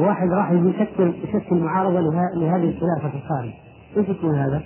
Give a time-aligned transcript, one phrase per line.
[0.00, 2.00] واحد راح يشكل يشكل معارضة
[2.36, 3.50] لهذه الخلافة في الخارج.
[3.96, 4.62] إيش يكون هذا؟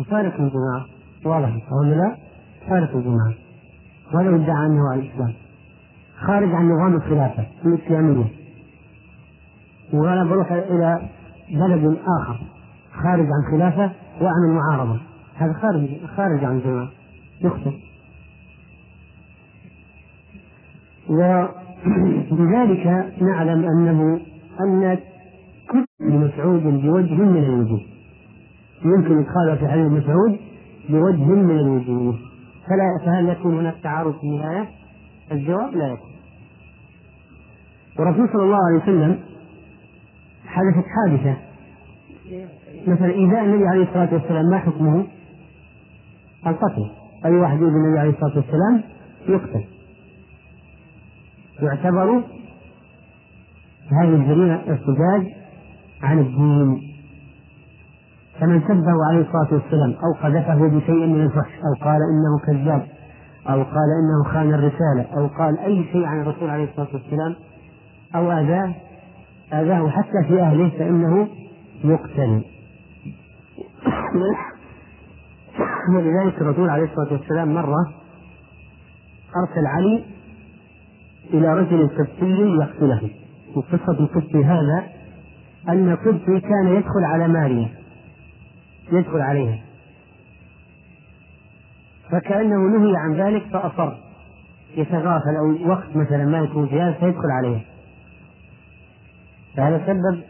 [0.00, 0.86] مفارق الجماعة.
[1.24, 2.16] واضح ولا لا؟
[2.68, 3.34] فارق الجماعة.
[4.14, 5.32] ولو ادعى انه على الإسلام؟
[6.20, 8.24] خارج عن نظام الخلافة الإسلامية.
[9.92, 11.08] وأنا بروح إلى
[11.50, 12.40] بلد آخر
[13.02, 15.00] خارج عن خلافة وأعمل معارضة
[15.36, 16.88] هذا خارج خارج عن الجماعة.
[17.40, 17.90] يخطئ.
[22.32, 22.86] ولذلك
[23.20, 24.20] نعلم أنه
[24.60, 24.98] أن
[25.70, 27.80] كل مسعود بوجه من الوجوه.
[28.84, 30.38] يمكن إدخاله في حديث مسعود
[30.88, 32.14] بوجه من الوجوه.
[32.68, 34.68] فلا فهل يكون هناك تعارض في النهاية؟
[35.32, 36.10] الجواب لا يكون.
[37.98, 39.18] والرسول صلى الله عليه وسلم
[40.46, 41.36] حدثت حادثة.
[42.86, 45.04] مثلا إيذاء النبي عليه الصلاة والسلام ما حكمه؟
[46.46, 46.90] القتل.
[47.24, 48.82] أي واحد يؤذي النبي عليه الصلاة والسلام
[49.28, 49.79] يقتل.
[51.62, 52.22] يعتبر
[53.92, 55.26] هذه الجريمة ارتداد
[56.02, 56.80] عن الدين.
[58.40, 62.86] فمن سبه عليه الصلاة والسلام أو قذفه بشيء من الفحش أو قال إنه كذاب
[63.48, 67.34] أو قال إنه خان الرسالة أو قال أي شيء عن الرسول عليه الصلاة والسلام
[68.14, 68.74] أو آذاه
[69.52, 71.28] آذاه حتى في أهله فإنه
[71.84, 72.42] يقتل.
[75.94, 77.92] ولذلك الرسول عليه الصلاة والسلام مرة
[79.36, 80.04] أرسل علي
[81.34, 83.10] إلى رجل قبطي يقتله.
[83.54, 84.86] وقصة القبطي هذا
[85.68, 87.68] أن القبطي كان يدخل على ماريا.
[88.92, 89.58] يدخل عليها.
[92.10, 93.92] فكأنه نهي عن ذلك فأصر.
[94.76, 97.60] يتغافل أو وقت مثلا ما يكون جهاز فيدخل عليها
[99.56, 100.22] فهذا سبب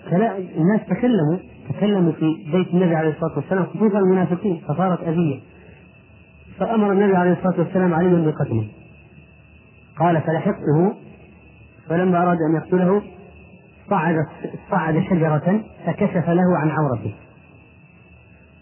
[0.57, 5.41] الناس تكلموا تكلموا في بيت النبي عليه الصلاة والسلام خصوصا المنافقين فصارت أذية.
[6.59, 8.69] فأمر النبي عليه الصلاة والسلام عليا بقتله
[9.99, 10.95] قال فلحقته
[11.89, 13.03] فلما أراد أن يقتله
[13.91, 14.15] صعد
[14.71, 17.15] صعد شجرة فكشف له عن عورته.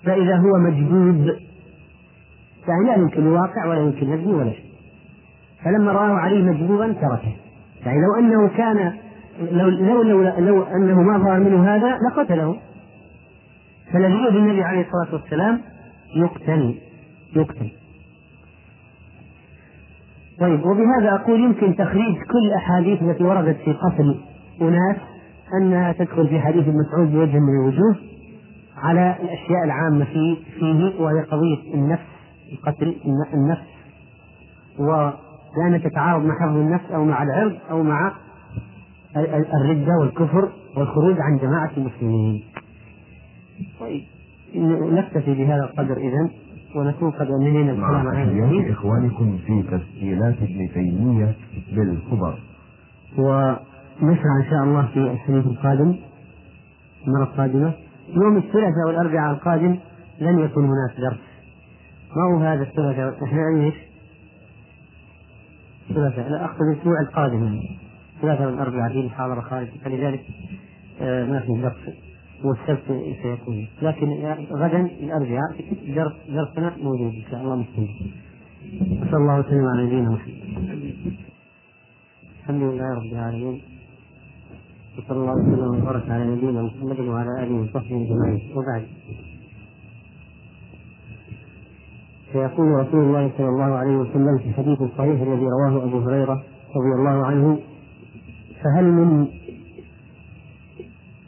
[0.05, 1.37] فإذا هو مجذوب
[2.69, 4.65] يعني لا يمكن الواقع ولا يمكن نبني ولا شيء.
[5.65, 7.37] فلما رآه عليه مجذوبا تركه.
[7.87, 8.93] يعني لو أنه كان
[9.41, 12.57] لو لو لو, لو أنه ما ظهر منه هذا لقتله.
[13.93, 15.61] فالذي النبي عليه الصلاة والسلام
[16.17, 16.75] يقتل
[17.37, 17.71] يقتل.
[20.41, 24.21] طيب وبهذا أقول يمكن تخريج كل الأحاديث التي وردت في قتل
[24.63, 24.97] أناس
[25.61, 27.97] أنها تدخل في حديث مسعود بوجه من الوجوه
[28.77, 32.03] على الأشياء العامة فيه فيه وهي قضية النفس
[32.53, 32.97] القتل
[33.35, 33.67] النفس
[34.79, 38.13] ولأنها تتعارض مع حفظ النفس أو مع العرض أو مع
[39.55, 42.45] الردة والكفر والخروج عن جماعة المسلمين.
[43.81, 44.03] طيب
[44.95, 46.31] نكتفي بهذا القدر إذا
[46.77, 51.35] ونكون قد أنهينا الكلام عن إخوانكم في تسجيلات ابن تيمية
[51.73, 52.39] بالخبر.
[53.19, 55.97] ونشرع إن شاء الله في الحديث القادم
[57.07, 57.73] المرة القادمة
[58.09, 59.79] يوم الثلاثاء والأربعاء القادم
[60.21, 61.21] لن يكون هناك درس.
[62.17, 63.75] ما هو هذا الثلاثاء؟ إحنا نعيش
[65.91, 67.79] الثلاثاء لا أقصد الأسبوع القادم يعني.
[68.23, 70.21] ثلاثة والأربعاء في محاضرة خارج فلذلك
[71.01, 72.08] آه، ما في درس
[72.45, 72.87] والسبت
[73.23, 74.09] سيكون لكن
[74.53, 75.51] غدا الأربعاء
[75.97, 77.89] درس درسنا موجود إن شاء الله مستمر.
[79.11, 80.39] صلى الله وسلم على نبينا محمد.
[82.41, 83.61] الحمد لله رب العالمين.
[84.99, 88.41] وصلى الله وسلم وبارك على نبينا محمد وعلى آله وصحبه أجمعين.
[88.57, 88.85] وبعد.
[92.33, 96.43] فيقول رسول الله صلى الله عليه وسلم في الحديث الصحيح الذي رواه أبو هريرة
[96.77, 97.59] رضي الله عنه
[98.63, 99.27] فهل من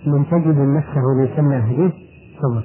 [0.07, 1.93] من تجد نفسه ليسمى حديث؟
[2.39, 2.65] تفضل.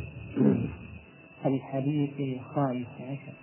[1.46, 3.34] الحديث الخامس عشر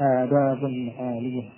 [0.00, 0.58] آداب
[1.00, 1.48] عالية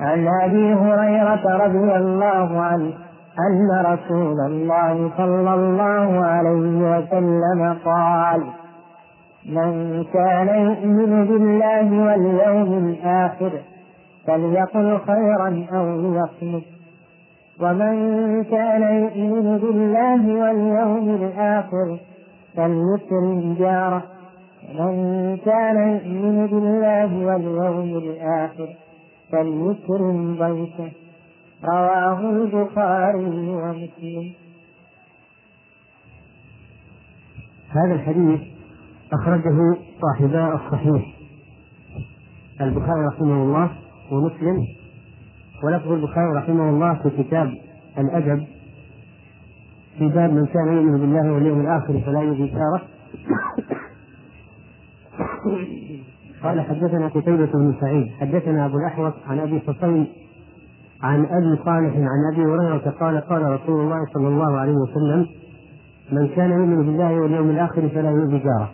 [0.00, 2.92] عن أبي هريرة رضي الله عنه
[3.38, 8.42] أن رسول الله صلى الله عليه وسلم قال
[9.46, 13.52] من كان يؤمن بالله واليوم الآخر
[14.26, 16.64] فليقل خيرا أو ليصمت
[17.60, 21.98] ومن كان يؤمن بالله واليوم الآخر
[22.56, 24.02] فليكرم جاره.
[24.78, 28.68] ومن كان يؤمن بالله واليوم الآخر
[29.32, 30.90] فليكرم ضيفه
[31.64, 34.32] رواه البخاري ومسلم.
[37.68, 38.40] هذا الحديث
[39.12, 41.14] أخرجه صاحبا الصحيح.
[42.60, 43.70] البخاري رحمه الله
[44.12, 44.77] ومسلم
[45.64, 47.50] ولفظ البخاري رحمه الله في كتاب
[47.98, 48.44] الأدب
[49.98, 52.82] في باب من كان يؤمن بالله واليوم الآخر فلا يؤذي جاره
[56.42, 60.06] قال حدثنا قتيبة بن سعيد حدثنا أبو الأحوص عن أبي حصين
[61.02, 65.26] عن أبي صالح عن أبي هريرة قال قال رسول الله صلى الله عليه وسلم
[66.12, 68.70] من كان يؤمن بالله واليوم الآخر فلا يؤذي جاره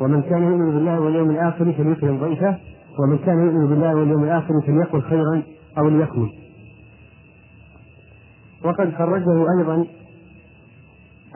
[0.00, 2.56] ومن كان يؤمن بالله واليوم الآخر فليكرم ضيفه
[2.98, 5.42] ومن كان يؤمن بالله واليوم الآخر فليقل خيرا.
[5.78, 6.32] أو ليكمل
[8.64, 9.86] وقد خرجه أيضا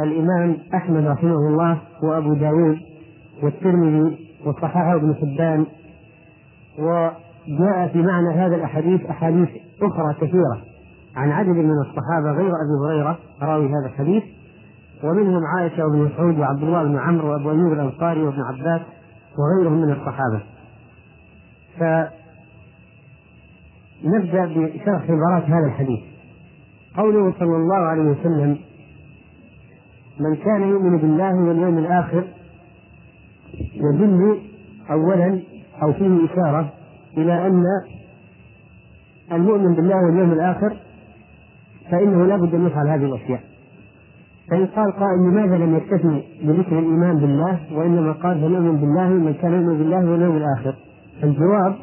[0.01, 2.79] الإمام أحمد رحمه الله وأبو داود
[3.43, 5.67] والترمذي وصححه ابن حبان
[6.79, 9.49] وجاء في معنى هذا الأحاديث أحاديث
[9.83, 10.63] أخرى كثيرة
[11.17, 14.23] عن عدد من الصحابة غير أبي هريرة راوي هذا الحديث
[15.05, 18.81] ومنهم عائشة وابن مسعود وعبد الله بن عمرو وأبو ايوب الأنصاري وابن عباس
[19.39, 20.43] وغيرهم من الصحابة.
[24.05, 26.01] فنبدا بشرح عبارات هذا الحديث.
[26.97, 28.59] قوله صلى الله عليه وسلم:
[30.21, 32.25] من كان يؤمن بالله واليوم الآخر
[33.75, 34.39] يدل
[34.91, 35.41] اولا
[35.83, 36.73] أو فيه إشارة
[37.19, 37.65] إلى أن
[39.33, 40.77] المؤمن بالله واليوم الآخر
[41.91, 43.41] فإنه لا بد أن يفعل هذه الأشياء
[44.51, 49.53] فإن قال قائل لماذا لم يكتفي بذكر الإيمان بالله وإنما قال فليؤمن بالله من كان
[49.53, 50.75] يؤمن بالله واليوم الآخر
[51.23, 51.75] الجواب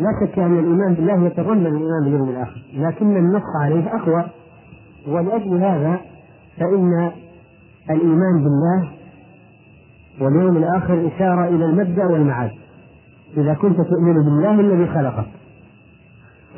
[0.00, 4.24] لا شك أن الإيمان بالله يتضمن الإيمان باليوم الآخر لكن النص عليه أقوى.
[5.08, 6.00] ولأجل هذا
[6.58, 7.10] فإن
[7.90, 8.90] الإيمان بالله
[10.20, 12.50] واليوم الآخر إشارة إلى المبدأ والمعاد.
[13.36, 15.26] إذا كنت تؤمن بالله الذي خلقك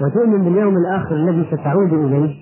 [0.01, 2.35] وتؤمن باليوم الآخر الذي ستعود إليه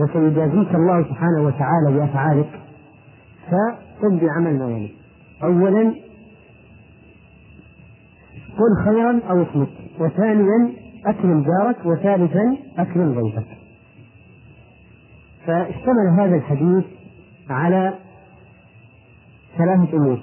[0.00, 2.60] وسيجازيك الله سبحانه وتعالى بأفعالك
[3.50, 4.90] فقم بعمل ما يلي
[5.42, 5.94] أولا
[8.58, 9.68] قل خيرا أو اصمت
[10.00, 10.72] وثانيا
[11.06, 11.86] أكرم جارك.
[11.86, 13.46] وثالثا أكرم ضيفك
[15.46, 16.84] فاشتمل هذا الحديث
[17.50, 17.94] على
[19.58, 20.22] ثلاثة أمور.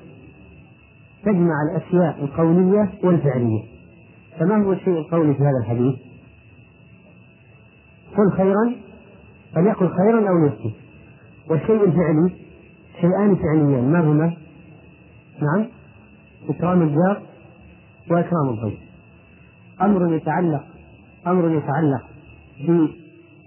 [1.25, 3.63] تجمع الأشياء القولية والفعلية.
[4.39, 5.95] فما هو الشيء القولي في هذا الحديث؟
[8.18, 8.75] قل خيرا
[9.56, 10.75] فليقل خيرا أو ليسكت
[11.50, 12.31] والشيء الفعلي
[13.01, 13.91] شيئان فعليان.
[13.91, 14.38] ما هما؟
[15.41, 15.68] نعم.
[16.50, 17.21] إكرام الجار.
[18.12, 18.80] وإكرام الضيف
[19.81, 20.63] أمر يتعلق
[21.27, 22.01] أمر يتعلق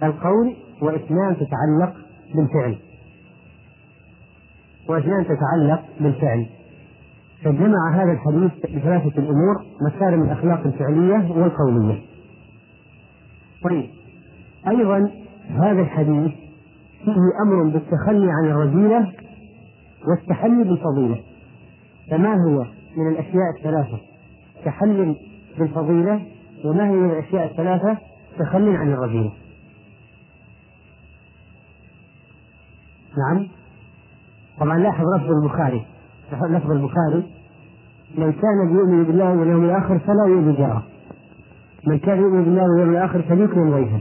[0.00, 1.94] بالقول وإثنان تتعلق
[2.34, 2.78] بالفعل.
[4.88, 6.46] وإثنان تتعلق بالفعل.
[7.44, 12.00] فجمع هذا الحديث بثلاثة الأمور مكارم الأخلاق الفعلية والقولية.
[13.64, 13.90] طيب.
[14.68, 15.10] أيضا
[15.48, 16.32] هذا الحديث
[17.04, 19.12] فيه أمر بالتخلي عن الرذيلة
[20.08, 21.20] والتحلي بالفضيلة.
[22.10, 22.66] فما هو
[22.96, 24.09] من الأشياء الثلاثة؟
[24.64, 25.16] تحل
[25.58, 26.22] بالفضيلة
[26.64, 27.98] وما هي من الأشياء الثلاثة
[28.38, 29.32] تخلي عن الرذيلة
[33.18, 33.48] نعم.
[34.60, 35.86] طبعا لاحظ لفظ البخاري.
[36.32, 37.22] لفظ البخاري.
[38.18, 40.82] من كان يؤمن بالله واليوم الآخر فلا يؤذي جاره.
[41.86, 44.00] من كان يؤمن بالله واليوم الآخر فليكرم وجهه.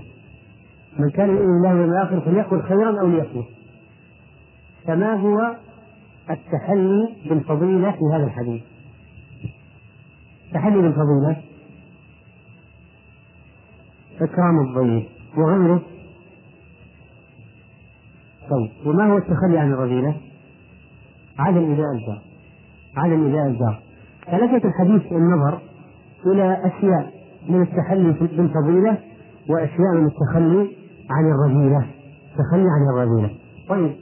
[1.00, 3.46] من كان يؤمن بالله واليوم الآخر فليقل خيرا أو ليصمت.
[4.88, 5.56] فما هو
[6.30, 8.62] التحلي بالفضيلة في هذا الحديث؟
[10.50, 11.42] التحلي بالفضيلة
[14.22, 15.04] إكرام الضيف.
[15.38, 15.81] وغيره؟
[18.50, 18.72] طيب.
[18.86, 20.16] وما هو التخلي عن الرذيلة؟
[21.40, 22.22] عدم إيذاء الجار.
[22.98, 23.81] عدم إيذاء الجار.
[24.25, 25.60] فلفت الحديث النظر
[26.25, 27.13] إلى أشياء
[27.50, 28.98] من التحلي بالفضيلة
[29.50, 30.75] وأشياء من التخلي
[31.10, 31.88] عن الرذيلة.
[32.38, 33.35] تخلي عن الرذيلة.
[33.69, 33.95] طيب.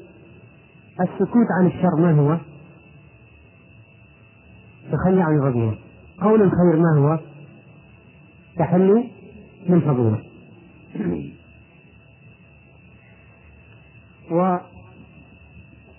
[1.01, 2.37] السكوت عن الشر ما هو؟
[4.91, 5.86] تخلي عن الرذيلة.
[6.21, 7.19] قول الخير ما هو؟
[8.57, 9.09] تحلي
[9.69, 10.19] من فضيلة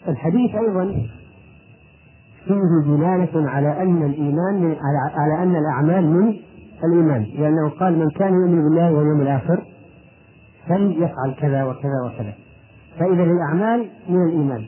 [0.06, 1.06] والحديث أيضا
[2.44, 4.76] فيه دلالة على أن الإيمان من
[5.16, 6.36] على أن الأعمال من
[6.84, 7.26] الإيمان.
[7.38, 9.62] لأنه قال من كان يؤمن بالله واليوم الآخر
[10.68, 12.34] فليفعل كذا وكذا وكذا.
[12.98, 14.64] فإذا الأعمال من الإيمان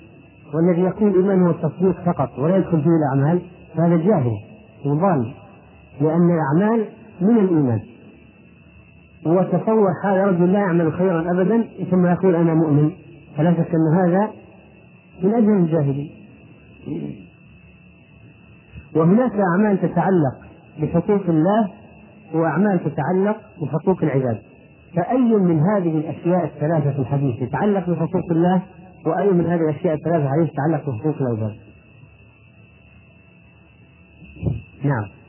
[0.54, 3.42] والذي يقول الإيمان هو التصديق فقط ولا يدخل فيه الأعمال
[3.76, 4.36] فهذا جاهل
[4.86, 5.34] وضال
[6.00, 6.88] لأن الأعمال
[7.20, 7.80] من الإيمان.
[9.26, 12.90] وتصور حال رجل لا يعمل خيرا أبدا ثم يقول أنا مؤمن.
[13.36, 14.30] فلا شك أن هذا
[15.22, 16.10] من أجل الجاهلين.
[18.96, 20.36] وهناك أعمال تتعلق
[20.82, 21.70] بحقوق الله
[22.34, 24.38] وأعمال تتعلق بحقوق العباد.
[24.96, 28.62] فأي من هذه الأشياء الثلاثة في الحديث يتعلق بحقوق الله
[29.06, 31.56] وأي من هذه الأشياء الثلاثة في الحديث يتعلق بحقوق العباد؟
[34.84, 35.19] نعم.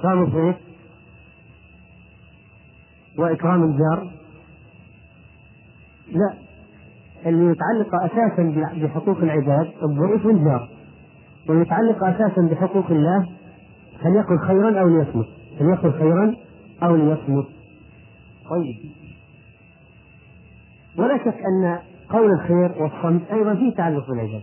[0.00, 0.56] إكرام الضيف
[3.18, 4.10] وإكرام الجار.
[6.12, 6.34] لا
[7.26, 10.68] اللي يتعلق أساسا بحقوق العباد الضيف والجار.
[11.48, 13.28] واللي يتعلق أساسا بحقوق الله
[14.02, 15.26] فليقل خيرا أو ليصمت.
[15.58, 16.36] فليقل خيرا
[16.82, 17.46] أو ليصمت.
[18.50, 18.76] طيب.
[20.98, 21.78] ولا شك أن
[22.08, 24.42] قول الخير والصمت أيضا فيه تعلق بالعباد.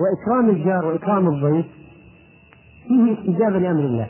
[0.00, 1.66] وإكرام الجار وإكرام الضيف
[2.88, 4.08] فيه استجابة لأمر الله.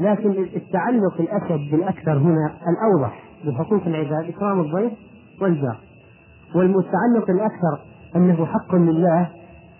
[0.00, 4.92] لكن التعلق الأشد بالأكثر هنا الأوضح بحقوق العباد إكرام الضيف
[5.40, 5.78] والجار.
[6.54, 7.80] والمتعلق الأكثر
[8.16, 9.28] أنه حق لله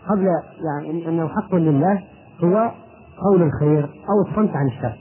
[0.09, 0.27] قبل
[0.65, 2.03] يعني أنه حق لله
[2.45, 2.73] هو
[3.19, 4.97] قول الخير أو الصمت عن الشر.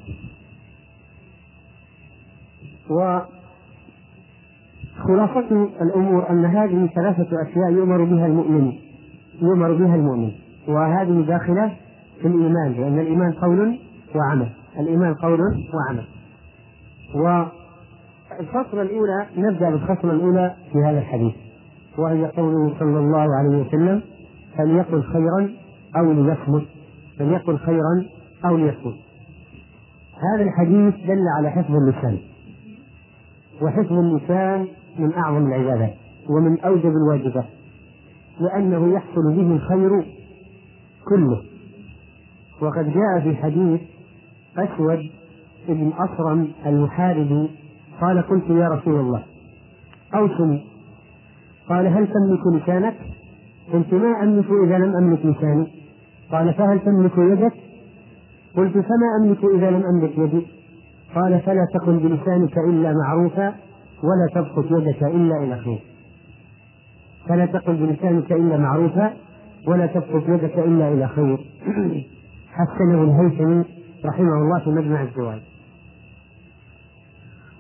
[4.99, 8.73] وخلاصة الأمور أن هذه ثلاثة أشياء يؤمر بها المؤمن
[9.41, 10.31] يؤمر بها المؤمن.
[10.67, 11.75] وهذه داخلة
[12.21, 13.79] في الإيمان لأن الإيمان قول
[14.15, 14.49] وعمل.
[14.79, 15.39] الإيمان قول
[15.73, 16.05] وعمل.
[17.15, 21.35] والفصل الأولى نبدأ بالفصل الأولى في هذا الحديث.
[21.97, 24.01] وهي قوله صلى الله عليه وسلم
[24.57, 25.49] فليقل خيرا
[25.97, 26.65] أو ليصمت.
[27.19, 28.05] فليقل خيرا
[28.45, 28.95] أو ليصمت.
[30.33, 32.17] هذا الحديث دل على حفظ اللسان.
[33.61, 34.67] وحفظ اللسان
[34.99, 35.93] من أعظم العبادات
[36.29, 37.45] ومن أوجب الواجبات.
[38.39, 39.89] لأنه يحصل به الخير
[41.09, 41.41] كله.
[42.61, 43.81] وقد جاء في حديث
[44.57, 44.99] أسود
[45.67, 47.49] بن أصرم المحاربي
[48.01, 49.23] قال قلت يا رسول الله.
[50.15, 50.63] أوصني.
[51.69, 52.95] قال هل تملك لسانك؟
[53.73, 55.67] قلت ما أملك إذا لم أملك لساني.
[56.31, 57.53] قال فهل تملك يدك؟
[58.55, 60.47] قلت فما أملك إذا لم أملك يدي.
[61.15, 63.55] قال فلا تقل بلسانك إلا معروفا
[64.03, 65.79] ولا تبسط يدك إلا إلى خير.
[67.29, 69.13] فلا تقل بلسانك إلا معروفا
[69.67, 71.37] ولا تبسط يدك إلا إلى خير.
[72.57, 73.76] حسنه الهيثمي.
[74.05, 75.41] رحمه الله في مجمع الزواج.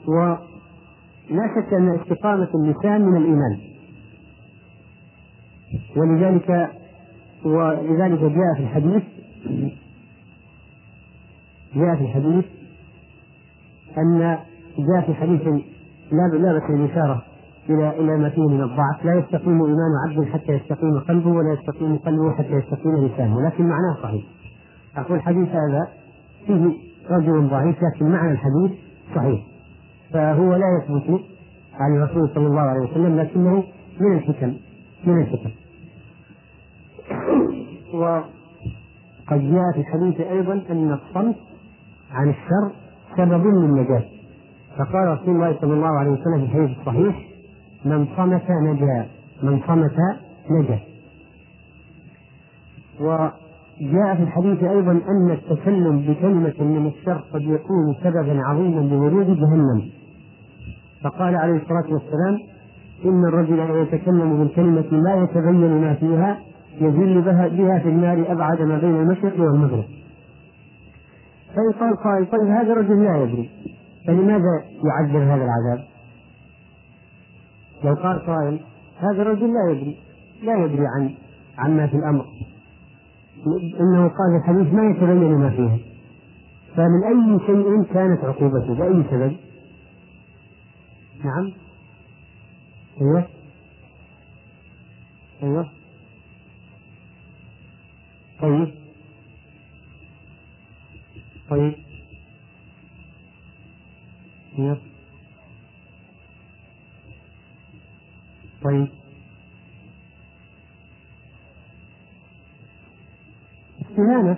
[0.07, 3.59] ولا شك أن استقامة اللسان من الإيمان.
[5.97, 6.71] ولذلك
[7.45, 9.03] ولذلك جاء في الحديث
[11.75, 12.45] جاء في الحديث
[13.97, 14.37] أن
[14.77, 15.41] جاء في حديث
[16.11, 17.23] لا لا الإشارة
[17.69, 19.05] إلى إلى ما فيه من الضعف.
[19.05, 23.41] لا يستقيم إيمان عبد حتى يستقيم قلبه ولا يستقيم قلبه حتى يستقيم لسانه.
[23.41, 24.23] لكن معناه صحيح.
[24.97, 25.87] أقول الحديث هذا
[26.47, 26.73] فيه
[27.09, 28.71] رجل ضعيف لكن معنى الحديث
[29.15, 29.41] صحيح.
[30.13, 31.21] فهو لا يثبت
[31.73, 33.63] عن الرسول صلى الله عليه وسلم لكنه
[33.99, 34.53] من الحكم
[35.03, 35.49] من الحكم.
[37.93, 41.35] وقد جاء في الحديث أيضا أن الصمت
[42.11, 42.71] عن الشر
[43.17, 44.03] سبب للنجاة.
[44.77, 47.27] فقال رسول الله صلى الله عليه وسلم في الحديث الصحيح
[47.85, 49.07] من صمت نجا
[49.43, 49.95] من صمت
[50.51, 50.79] نجا.
[53.81, 59.89] وجاء في الحديث أيضا أن التكلم بكلمة من الشر قد يكون سببا عظيما لورود جهنم.
[61.03, 62.39] فقال عليه الصلاة والسلام
[63.05, 66.39] إن الرجل يتكلم بالكلمة لا يتبين ما فيها
[66.81, 69.85] يزل بها, في النار أبعد ما بين المشرق والمغرب.
[71.53, 73.49] فيقال قائل طيب هذا الرجل لا يدري
[74.07, 75.83] فلماذا يعذب هذا العذاب؟
[77.83, 78.59] لو قال قائل
[78.99, 79.97] هذا الرجل لا يدري
[80.43, 81.09] لا يدري عن
[81.57, 82.25] عما في الأمر.
[83.55, 85.77] إنه قال الحديث ما يتبين ما فيها
[86.75, 89.37] فمن أي شيء كانت عقوبته؟ بأي سبب؟
[91.23, 91.53] نعم.
[93.01, 93.27] أيوه.
[95.43, 95.69] أيوه.
[98.41, 98.73] طيب.
[101.49, 101.75] طيب.
[104.59, 104.77] أيوه.
[108.63, 109.06] طيب.
[113.97, 114.37] استهانة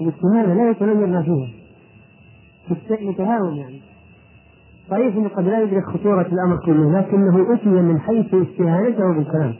[0.00, 1.48] الاستهانة لا يتغير ما فيها.
[3.10, 3.80] متهاون يعني.
[4.92, 9.54] انه قد لا يدرك خطورة الأمر كله لكنه أتي من حيث استهانته بالكلام.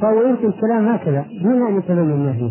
[0.00, 2.50] فهو يلقي الكلام هكذا دون أن يتبين ما فيه.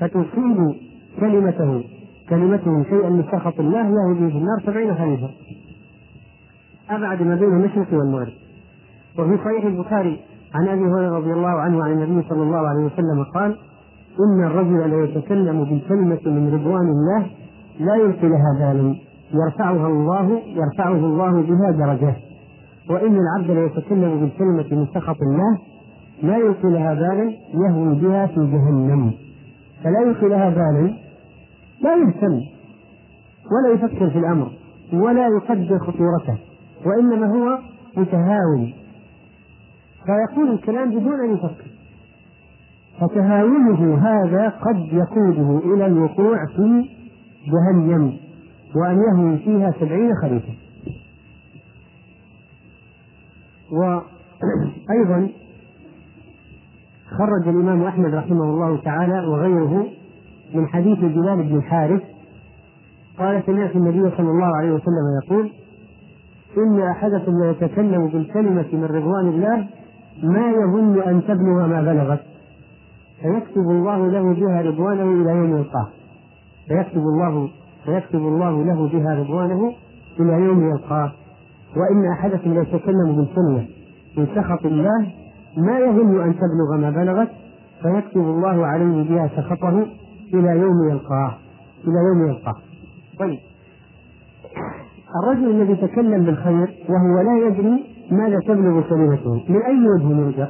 [0.00, 0.74] فتصيب
[1.20, 1.84] كلمته
[2.28, 5.30] كلمته شيئا من سخط الله يهدي في النار سبعين خليفة.
[6.90, 8.32] أبعد ما بين المشرق والمغرب.
[9.18, 10.20] وفي صحيح البخاري
[10.54, 13.56] عن أبي هريرة رضي الله عنه عن النبي صلى الله عليه وسلم قال
[14.20, 17.26] إن الرجل لا يتكلم بكلمه من رضوان الله
[17.80, 18.94] لا يلقي لها بالا
[19.34, 22.16] يرفعها الله يرفعه الله بها درجات
[22.90, 25.58] وإن العبد لا يتكلم بالكلمة من سخط الله
[26.22, 29.12] لا يلقي لها بالا يهوي بها في جهنم.
[29.84, 30.94] فلا يلقي لها بالا
[31.82, 32.40] لا يهتم
[33.52, 34.50] ولا يفكر في الأمر
[34.92, 36.38] ولا يقدر خطورته
[36.86, 37.58] وإنما هو
[37.96, 38.72] متهاون.
[40.06, 41.77] فيقول الكلام بدون أن يفكر.
[43.00, 46.88] فتهاونه هذا قد يقوده إلى الوقوع في
[47.46, 48.16] جهنم
[48.76, 50.52] وأن يهوي فيها سبعين خريفا.
[53.72, 55.28] وأيضا
[57.18, 59.86] خرج الإمام أحمد رحمه الله تعالى وغيره
[60.54, 62.02] من حديث بلال بن الحارث
[63.18, 65.50] قال سمعت النبي صلى الله عليه وسلم يقول
[66.58, 69.66] إن أحدكم ليتكلم بالكلمة من رضوان الله
[70.22, 72.20] ما يظن أن تبلغ ما بلغت.
[73.22, 75.88] فيكتب الله له بها رضوانه إلى يوم يلقاه.
[76.68, 77.48] فيكتب الله
[77.84, 79.72] فيكتب الله له بها رضوانه
[80.20, 81.12] إلى يوم يلقاه.
[81.76, 83.66] وإن أحدكم ليتكلم بالكلمة
[84.16, 85.06] من سخط الله
[85.56, 87.28] ما يظن أن تبلغ ما بلغت
[87.82, 89.86] فيكتب الله عليه بها سخطه
[90.34, 91.34] إلى يوم يلقاه.
[91.84, 92.54] إلى يوم يلقاه.
[93.18, 93.38] طيب.
[95.22, 100.48] الرجل الذي تكلم بالخير وهو لا يدري ماذا تبلغ كلمته من أي وجه يوجد؟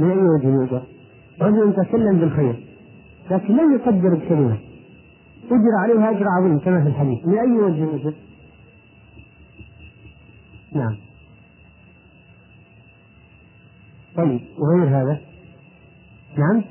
[0.00, 0.82] من أي وجه يوجد؟
[1.40, 2.64] رجل تكلم بالخير
[3.30, 4.58] لكن لم يقدر الكلمة
[5.46, 7.26] أجر عليها أجر عظيم كما في الحديث.
[7.26, 8.14] من أي وجه يوجد؟
[10.74, 10.96] نعم.
[14.16, 15.20] طيب وغير هذا؟
[16.38, 16.62] نعم.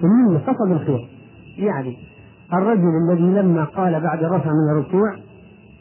[0.00, 1.08] ثم قصد الخير.
[1.58, 1.96] يعني
[2.52, 5.16] الرجل الذي لما قال بعد رفع من الركوع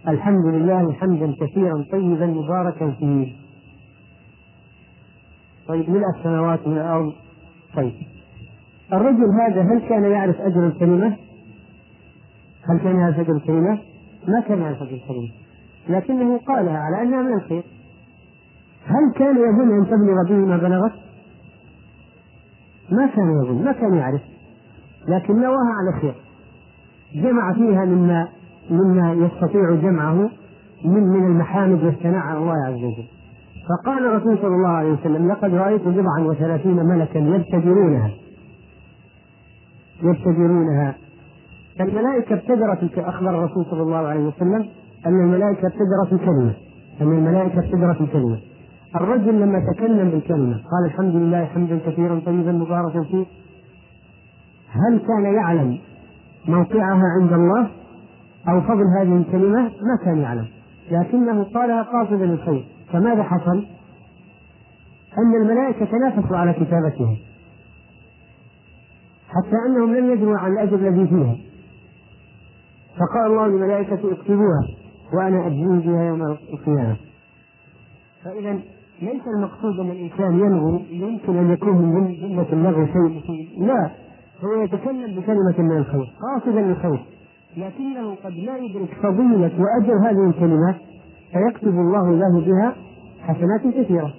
[0.07, 3.40] الحمد لله حمدا كثيرا طيبا مباركا فيه.
[5.67, 7.13] طيب ملء السماوات من الأرض؟
[7.75, 7.93] طيب.
[8.93, 11.17] الرجل هذا هل كان يعرف أجر الكلمة؟
[12.69, 13.79] هل كان يعرف أجر الكلمة؟
[14.27, 15.29] ما كان يعرف أجر الكلمة
[15.89, 17.63] لكنه قالها على أنها من الخير.
[18.85, 20.93] هل كان يظن أن تبلغ به ما بلغت؟
[22.91, 24.21] ما كان يظن ما كان يعرف.
[25.07, 26.15] لكن نواها على خير.
[27.15, 28.27] جمع فيها مما
[28.69, 30.29] مما يستطيع جمعه
[30.85, 33.20] من من المحامد والثناء على الله عز وجل.
[33.69, 38.11] فقال الرسول صلى الله عليه وسلم لقد رأيت بضعا وثلاثين ملكا يبتدرونها.
[40.03, 40.95] يبتدرونها.
[41.81, 44.65] الملائكة ابتدرت أخبر الرسول صلى الله عليه وسلم
[45.05, 46.53] أن الملائكة ابتدرت الكلمة
[47.01, 48.39] أن الملائكة ابتدرت الكلمة
[48.95, 53.25] الرجل لما تكلم بالكلمة قال الحمد لله حمدا كثيرا طيبا مباركا فيه.
[54.69, 55.77] هل كان يعلم
[56.47, 57.67] موقعها عند الله
[58.49, 60.45] أو فضل هذه الكلمة؟ ما كان يعلم.
[60.91, 63.65] لكنه قالها قاصدا للخير فماذا حصل؟
[65.17, 67.17] أن الملائكة تنافسوا على كتابتها
[69.29, 71.35] حتى أنهم لم يدروا عن الأجر الذي فيها.
[72.97, 74.67] فقال الله للملائكة اكتبوها
[75.13, 76.97] وأنا أجزي بها يوم القيامة.
[78.23, 78.59] فإذا
[79.01, 83.91] ليس المقصود أن الإنسان ينغو يمكن أن يكون من جملة اللغو شيء لا
[84.43, 87.05] هو يتكلم بكلمة من الخير قاصدا للخير
[87.57, 90.75] لكنه قد لا يدرك فضيلة وأجر هذه الكلمات
[91.31, 92.75] فيكتب الله له بها
[93.21, 94.13] حسنات كثيرة.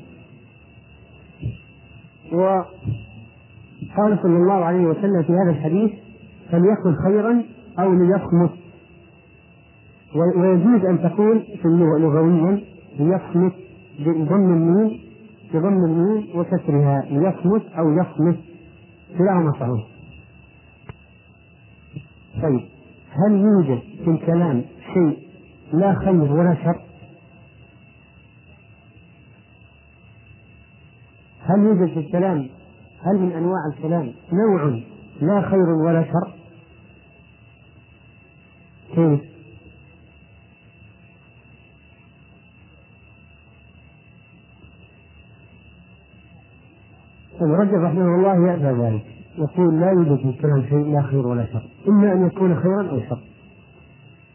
[2.33, 5.91] وقال صلى الله عليه وسلم في هذا الحديث
[6.51, 7.45] فليقل خيرا
[7.79, 8.51] أو ليصمت.
[10.37, 12.61] ويجوز أن تقول في اللغة لغويا
[12.99, 13.53] ليصمت
[13.99, 15.01] بضم الميم
[15.55, 18.39] بضم الميم وكسرها ليصمت أو يصمت.
[19.19, 19.87] كلاهما صحيح.
[22.43, 22.61] طيب
[23.11, 24.63] هل يوجد في الكلام
[24.95, 25.19] شيء
[25.73, 26.81] لا خير ولا شر؟
[31.45, 32.49] هل يوجد في الكلام؟
[33.03, 34.81] هل من أنواع الكلام؟ نوع
[35.21, 36.33] لا خير ولا شر؟
[38.95, 39.21] كيف؟
[47.41, 49.05] ابن رجب رحمه الله يأبى ذلك.
[49.39, 51.69] يقول لا يوجد في الكلام شيء لا خير ولا شر.
[51.89, 53.19] إما أن يكون خيرا أو شر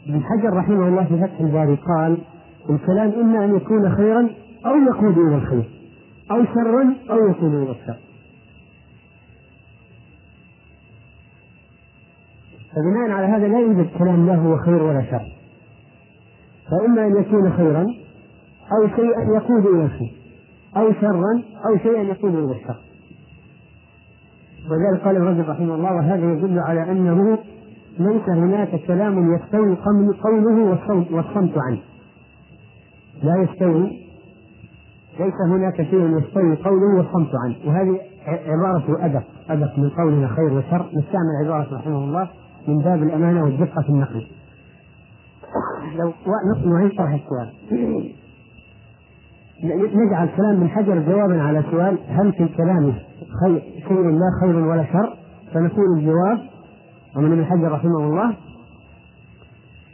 [0.08, 2.18] ابن حجر رحمه الله في فتح الباري قال
[2.70, 4.30] الكلام إما أن يكون خيرا
[4.66, 5.77] أو يقود إلى الخير.
[6.32, 7.98] أو شرا أو يقود إلى الشر
[12.72, 15.34] فبناء على هذا لا يوجد كلام لا هو خير ولا شر.
[16.72, 17.86] فإما أن يكون خيرا
[18.72, 20.14] أو شيئا يقود إلى الخير
[20.78, 22.80] أو شرا أو شيئا يقود إلى الشر.
[24.70, 27.38] ولذلك قال الرجل رحمه الله وهذا يدل على أنه
[28.00, 29.76] ليس هناك كلام يستوي
[30.24, 30.80] قوله
[31.12, 31.80] والصمت عنه.
[33.24, 34.07] لا يستوي
[35.20, 37.56] ليس هناك شيء يستوي قوله والصمت عنه.
[37.66, 40.86] وهذه عبارة أدق أدق من قولنا خير وشر.
[40.94, 42.30] نستعمل عبارة رحمه الله
[42.68, 44.28] من باب الأمانة والدقة في النقل.
[45.96, 46.14] لو
[46.66, 47.54] نعيد طرح السؤال.
[49.96, 52.94] نجعل كلام من حجر جوابا على سؤال هل في الكلام
[53.42, 55.18] خير شيء لا خير ولا شر؟
[55.54, 56.40] فنقول الجواب
[57.16, 58.36] ومن ابن حجر رحمه الله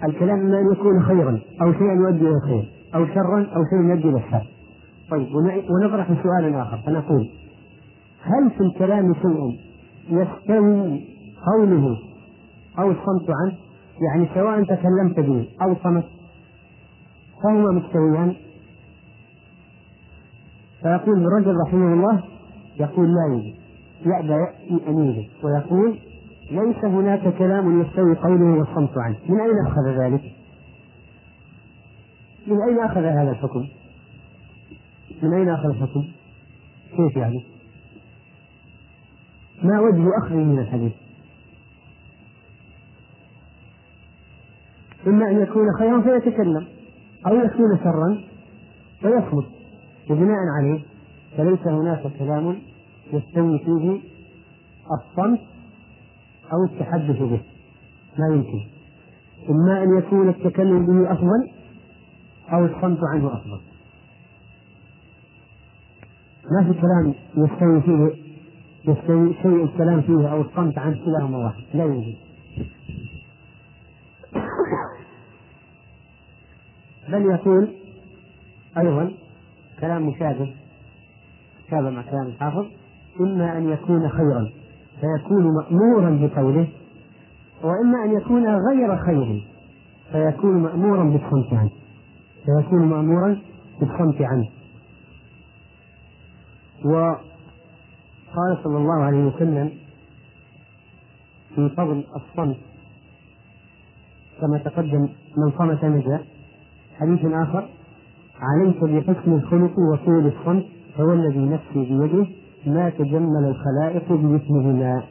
[0.03, 4.09] الكلام اما ان يكون خيرا أو شيئا يؤدي إلى الخير أو شرا أو شيء يؤدي
[4.09, 4.52] إلى الشر.
[5.11, 5.35] طيب
[5.69, 7.29] ونطرح سؤالا آخر فنقول
[8.23, 9.59] هل في الكلام شيء
[10.09, 11.01] يستوي
[11.45, 11.97] قوله
[12.79, 13.53] أو الصمت عنه
[14.01, 16.03] يعني سواء تكلمت به أو صمت
[17.43, 18.35] فهما مستويان
[20.81, 22.23] فيقول الرجل رحمه الله
[22.79, 23.55] يقول لا يوجد
[24.05, 24.33] يأبى
[24.87, 25.99] أن يوجد ويقول
[26.51, 30.21] ليس هناك كلام يستوي قوله والصمت عنه من أين أخذ ذلك؟
[32.47, 33.65] من أين أخذ هذا الحكم؟
[35.23, 36.03] من أين أخذ الحكم؟
[36.97, 37.45] كيف يعني؟
[39.63, 40.91] ما وجه أخذه من الحديث؟
[45.07, 46.67] إما أن يكون خيرا فيتكلم
[47.27, 48.23] أو يكون شرا
[49.01, 49.45] فيصمت
[50.09, 50.81] وبناء عليه
[51.37, 52.57] فليس هناك كلام
[53.13, 53.99] يستوي فيه
[54.91, 55.39] الصمت
[56.53, 57.41] أو التحدث به
[58.17, 58.61] لا يمكن
[59.49, 61.51] إما أن يكون التكلم به أفضل
[62.53, 63.61] أو الصمت عنه أفضل
[66.51, 68.23] ما في كلام يستوي فيه
[68.91, 72.15] يستوي شيء الكلام فيه أو الصمت عنه كلاهما واحد لا يوجد.
[77.09, 77.67] بل يقول
[78.77, 79.11] أيضا
[79.79, 80.53] كلام مشابه
[81.71, 82.65] شابه مع كلام الحافظ
[83.19, 84.49] إما أن يكون خيرا
[85.01, 86.67] فيكون مأمورا بقوله
[87.63, 89.47] وإما أن يكون غير خير
[90.11, 91.71] فيكون مأمورا بالصمت عنه
[92.45, 93.41] فيكون مأمورا
[93.79, 94.47] بالصمت عنه.
[96.85, 99.71] وقال صلى الله عليه وسلم
[101.55, 102.57] في فضل الصمت
[104.41, 106.19] كما تقدم من صمت نجا.
[106.99, 107.69] حديث آخر.
[108.39, 110.65] عليك بحسن الخلق وطول الصمت
[110.97, 112.27] فوالذي نفسي بيده
[112.65, 115.03] ما تجمل الخلائق بمثلهما.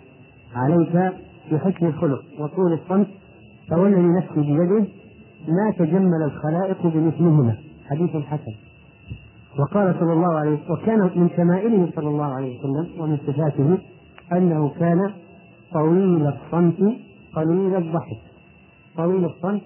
[0.55, 1.15] عليك
[1.53, 3.07] بحسن الخلق وطول الصمت
[3.71, 4.87] فوالذي نفسي بيده
[5.49, 7.57] ما تجمل الخلائق بمثلهما.
[7.91, 8.72] حديث حسن.
[9.59, 13.79] وقال صلى الله عليه وسلم وكان من شمائله صلى الله عليه وسلم ومن صفاته
[14.33, 15.11] أنه كان
[15.73, 16.97] طويل الصمت
[17.35, 18.21] قليل الضحك.
[18.97, 19.63] طويل الصمت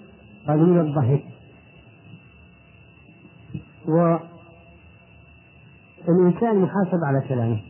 [0.49, 1.23] قليل الضحك.
[6.09, 7.61] والإنسان محاسب على كلامه.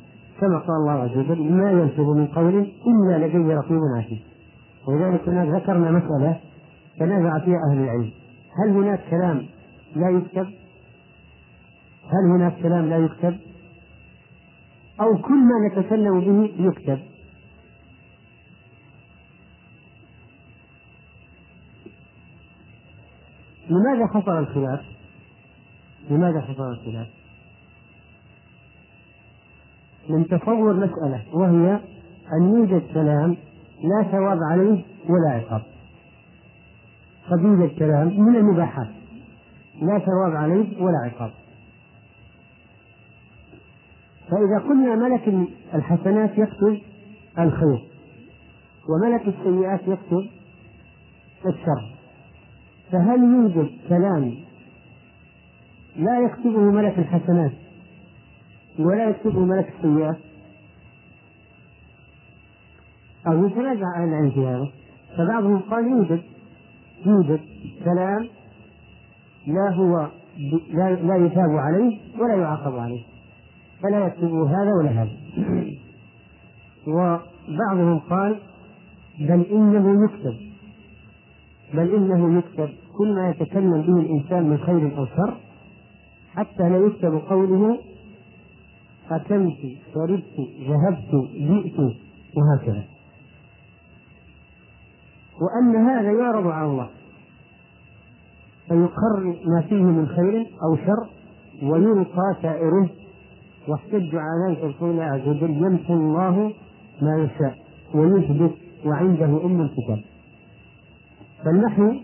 [0.41, 2.55] كما قال الله عز وجل ما يلفظ من قول
[2.87, 4.21] إلا لديه رقيب عتيد
[4.89, 6.41] ولذلك هناك ذكرنا مسألة
[6.99, 8.11] تنازع فيها أهل العلم.
[8.65, 9.43] هل هناك كلام
[9.97, 10.47] لا يكتب؟
[12.07, 13.38] هل هناك كلام لا يكتب؟
[15.01, 16.99] أو كل ما نتكلم به يكتب؟
[23.71, 24.81] لماذا حصل الخلاف؟
[26.11, 27.07] لماذا حصل الخلاف؟
[30.09, 31.81] من تصور مسألة وهي
[32.33, 33.37] أن يوجد كلام
[33.83, 35.62] لا ثواب عليه ولا عقاب
[37.31, 38.88] قد يوجد كلام من المباحات
[39.83, 41.31] لا ثواب عليه ولا عقاب
[44.31, 46.81] فإذا قلنا ملك الحسنات يكتب
[47.39, 47.89] الخير
[48.89, 50.27] وملك السيئات يكتب
[51.47, 51.97] الشر.
[52.93, 54.35] فهل يوجد كلام
[55.97, 57.53] لا يكتبه ملك الحسنات
[58.79, 60.17] ولا يكتبه ملك السيئات؟
[63.27, 64.69] أو يتنازع أهل العلم في هذا
[65.17, 66.23] فبعضهم قال يوجد
[67.07, 67.41] يوجد
[67.85, 68.29] كلام
[69.47, 70.09] لا هو
[70.73, 73.16] لا, لا يثاب عليه ولا يعاقب عليه.
[73.83, 75.17] فلا يكتبه هذا ولا هذا.
[76.87, 78.41] وبعضهم قال
[79.21, 80.37] بل إنه يكتب.
[81.75, 82.69] بل إنه يكتب.
[82.99, 85.37] كل ما يتكلم به الإنسان من خير أو شر
[86.35, 87.79] حتى لا يكتب قوله
[89.11, 89.59] أكلت
[89.95, 90.37] شربت
[90.69, 91.79] ذهبت جئت
[92.37, 92.85] وهكذا.
[95.41, 96.89] وأن هذا يعرض على الله.
[98.69, 101.09] فيقر ما فيه من خير أو شر
[101.62, 102.89] ويلقى سائره
[103.69, 106.53] واحتج ذلك القول عز وجل يمحو الله
[107.03, 107.59] ما يشاء
[107.95, 110.01] ويثبت وعنده أم الكتاب.
[111.45, 111.95] فالنحو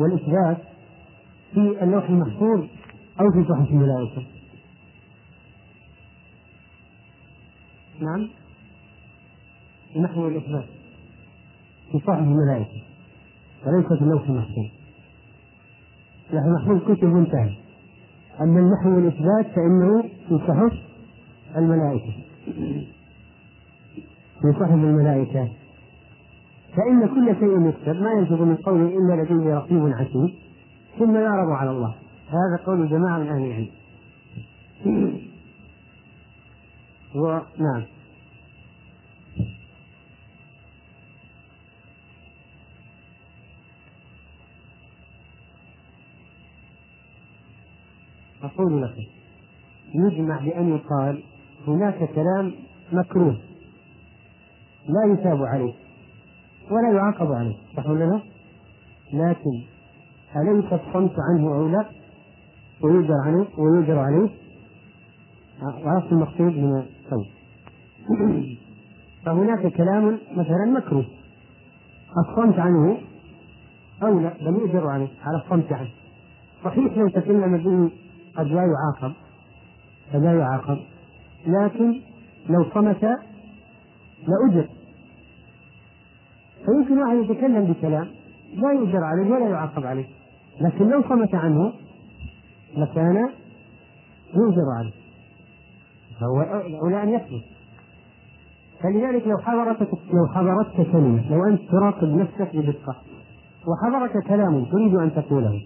[0.00, 0.58] والإثبات
[1.54, 2.60] في اللوح المحفوظ
[3.20, 4.22] أو في صحف الملائكة.
[8.00, 8.28] نعم.
[9.96, 10.64] النحو والإثبات
[11.92, 12.82] في صحف الملائكة
[13.66, 14.66] وليس في اللوح المحفوظ.
[16.30, 17.69] اللوح المحفوظ كتب منتهى
[18.40, 20.72] أما النحو والإثبات فإنه في صحف
[21.56, 22.12] الملائكة.
[24.40, 25.48] في صحف الملائكة.
[26.76, 30.34] فإن كل شيء يكتب ما ينفذ من قوله إلا لديه رقيب عتيد
[30.98, 31.94] ثم يعرض على الله.
[32.28, 33.68] هذا قول جماعة من أهل العلم.
[37.14, 37.82] ونعم
[48.42, 49.02] أقول لكم
[49.94, 51.22] يجمع بأن يقال
[51.66, 52.52] هناك كلام
[52.92, 53.36] مكروه
[54.88, 55.72] لا يثاب عليه
[56.70, 58.20] ولا يعاقب عليه صح ولا لا؟
[59.12, 59.62] لكن
[60.36, 61.86] أليس الصمت عنه أولى
[62.82, 64.28] ويجر عليه ويجر عليه.
[65.62, 67.26] عرفت المقصود من الصمت.
[69.24, 71.04] فهناك كلام مثلا مكروه.
[72.28, 72.98] الصمت عنه
[74.02, 75.90] أولى بل يؤجر عليه على الصمت عنه.
[76.64, 77.90] صحيح لو تكلم به
[78.36, 79.14] قد لا يعاقب
[80.12, 80.78] قد لا يعاقب.
[81.46, 82.00] لكن
[82.48, 83.02] لو صمت
[84.28, 84.68] لأجر.
[86.64, 88.08] فيمكن واحد يتكلم بكلام
[88.54, 90.06] لا يؤجر عليه ولا يعاقب عليه.
[90.60, 91.72] لكن لو صمت عنه
[92.76, 93.30] لكان
[94.34, 94.92] يؤجر عليه.
[96.20, 96.40] فهو
[96.80, 97.44] أولى أن يصمت.
[98.82, 102.96] فلذلك لو حضرتك لو حضرتك كلمة لو أنت تراقب نفسك بدقة
[103.66, 105.62] وحضرك كلام تريد أن تقوله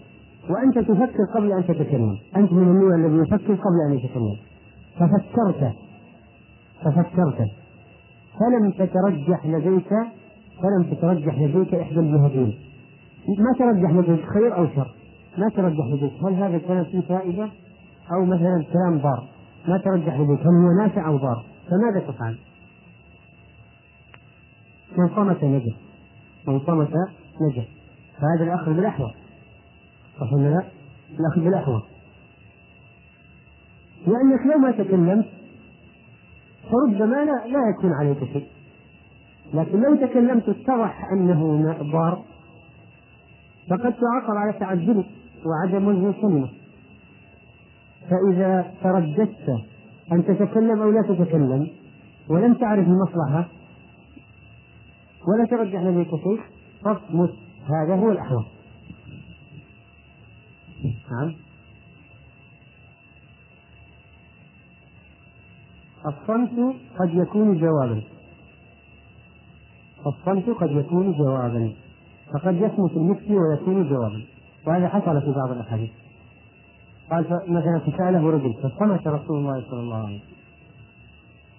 [0.49, 2.17] وأنت تفكر قبل أن تتكلم.
[2.35, 4.37] أنت من النوع الذي يفكر قبل أن يتكلم.
[4.95, 5.73] ففكرت.
[6.81, 7.49] ففكرت.
[8.39, 9.89] فلم تترجح لديك
[10.61, 12.53] فلم تترجح لديك إحدى الجهتين.
[13.27, 14.95] ما ترجح لديك خير أو شر.
[15.37, 17.49] ما ترجح لديك هل هذا الكلام فيه فائدة؟
[18.13, 19.27] أو مثلا كلام ضار.
[19.67, 22.37] ما ترجح لديك هل هو نافع أو ضار؟ فماذا تفعل؟
[24.97, 25.73] من صمت نجا
[26.47, 26.89] من صمت
[27.41, 27.65] نجا
[28.17, 29.11] فهذا الأخذ بالأحوط
[30.19, 30.63] صح ولا لا؟
[31.19, 31.83] الأخذ بالأحوط
[34.07, 35.25] لأنك لو ما تكلمت
[36.71, 38.47] فربما لا, لا يكون عليك شيء.
[39.53, 42.23] لكن لو تكلمت اتضح أنه ضار
[43.69, 45.05] فقد تعاقب على تعجلك
[45.45, 46.49] وعدم وجه الكلمة
[48.09, 49.49] فإذا ترددت
[50.11, 51.67] أن تتكلم أو لا تتكلم
[52.29, 53.47] ولم تعرف المصلحة
[55.27, 56.39] ولا ترجح لديك شيء
[56.83, 57.33] فاصمت.
[57.65, 58.45] هذا هو الأحوط
[61.11, 61.33] نعم.
[66.05, 68.01] الصمت قد يكون جوابا.
[70.07, 71.73] الصمت قد يكون جوابا.
[72.33, 74.25] فقد يصمت المفتي ويكون جوابا.
[74.67, 75.89] وهذا حصل في بعض الأحاديث.
[77.11, 80.35] قال مثلا فساله رجل فصمت رسول الله صلى الله عليه وسلم.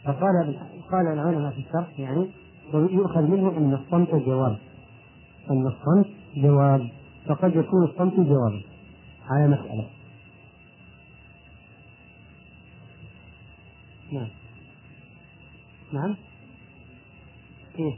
[0.05, 0.59] فقال
[0.91, 2.27] قال العلماء في الشرح يعني
[2.75, 4.57] يؤخذ منه أن الصمت جواب.
[5.51, 6.89] أن الصمت جواب.
[7.27, 8.63] فقد يكون الصمت جوابا.
[9.31, 9.89] على مسألة.
[14.13, 14.29] نعم.
[15.93, 16.17] نعم.
[17.77, 17.95] كيف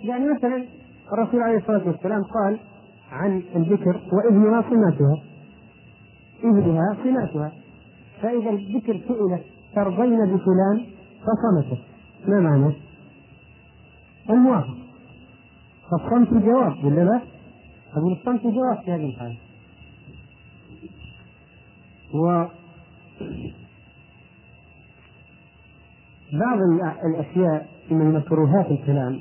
[0.00, 0.66] يعني مثلا
[1.12, 2.58] الرسول عليه الصلاة والسلام قال
[3.10, 5.22] عن الذكر وإذنها صناتها
[6.44, 7.52] إذنها صناتها
[8.22, 10.86] فإذا الذكر سئلت ترضين بفلان
[11.20, 11.82] فصمتت
[12.26, 12.74] ما معنى؟
[14.30, 14.87] الموافق.
[15.90, 17.20] فالصمت جواب ولا لا؟
[17.96, 19.36] أقول الصمت جواب في هذه الحالة
[22.14, 22.44] و
[26.32, 26.58] بعض
[27.04, 29.20] الأشياء من مكروهات الكلام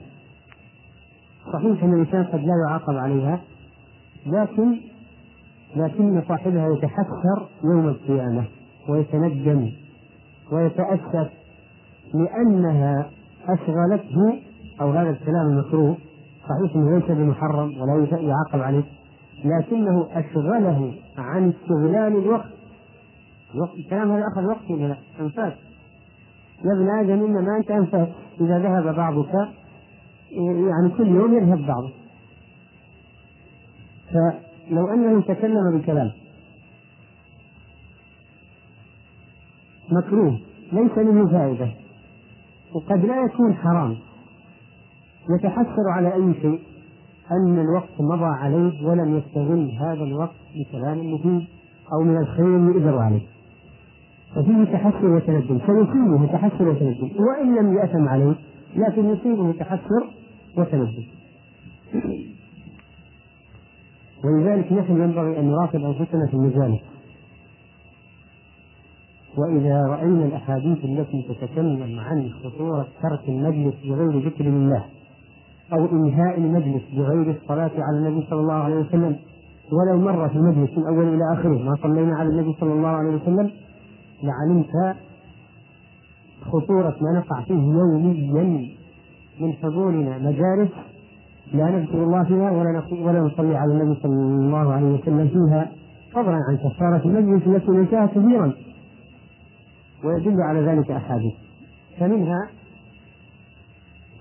[1.54, 3.42] صحيح أن الإنسان قد لا يعاقب عليها
[4.26, 4.78] لكن
[5.76, 8.46] لكن صاحبها يتحسر يوم القيامة
[8.90, 9.72] ويتندم
[10.52, 11.30] ويتأسف
[12.14, 13.10] لأنها
[13.50, 14.40] أشغلته
[14.82, 15.98] أو هذا الكلام المكروه
[16.50, 18.84] صحيح أنه ليس بمحرم ولا يعاقب عليه
[19.46, 22.50] لكنه أشغله عن استغلال الوقت.
[23.56, 25.54] الوقت الكلام هذا أخذ وقت ولا لا؟ أنفاس.
[26.66, 28.08] يا ابن آدم إنما أنت أنفاس.
[28.42, 29.34] إذا ذهب بعضك
[30.32, 31.92] يعني كل يوم يذهب بعضه.
[34.12, 36.12] فلو أنه تكلم بكلام
[39.92, 40.40] مكروه
[40.72, 41.72] ليس منه فائدة
[42.74, 43.98] وقد لا يكون حرام.
[45.30, 46.60] يتحسر على أي شيء؟
[47.32, 51.48] أن الوقت مضى عليه ولم يستغل هذا الوقت بكلام مفيد
[51.94, 53.22] أو من الخير يؤجر عليه.
[54.36, 55.60] ففيه تحسر وتندم.
[55.60, 57.10] فيصيبه تحسر وتندم.
[57.20, 58.36] وإن لم يأثم عليه
[58.76, 60.04] لكن يصيبه تحسر
[60.58, 61.04] وتندم.
[64.24, 66.82] ولذلك نحن ينبغي أن نراقب أنفسنا في المجالس
[69.38, 74.86] وإذا رأينا الأحاديث التي تتكلم عن خطورة ترك المجلس بغير ذكر الله
[75.74, 79.16] أو إنهاء المجلس بغير الصلاة على النبي صلى الله عليه وسلم
[79.72, 83.16] ولو مر في المجلس من أول إلى آخره ما صلينا على النبي صلى الله عليه
[83.16, 83.52] وسلم
[84.24, 84.96] لعلمت
[86.42, 88.70] خطورة ما نقع فيه يوميا
[89.40, 90.72] من حضورنا مجالس
[91.54, 95.72] لا نذكر الله فيها ولا ولا نصلي على النبي صلى الله عليه وسلم فيها
[96.14, 98.54] فضلا عن كفارة المجلس التي ننساها كثيرا
[100.04, 101.34] ويدل على ذلك أحاديث.
[102.00, 102.48] فمنها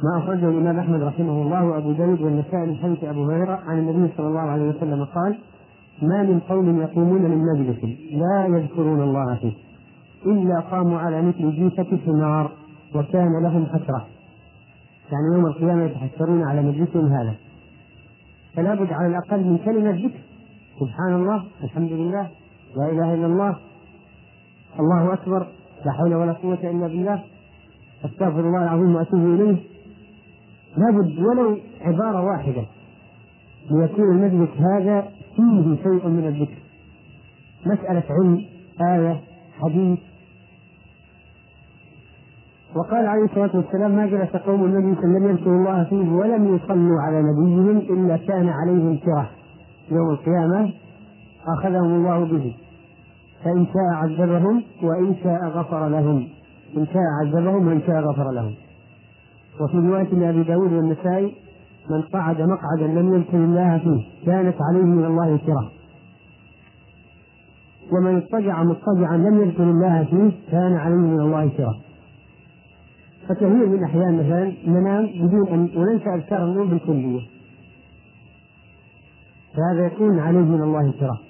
[0.05, 4.13] ما أخرجه الإمام أحمد رحمه الله وأبو داود والنسائي من حديث أبو هريرة عن النبي
[4.17, 5.39] صلى الله عليه وسلم قال
[6.03, 9.53] ما من قوم يقومون من مجلس لا يذكرون الله فيه
[10.27, 12.51] إلا قاموا على مثل جيفة حمار
[12.95, 14.07] وكان لهم حسرة.
[15.13, 17.35] يعني يوم القيامة يتحسرون على مجلسهم هذا.
[18.55, 20.19] فلا بد على الأقل من كلمة ذكر
[20.81, 22.31] سبحان الله الحمد لله
[22.77, 23.57] لا إله إلا الله
[24.81, 25.47] الله أكبر
[25.85, 27.23] لا حول ولا قوة إلا بالله
[28.05, 29.76] أستغفر الله العظيم وأتوب إليه.
[30.77, 32.65] لابد ولو عبارة واحدة
[33.71, 36.59] ليكون المجلس هذا فيه شيء من الذكر.
[37.67, 38.45] مسألة علم
[38.91, 39.21] آية
[39.62, 39.99] حديث.
[42.77, 47.23] وقال عليه الصلاة والسلام ما جلس قوم النبي لم يذكروا الله فيه ولم يصلوا على
[47.23, 49.31] نبيهم إلا كان عليهم كرة.
[49.91, 50.73] يوم القيامة
[51.59, 52.57] أخذهم الله به.
[53.45, 56.29] فإن شاء عذبهم وإن شاء غفر لهم.
[56.77, 58.55] إن شاء عذبهم وإن شاء غفر لهم.
[59.61, 61.35] وفي رواية لأبي داود والنسائي
[61.90, 65.71] من قعد مقعدا لم يذكر الله فيه كانت عليه من الله كره
[67.92, 71.77] ومن اضطجع مضطجعا لم يذكر الله فيه كان عليه من الله كره
[73.29, 77.21] فكثير من الأحيان مثلا ننام بدون أن وننسى أذكار النوم بالكلية.
[79.55, 81.21] فهذا يكون عليه من الله كره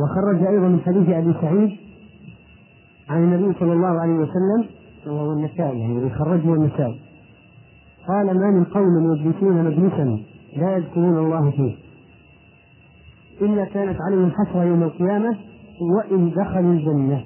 [0.00, 1.76] وخرج أيضا من حديث أبي سعيد
[3.08, 4.66] عن النبي صلى الله عليه وسلم
[5.06, 7.00] وهو النسائي يعني خرجه النسائي.
[8.10, 10.18] قال ما من قوم يجلسون مجلسا
[10.56, 11.74] لا يذكرون الله فيه.
[13.42, 15.36] إلا كانت عليهم حسرة يوم القيامة
[15.96, 17.24] وإن دخلوا الجنة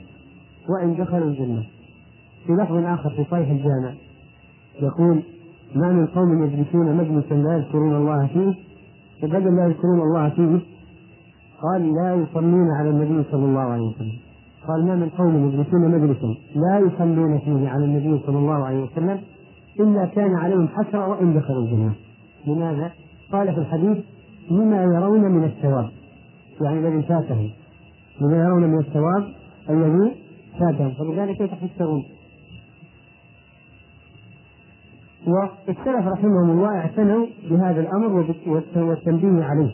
[0.68, 1.62] وإن دخلوا الجنة.
[2.46, 3.92] في لفظ آخر في صحيح الجامع
[4.82, 5.22] يقول
[5.74, 8.54] ما من قوم يجلسون مجلسا لا يذكرون الله فيه.
[9.22, 10.60] وبدل لا يذكرون الله فيه
[11.62, 14.18] قال لا يصلون على النبي صلى الله عليه وسلم.
[14.68, 19.20] قال ما من قوم يجلسون مجلسا لا يصلون فيه على النبي صلى الله عليه وسلم.
[19.80, 21.92] إلا كان عليهم حسرة وإن دخلوا الجنة.
[22.46, 22.92] لماذا؟
[23.32, 23.98] قال في الحديث
[24.50, 25.88] لما يرون من الثواب.
[26.60, 27.50] يعني الذي فاتهم
[28.20, 29.24] لما يرون من الثواب
[29.70, 30.12] الذي
[30.60, 32.04] فاتهم فلذلك يتحسرون
[35.26, 38.34] والسلف رحمهم الله اعتنوا بهذا الأمر
[38.76, 39.72] والتنبيه عليه.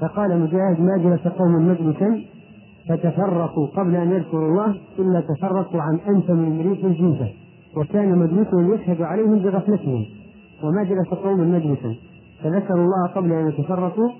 [0.00, 2.24] فقال مجاهد ما جلس قوم مجلسا
[2.88, 7.32] فتفرقوا قبل أن يذكروا الله إلا تفرقوا عن انف من ريح الجنسه
[7.76, 10.06] وكان مجلسهم يشهد عليهم بغفلتهم
[10.62, 11.94] وما جلس قوم مجلسا.
[12.42, 14.10] فذكروا الله قبل أن يتفرقوا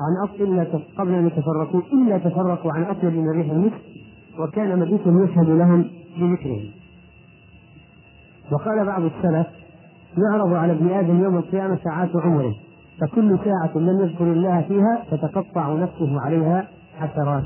[0.00, 0.66] عن إلا
[0.98, 3.82] قبل أن يتفرقوا إلا تفرقوا عن أطيب من ريح المسك
[4.38, 5.84] وكان مجلسهم يشهد لهم
[6.16, 6.70] بذكرهم.
[8.52, 9.46] وقال بعض السلف
[10.18, 12.54] يعرض على ابن آدم يوم القيامة ساعات عمره
[13.00, 17.44] فكل ساعة لم يذكر الله فيها تتقطع نفسه عليها حسرات.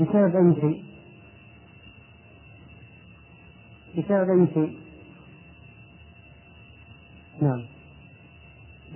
[0.00, 0.82] بسبب أي شيء؟
[3.98, 4.85] بسبب أي شيء؟
[7.42, 7.62] نعم.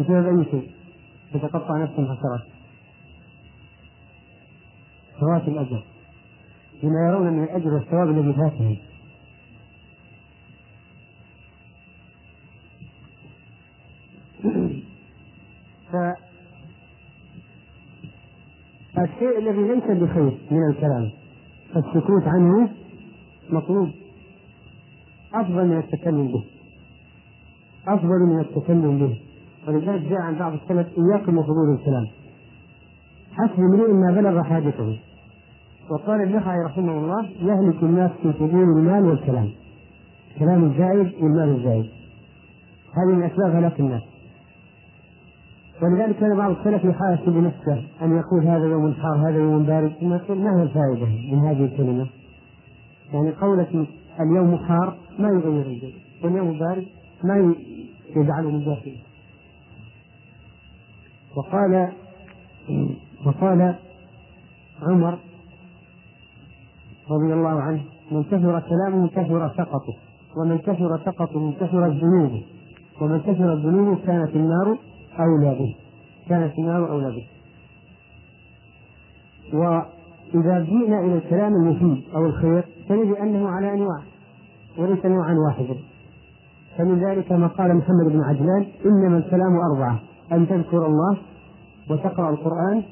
[0.00, 0.70] بسبب أي شيء؟
[1.32, 2.40] تتقطع نفسه حسرات
[5.20, 5.84] فوات الأجر.
[6.82, 8.76] بما يرون من الأجر والثواب الذي فاتهم
[18.94, 21.10] فالشيء الذي ليس بخير من الكلام
[21.74, 22.68] فالسكوت عنه
[23.50, 23.90] مطلوب.
[25.34, 26.44] أفضل من التكلم به.
[27.88, 29.18] أفضل من التكلم به.
[29.68, 32.06] ولذلك جاء عن بعض السلف إياكم وفضول الكلام.
[33.32, 34.98] حسب امرئ ما بلغ حاجته.
[35.90, 39.48] وقال النخعي رحمه الله يهلك الناس في فضول المال والكلام.
[40.34, 41.86] الكلام الزائد والمال الزائد.
[42.96, 44.02] هذه من أسباب هلاك الناس.
[45.82, 49.92] ولذلك كان بعض السلف يحاسب نفسه أن يقول هذا يوم حار هذا يوم بارد.
[50.00, 52.06] ثم يقول ما هي الفائدة من هذه الكلمة؟
[53.12, 53.86] يعني قولة
[54.20, 55.86] اليوم حار ما يغير الجو.
[56.24, 56.84] واليوم بارد
[57.24, 57.54] ما
[58.16, 58.96] يجعله من داخله
[61.36, 61.92] وقال
[63.26, 63.74] وقال
[64.82, 65.18] عمر
[67.10, 69.96] رضي الله عنه من كثر كلامه كثر سقطه
[70.36, 72.44] ومن كثر سقطه كثرت ذنوبه
[73.00, 74.78] ومن كثرت ذنوبه كانت النار
[75.18, 75.76] أولى به
[76.28, 77.26] كانت النار أولى به.
[79.58, 84.02] وإذا جئنا إلى الكلام المفيد أو الخير تجد أنه على أنواع
[84.78, 85.76] وليس نوعا واحدا.
[86.78, 90.00] فمن ذلك ما قال محمد بن عجلان إنما الكلام أربعة
[90.32, 91.18] أن تذكر الله
[91.90, 92.82] وتقرأ القرآن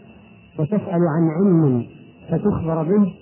[0.58, 1.86] وتسأل عن علم
[2.30, 3.14] فتخبر به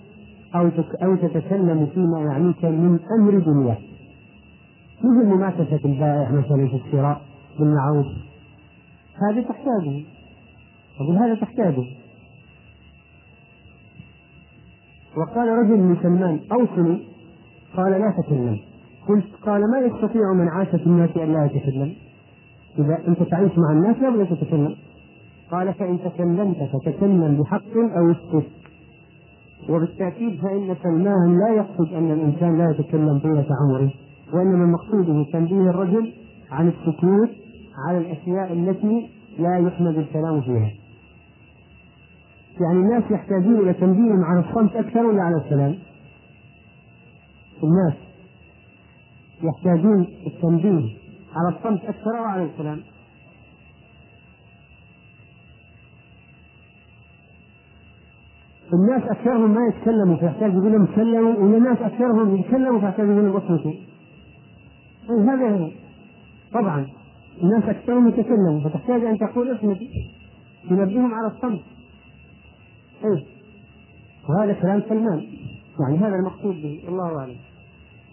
[0.55, 0.70] أو
[1.03, 3.78] أو تتكلم فيما يعنيك من أمر دنياك
[5.05, 7.20] مثل مماكسة البائع مثلا في الشراء
[7.59, 8.07] بالمعروف.
[9.30, 10.05] هذا تحتاجه.
[11.01, 11.85] أقول هذا تحتاجه.
[15.16, 17.03] وقال رجل لسلمان أوصني.
[17.76, 18.59] قال لا تكلم.
[19.09, 21.94] قلت قال ما يستطيع من عاش في الناس أن لا يتكلم.
[22.78, 24.76] إذا أنت تعيش مع الناس لا بد تتكلم.
[25.50, 28.50] قال فإن تكلمت فتكلم بحق أو اسكت.
[29.68, 33.90] وبالتأكيد فإن سلمان لا يقصد أن الإنسان لا يتكلم طيلة عمره
[34.32, 36.12] وإنما مقصوده تنبيه الرجل
[36.50, 37.30] عن السكوت
[37.88, 40.70] على الأشياء التي لا يحمد الكلام فيها.
[42.61, 45.74] يعني الناس يحتاجون إلى تنبيههم على الصمت أكثر ولا على الكلام؟
[47.62, 48.05] الناس.
[49.43, 50.97] يحتاجون التنبيه
[51.34, 52.80] على الصمت أكثر أو على الكلام
[58.72, 63.72] الناس أكثرهم ما يتكلموا فيحتاج يقول لهم تكلموا والناس أكثرهم يتكلموا فيحتاج يقول لهم أصمتوا.
[65.11, 65.70] هذا هو.
[66.53, 66.87] طبعا
[67.43, 69.87] الناس أكثرهم يتكلموا فتحتاج أن تقول اصمتوا
[70.68, 71.61] تنبههم على الصمت.
[73.05, 73.24] إيه
[74.28, 75.26] وهذا كلام سلمان.
[75.80, 77.37] يعني هذا المقصود به الله أعلم.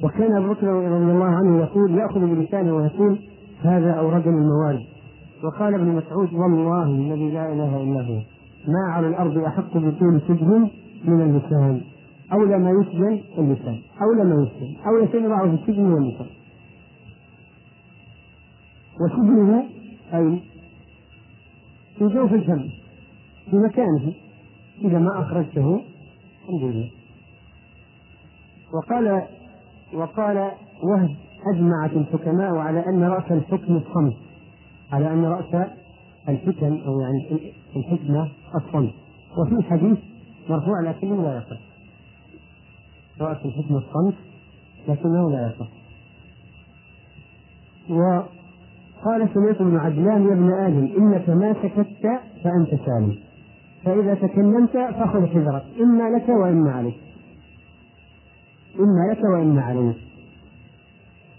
[0.04, 3.20] وكان أبو بكر رضي الله عنه يقول يأخذ بلسانه ويقول
[3.62, 4.86] هذا اوردني الموارد
[5.44, 8.22] وقال ابن مسعود والله الذي لا إله إلا هو.
[8.68, 10.70] ما على الأرض أحق بطول سجن
[11.06, 11.82] من اللسان.
[12.34, 13.82] أولى ما يسجن اللسان.
[14.02, 14.76] أولى ما يسجن.
[14.88, 16.28] أولى شيء يضعه في السجن هو اللسان.
[19.02, 19.64] وسجنه
[20.14, 20.40] أي
[21.98, 22.70] في جوف الفم
[23.50, 24.14] في مكانه
[24.82, 25.82] إذا ما أخرجته
[26.44, 26.90] الحمد لله.
[28.74, 29.24] وقال
[29.96, 30.52] وقال
[30.84, 31.16] وهب
[31.54, 34.14] أجمعت الحكماء على أن رأس الحكم الصمت
[34.92, 35.68] على أن رأس
[36.30, 38.94] الحكم أو يعني الحكمة الصمت
[39.38, 39.98] وفي حديث
[40.50, 41.62] مرفوع لكنه لا يصح.
[43.22, 44.14] رأس الحكمة الصمت
[44.88, 45.68] لكنه لا يصح.
[47.90, 53.16] وقال سمعت بن عدلان يا ابن آدم إنك ما سكت فأنت سالم.
[53.84, 57.03] فإذا تكلمت فخذ حذرك إما لك وإما عليك.
[58.80, 59.96] إما لك وإما عليك.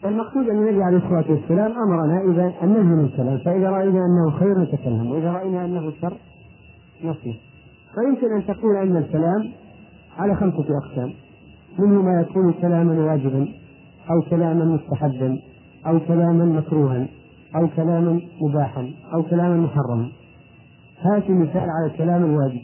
[0.04, 4.58] المقصود أن النبي عليه الصلاة والسلام أمرنا إذا أن ننهي الكلام فإذا رأينا أنه خير
[4.58, 6.16] نتكلم وإذا رأينا أنه شر
[7.04, 7.40] نصير
[7.94, 9.52] فيمكن أن تقول أن الكلام
[10.18, 11.12] على خمسة أقسام.
[11.78, 13.48] منه ما يكون كلاما واجبا
[14.10, 15.38] أو كلاما مستحبا
[15.86, 17.06] أو كلاما مكروها
[17.56, 20.08] أو كلاما مباحا أو كلاما محرما.
[21.00, 22.62] هات مثال على الكلام الواجب.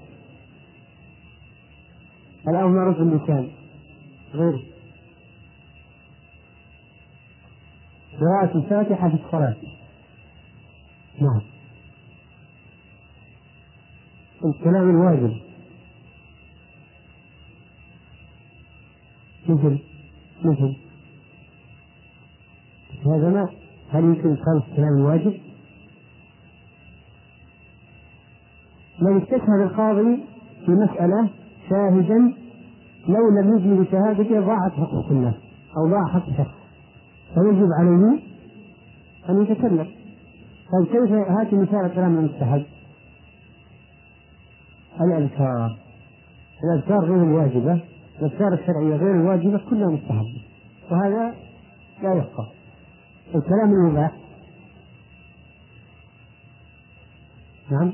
[2.49, 3.49] الأمر في اللسان
[4.35, 4.63] غيره
[8.21, 9.57] قراءة الفاتحة في الصلاة.
[11.21, 11.41] نعم.
[14.45, 15.37] الكلام الواجب.
[19.49, 19.79] مثل
[20.45, 20.77] مثل.
[23.07, 23.49] هذا ما
[23.91, 25.41] هل يمكن إدخال الكلام الواجب؟
[29.01, 30.25] لو استشهد القاضي
[30.67, 31.31] في مسألة
[31.71, 32.40] شاهدا
[33.09, 35.35] لو لم يجي بشهادته ضاعت حقوق الناس
[35.77, 36.61] أو ضاع حق شخص
[37.35, 38.21] فيجب عليه
[39.29, 39.87] أن يتكلم؟
[40.73, 42.65] طيب كيف هات مثال كلام المستحب؟
[45.01, 45.79] الأذكار.
[46.65, 47.81] الأذكار غير الواجبة.
[48.19, 50.43] الأذكار الشرعية غير الواجبة كلها مستحبة.
[50.91, 51.35] وهذا
[52.03, 52.49] لا يفقه
[53.35, 54.13] الكلام المباح
[57.71, 57.93] نعم.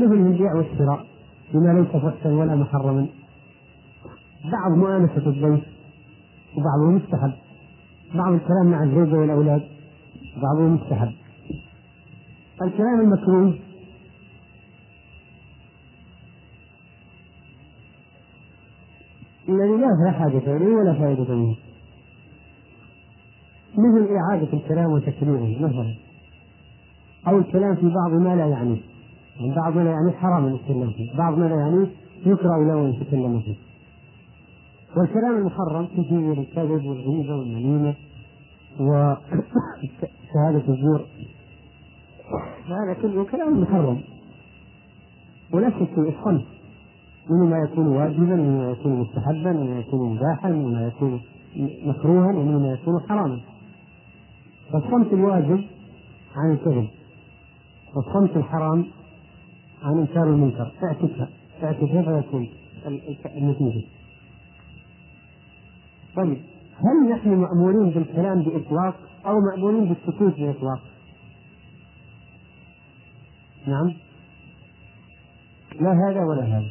[0.00, 1.06] مثل البيع والشراء
[1.54, 3.08] بما ليس فحشا ولا محرما.
[4.44, 5.64] بعض مؤانسة الضيف
[6.56, 7.32] وبعضه مستحب.
[8.14, 9.62] بعض الكلام مع الزوجة والأولاد
[10.42, 11.12] بعضه مستحب.
[12.62, 13.54] الكلام المكروه
[19.48, 21.56] الذي لا حاجة إليه ولا فائدة منه
[23.78, 25.94] مثل إعادة الكلام وتكريره مثلا.
[27.28, 28.80] أو الكلام في بعض ما لا يعنيه
[29.40, 31.16] يعني بعض ما لا يعنيه حرام أن يتكلم فيه.
[31.16, 31.86] بعض ما لا يعنيه
[32.26, 33.69] يكره له أن يتكلم فيه.
[34.96, 37.94] والكلام المحرم كثير الكذب والغيبة والنميمة
[38.80, 41.06] وشهادة الزور.
[42.66, 44.00] هذا كله كلام محرم.
[45.52, 46.00] ولا شك في
[47.30, 51.20] منه ما يكون واجبا ومنه ما يكون مستحبا ومنه ما يكون مباحا ومنه ما يكون
[51.86, 53.40] مكروها ومنه ما يكون حراما.
[54.72, 55.64] فالصمت الواجب
[56.36, 56.88] عن الكذب.
[57.94, 58.86] والصمت الحرام
[59.82, 60.72] عن إنكار المنكر.
[60.84, 61.28] اعكسها
[61.62, 62.48] اعكسها فيكون
[63.36, 63.84] النتيجة.
[66.16, 66.38] طيب
[66.76, 68.94] هل نحن مأمورين بالكلام بإطلاق
[69.26, 70.80] أو مأمورين بالسكوت بإطلاق؟
[73.66, 73.92] نعم.
[75.80, 76.70] لا هذا ولا هذا.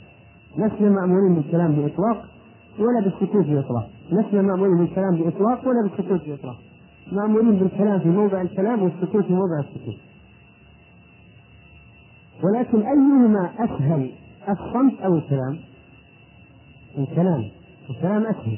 [0.57, 2.25] لسنا مأمورين بالكلام بإطلاق
[2.79, 6.57] ولا بالسكوت بإطلاق لسنا مأمورين بالكلام بإطلاق ولا بالسكوت بإطلاق
[7.11, 9.97] مأمورين بالكلام في موضع الكلام والسكوت في موضع السكوت.
[12.43, 14.11] ولكن أيهما أسهل
[14.49, 15.59] الصمت أو الكلام؟
[16.97, 17.43] الكلام.
[17.89, 18.57] الكلام أسهل.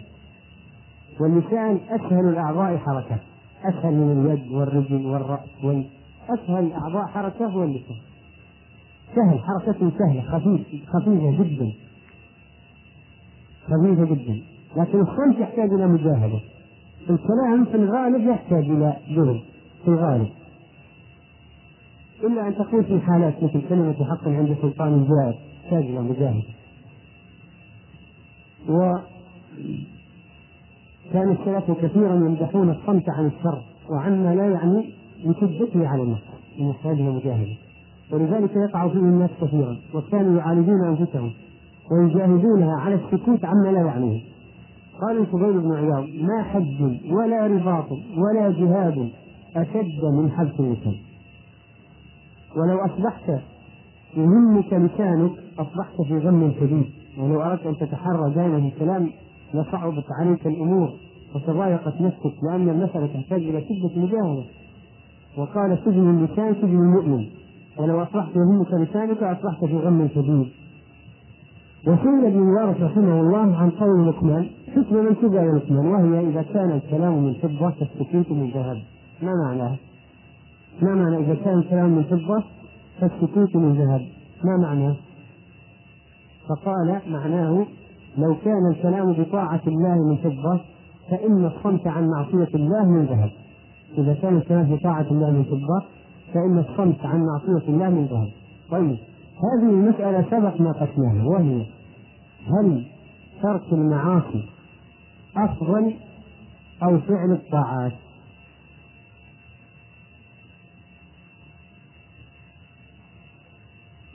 [1.19, 3.19] واللسان أسهل الأعضاء حركة.
[3.65, 5.85] أسهل من اليد والرجل والرأس وال...
[6.29, 7.95] أسهل الأعضاء حركة هو اللسان
[9.15, 11.71] سهل حركته سهلة خفيف خفيفة جدا.
[13.65, 14.41] خفيفة جدا.
[14.77, 16.39] لكن الصمت يحتاج إلى مجاهدة.
[17.09, 19.41] الكلام في الغالب يحتاج إلى جهد
[19.83, 20.29] في الغالب.
[22.23, 26.43] إلا أن تكون في حالات مثل كلمة حق عند سلطان جائر تحتاج إلى مجاهدة.
[28.69, 28.97] و
[31.13, 34.93] كان السلف كثيرا يمدحون الصمت عن الشر وعما لا يعني
[35.25, 36.23] لشدته على النفس
[36.59, 37.57] من إحراجه ومجاهده.
[38.11, 41.31] ولذلك يقع فيه الناس كثيرا وكانوا يعالجون أنفسهم
[41.91, 44.21] ويجاهدونها على السكوت عما لا يعنيه.
[45.01, 46.81] قال الفضيل بن عياض ما حج
[47.11, 49.09] ولا رباط ولا جهاد
[49.55, 50.95] أشد من حبس اللسان
[52.55, 53.41] ولو أصبحت
[54.17, 56.85] يهمك لسانك أصبحت في غم شديد.
[57.19, 59.09] ولو أردت أن تتحرى دائما الكلام
[59.53, 60.89] لصعبت عليك الأمور
[61.35, 64.43] وتضايقت نفسك لأن المسألة تحتاج إلى شدة مجاهدة.
[65.37, 67.25] وقال سجن اللسان سجن المؤمن.
[67.77, 70.47] ولو أصبحت يهمك لسانك أصبحت في غم شديد.
[71.87, 76.71] وسئل ابن مبارك رحمه الله عن قول لقمان حكم منسوبة إلى لقمان وهي إذا كان
[76.71, 78.77] الكلام من فضة فالسكوت من ذهب.
[79.21, 79.75] ما معناه؟
[80.81, 82.43] ما معنى إذا كان الكلام من فضة
[82.99, 84.01] فالسكوت من ذهب؟
[84.43, 84.95] ما معناه؟
[86.47, 87.65] فقال معناه
[88.17, 90.61] لو كان الكلام بطاعة الله من فضة
[91.09, 93.31] فإن الصمت عن معصية الله من ذهب.
[93.97, 95.85] إذا كان الكلام بطاعة الله من فضة
[96.33, 98.31] فإن الصمت عن معصية الله من ذهب.
[98.71, 98.97] طيب
[99.37, 101.65] هذه المسألة سبق ما قسناها وهي
[102.47, 102.85] هل
[103.43, 104.49] ترك المعاصي
[105.37, 105.93] أفضل
[106.83, 107.93] أو فعل الطاعات؟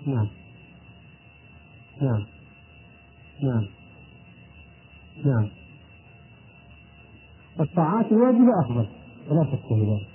[0.06, 0.28] نعم.
[2.02, 2.26] نعم.
[3.42, 3.75] نعم.
[5.26, 5.48] نعم
[7.60, 8.86] الطاعات الواجبة أفضل
[9.30, 10.06] ولا شك في ذلك.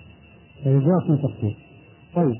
[0.63, 1.55] فيجاوب في تفصيل
[2.15, 2.35] طيب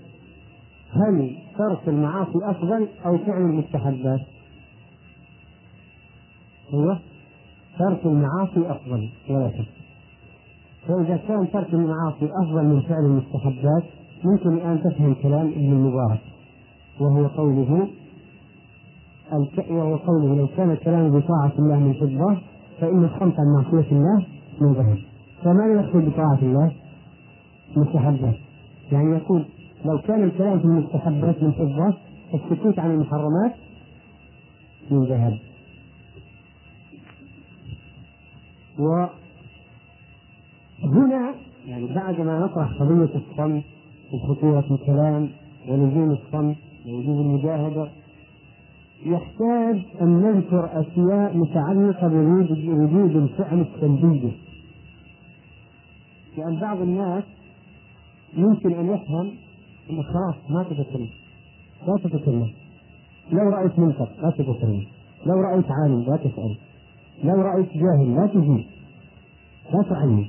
[0.91, 4.19] هل ترك المعاصي أفضل أو فعل المستحبات؟
[6.73, 6.97] هو
[7.79, 9.67] ترك المعاصي أفضل ولا شك.
[10.87, 13.83] فإذا كان ترك المعاصي أفضل من فعل المستحبات
[14.25, 16.21] ممكن الآن تفهم كلام ابن المبارك
[16.99, 17.87] وهو قوله
[19.69, 22.50] وهو قوله لو كان الكلام بطاعة الله من فضة
[22.81, 24.25] فإن الصمت عن معصية الله
[24.61, 24.97] من ذهب
[25.43, 26.71] فماذا يقصد بطاعة الله؟
[27.77, 28.35] مستحبات
[28.91, 29.45] يعني يقول
[29.85, 31.97] لو كان الكلام في المستحبات من فضة
[32.31, 33.53] فالسكوت عن المحرمات
[34.91, 35.37] من ذهب
[40.83, 41.33] وهنا
[41.65, 43.63] يعني بعد ما نطرح قضية الصمت
[44.13, 45.29] وخطورة الكلام
[45.67, 46.55] ولزوم الصمت
[46.87, 47.89] ووجوب المجاهدة
[49.05, 54.31] يحتاج أن نذكر أشياء متعلقة بوجود الفعل السلبي
[56.37, 57.23] لأن بعض الناس
[58.33, 59.31] يمكن أن يفهم
[59.89, 61.09] أنك خلاص ما تتكلم
[61.87, 62.51] لا تتكلم
[63.31, 64.85] لو رأيت منكر لا تتكلم
[65.25, 66.57] لو رأيت عالم لا تسأل
[67.23, 68.65] لو رأيت جاهل لا تجيب.
[69.73, 70.25] لا تعلم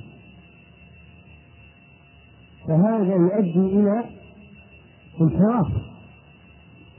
[2.67, 4.03] فهذا يؤدي إلى
[5.21, 5.71] انحراف.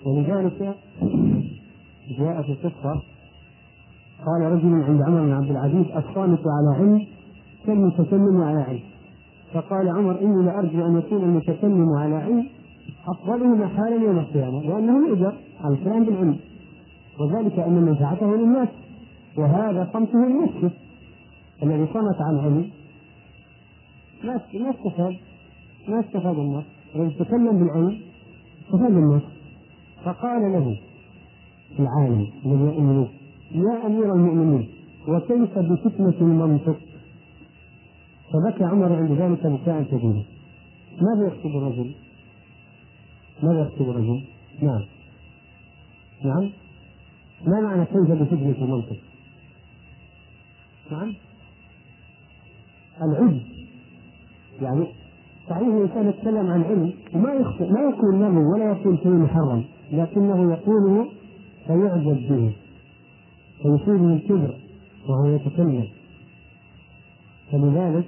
[0.07, 0.77] ولذلك
[2.09, 3.03] جاء في قصة
[4.27, 7.07] قال رجل عند عمر بن عبد العزيز الصامت على علم
[7.67, 8.81] كالمتكلم على علم؟
[9.53, 12.49] فقال عمر إني لأرجو أن يكون المتكلم على علم
[13.09, 16.37] افضلهما حالا يوم القيامة لأنه يؤجر على الكلام بالعلم
[17.21, 18.69] وذلك أن منفعته للناس
[19.39, 20.71] وهذا صمته لنفسه.
[21.63, 22.71] الذي صمت عن علم
[24.25, 25.17] ما ما استفاد
[25.89, 26.65] ما استفاد الناس
[26.97, 28.01] الذي تكلم بالعلم
[28.65, 29.23] استفاد الناس.
[30.05, 30.77] فقال له
[31.79, 33.07] العالم يؤمن
[33.53, 34.69] يا أمير المؤمنين
[35.09, 36.77] وكيف بفتنة المنطق؟
[38.33, 40.25] فبكى عمر عند ذلك بكاء شديدا
[41.01, 41.95] ماذا يكتب الرجل؟
[43.43, 44.25] ماذا يكتب الرجل؟
[44.63, 44.83] نعم.
[46.25, 46.51] نعم.
[47.47, 48.97] ما معنى كيف بفتنة المنطق؟
[50.91, 51.15] نعم.
[53.03, 53.41] العلم.
[54.63, 54.87] يعني
[55.49, 60.53] صحيح الانسان يتكلم عن علم وما يخطئ ما يكون له ولا يكون شيء محرم لكنه
[60.53, 61.07] يقوله
[61.67, 62.53] فيعجب به
[63.63, 64.55] فيصيبه الكبر
[65.09, 65.89] وهو يتكلم.
[67.53, 68.05] فلذلك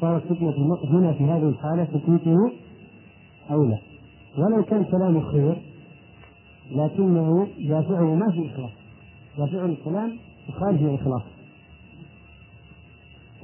[0.00, 2.36] صارت فتنة هنا في هذه الحالة سكوته
[3.50, 3.78] أولى
[4.38, 5.56] ولو كان كلامه خير
[6.70, 8.70] لكنه دافعه ما في إخلاص.
[9.38, 10.18] دافعه الكلام
[10.52, 11.22] خارج الإخلاص.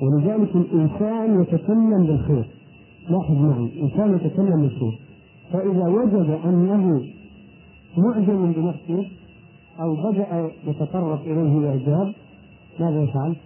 [0.02, 2.44] ولذلك الإنسان يتكلم بالخير.
[3.08, 4.98] لاحظ معي الإنسان يتكلم بالخير.
[5.52, 7.04] فإذا وجد أنه
[7.98, 9.10] معجب بنفسه
[9.80, 12.14] أو بدأ يتطرق إليه الإعجاب
[12.80, 13.36] ماذا يفعل؟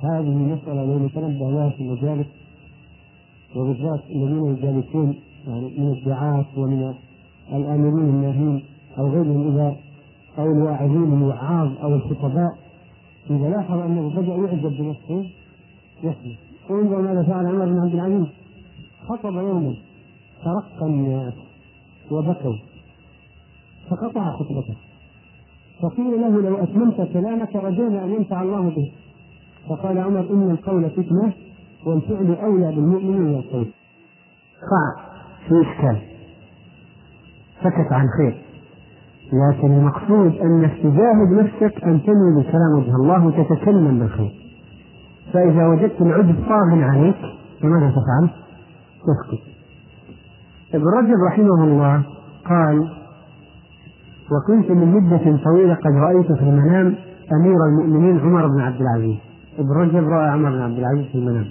[0.00, 2.26] هذه مسألة لو نتنبه لها في المجالس
[3.56, 5.14] وبالذات الذين يجالسون
[5.48, 6.94] يعني من الدعاة ومن
[7.52, 8.64] الآمرين الناهين
[8.98, 9.76] أو غيرهم إذا
[10.38, 12.58] أو الواعظين الوعاظ أو الخطباء
[13.30, 15.30] إذا لاحظ أنه بدأ يعجب بنفسه
[16.02, 16.36] يسمع
[16.70, 18.26] انظر ماذا فعل عمر بن عبد العزيز.
[19.08, 19.74] خطب يوما.
[20.44, 21.34] ترقى الناس
[22.10, 22.54] وبكوا
[23.90, 24.76] فقطع خطبته.
[25.82, 28.92] فقيل له لو أتممت كلامك رجونا أن ينفع الله به.
[29.68, 31.32] فقال عمر إن القول فتنة
[31.86, 33.66] والفعل أولى بالمؤمن من القول.
[34.70, 35.04] قع
[35.48, 36.02] في إشكال.
[37.62, 38.42] سكت عن خير.
[39.32, 44.32] لكن المقصود أنك تجاهد نفسك أن تنوي بالكلام وجه الله وتتكلم بالخير.
[45.32, 47.16] فإذا وجدت العجب طاغ عليك
[47.60, 48.30] فماذا تفعل؟
[48.98, 49.57] تسكت.
[50.74, 52.02] ابن رجب رحمه الله
[52.44, 52.88] قال
[54.32, 56.94] وكنت من مدة طويلة قد رأيت في المنام
[57.40, 59.16] أمير المؤمنين عمر بن عبد العزيز.
[59.58, 61.46] ابن رجب رأى عمر بن عبد العزيز في المنام.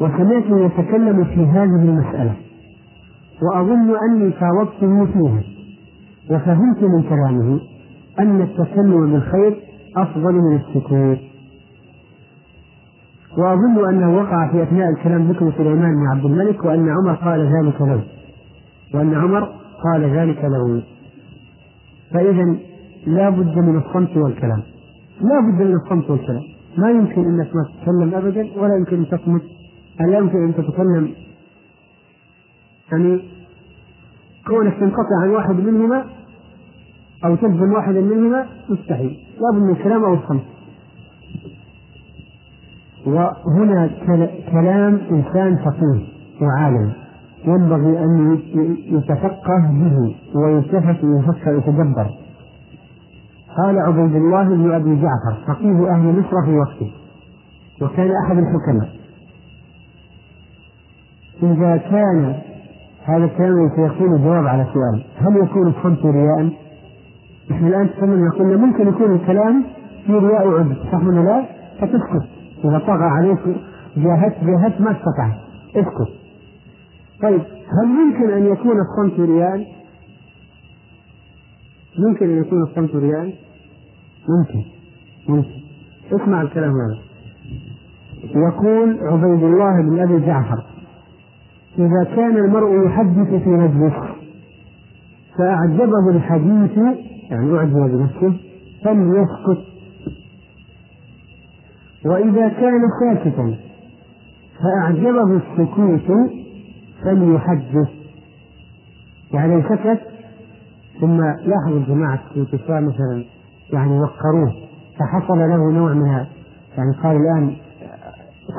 [0.00, 2.36] وسمعته يتكلم في هذه المسألة
[3.42, 5.42] وأظن أني فاوضته فيها
[6.30, 7.60] وفهمت من كلامه
[8.18, 9.56] أن التكلم بالخير
[9.96, 11.18] أفضل من السكوت.
[13.38, 17.80] وأظن أنه وقع في أثناء الكلام ذكر سليمان بن عبد الملك وأن عمر قال ذلك
[17.80, 18.02] له.
[18.94, 19.48] وأن عمر
[19.84, 20.82] قال ذلك له.
[22.12, 22.56] فإذا
[23.06, 24.62] لا بد من الصمت والكلام.
[25.20, 26.42] لا بد من الصمت والكلام.
[26.78, 29.42] ما يمكن أنك ما تتكلم أبدا ولا يمكن أن تصمت.
[30.00, 31.10] لا يمكن أن تتكلم؟
[32.92, 33.20] يعني
[34.46, 36.04] كونك تنقطع عن واحد منهما
[37.24, 39.16] أو تجزم واحدا منهما مستحيل.
[39.40, 40.57] لابد من الكلام أو الصمت.
[43.08, 43.90] وهنا
[44.52, 46.00] كلام إنسان فقيه
[46.42, 46.92] وعالم.
[47.44, 48.38] ينبغي أن
[48.86, 52.06] يتفقه به ويلتفت ويفكر ويتدبر.
[53.56, 56.90] قال عبيد الله بن أبي جعفر فقيه أهل مصر في وقته.
[57.82, 58.88] وكان أحد الحكماء.
[61.42, 62.34] إذا كان
[63.04, 66.50] هذا الكلام سيكون جواب على سؤال هل يكون الصمت رياء؟
[67.50, 69.64] نحن الآن تكلمنا يقول ممكن يكون الكلام
[70.06, 71.44] في رياء وعجب صح ولا لا؟
[71.80, 72.37] فتسكت.
[72.64, 73.38] إذا طغى عليك
[73.96, 75.38] جاهدت جاهدت ما استطعت.
[75.76, 76.12] اسكت.
[77.22, 77.40] طيب
[77.80, 79.66] هل ممكن أن يكون الصمت رياء؟
[81.98, 83.34] ممكن أن يكون الصمت رياء؟
[84.28, 84.64] ممكن.
[85.28, 85.50] ممكن.
[86.12, 86.98] اسمع الكلام هذا.
[88.24, 90.64] يقول عبيد الله بن أبي جعفر
[91.78, 93.94] إذا كان المرء يحدث في مجلس
[95.38, 96.78] فأعجبه الحديث
[97.30, 98.36] يعني أعجب بنفسه
[98.84, 99.77] فليسكت.
[102.06, 103.56] وإذا كان ساكتا
[104.62, 106.30] فأعجبه السكوت
[107.02, 107.88] فليحدث.
[109.32, 110.00] يعني سكت
[111.00, 113.24] ثم لاحظوا الجماعة الكفار مثلا
[113.72, 114.52] يعني وقروه
[114.98, 116.06] فحصل له نوع من
[116.76, 117.56] يعني قال الآن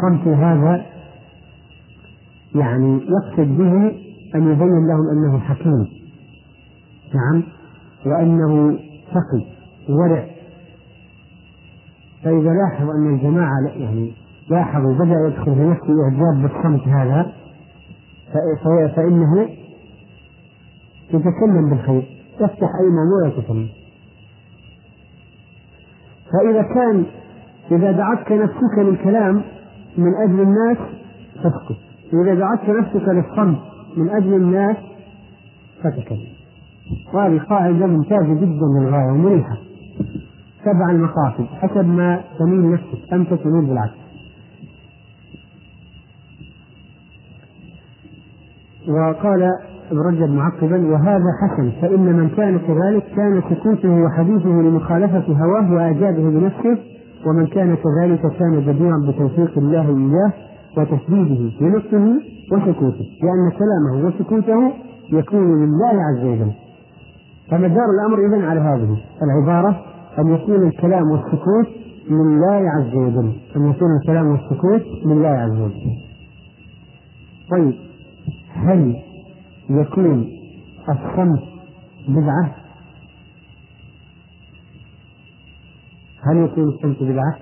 [0.01, 0.85] صمت هذا
[2.55, 3.73] يعني يقصد به
[4.35, 5.87] أن يبين لهم أنه حكيم.
[7.15, 7.43] نعم
[8.05, 8.79] وأنه
[9.11, 9.45] تقي
[9.89, 10.25] ورع.
[12.23, 14.13] فإذا لاحظ أن الجماعة يعني
[14.49, 17.31] لاحظوا بدأ يدخل في نفسه إعجاب بالصمت هذا
[18.95, 19.47] فإنه
[21.13, 23.69] يتكلم بالخير يفتح أي موضوع يتكلم
[26.31, 27.05] فإذا كان
[27.71, 29.43] إذا دعتك نفسك للكلام
[29.97, 30.77] من أجل الناس
[31.35, 31.77] فاسكت.
[32.13, 33.59] إذا دعتك نفسك للصمت
[33.97, 34.75] من أجل الناس
[35.83, 36.27] فتكلم.
[37.13, 39.57] وهذه قاعدة ممتازة جدا للغاية ومريحة.
[40.65, 43.13] تبع المقاصد حسب ما تميل نفسك.
[43.13, 43.99] أنت تميل بالعكس.
[48.87, 49.51] وقال
[49.91, 56.29] ابن رجب معقبا وهذا حسن فإن من كان كذلك كان سكوته وحديثه لمخالفة هواه وإعجابه
[56.29, 56.77] بنفسه
[57.25, 60.33] ومن كان كذلك كان جديرا بتوفيق الله إياه
[60.77, 62.19] وتسديده بنطقه
[62.51, 63.05] وسكوته.
[63.23, 64.73] لأن كلامه وسكوته
[65.13, 66.51] يكون لله عز وجل.
[67.51, 69.88] فمدار الأمر إذن على هذه العبارة
[70.19, 71.67] أن يكون الكلام والسكوت
[72.09, 75.97] لله عز وجل أن يكون الكلام والسكوت لله عز وجل
[77.51, 77.73] طيب
[78.53, 78.95] هل
[79.69, 80.27] يكون
[80.89, 81.43] الصمت
[82.07, 82.55] بدعة؟
[86.23, 87.37] هل يكون الصمت بدعة؟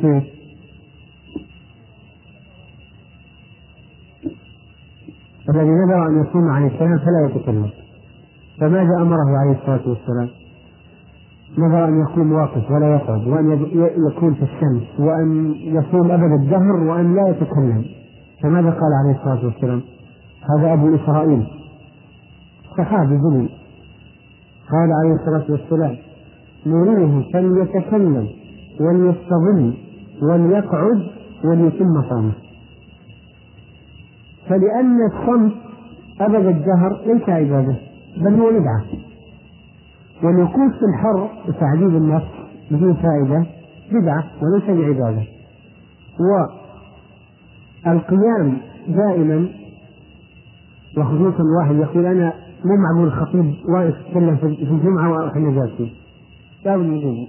[0.00, 0.39] كيف؟
[5.60, 7.70] الذي نذر أن يصوم عن الكلام فلا يتكلم.
[8.60, 10.28] فماذا أمره عليه الصلاة والسلام؟
[11.58, 13.66] نذر أن يكون واقف ولا يقعد وأن
[14.10, 17.84] يكون في الشمس وأن يصوم أبد الدهر وأن لا يتكلم.
[18.42, 19.82] فماذا قال عليه الصلاة والسلام؟
[20.56, 21.46] هذا أبو إسرائيل.
[22.78, 23.48] صحابي ظلم.
[24.70, 25.96] قال عليه الصلاة والسلام
[26.66, 28.28] نريه فليتكلم
[28.80, 29.74] وليستظل
[30.22, 31.00] وليقعد
[31.44, 32.32] وليتم صومه
[34.50, 35.52] فلأن الصمت
[36.20, 37.76] أبد الدهر ليس عبادة
[38.16, 38.84] بل هو بدعة
[40.22, 42.26] والوقوف في الحر وتعذيب النفس
[42.70, 43.46] بدون فائدة
[43.92, 45.22] بدعة وليس بعبادة.
[47.86, 49.48] والقيام دائما
[50.98, 52.32] وخصوصا واحد يقول أنا
[52.64, 55.90] مو معقول الخطيب واقف يتكلم في الجمعة وإحنا جالسين
[56.64, 57.26] لابد من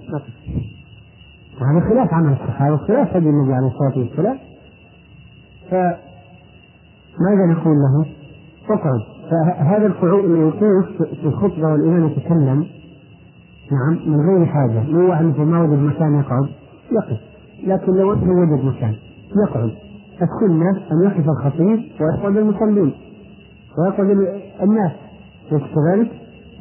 [1.60, 4.38] وهذا خلاف عمل الصحابة وخلاف هدي النبي عليه الصلاة والسلام.
[7.18, 8.06] فماذا نقول له؟
[8.70, 9.00] اقعد
[9.30, 12.66] فهذا الوقوف في الخطبة والإمام يتكلم
[13.72, 14.82] نعم من غير حاجة.
[14.90, 16.48] مو واحد مثل ما وجد مكان يقعد
[16.92, 17.20] يقف.
[17.66, 18.94] لكن لو أنه وجد مكان
[19.46, 19.70] يقعد.
[20.22, 22.92] السنة أن يقف الخطيب ويقعد المصلين
[23.78, 24.10] ويقعد
[24.62, 24.92] الناس.
[25.52, 26.10] ليس كذلك؟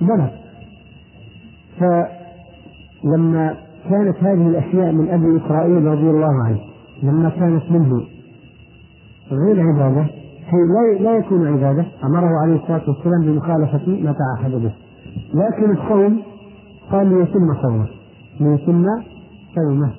[0.02, 0.32] بلى.
[1.80, 3.56] فلما
[3.90, 6.60] كانت هذه الأشياء من أبي إسرائيل رضي الله عنه
[7.04, 8.02] لما كانت منه
[9.32, 10.21] غير عبادة
[10.58, 14.72] لا لا يكون عبادة أمره عليه الصلاة والسلام بمخالفة ما تعهد به.
[15.34, 16.22] لكن الصوم
[16.92, 17.88] قال ليتم صومه
[18.40, 18.86] ليتم
[19.56, 19.92] صومه.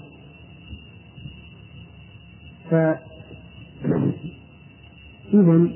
[2.70, 2.74] ف
[5.34, 5.68] إذا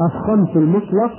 [0.00, 1.12] الصمت المطلق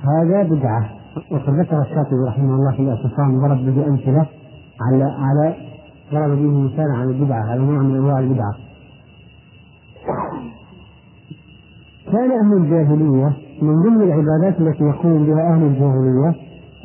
[0.00, 0.90] هذا بدعة.
[1.30, 4.26] وقد ذكر الشافعي رحمه الله في الاعتصام ضرب به أمثلة
[4.80, 5.54] على على
[6.12, 8.54] ضرب به مثالا على البدعة على نوع من أنواع البدعة.
[12.12, 16.34] كان أهل الجاهلية من ضمن العبادات التي يقوم بها أهل الجاهلية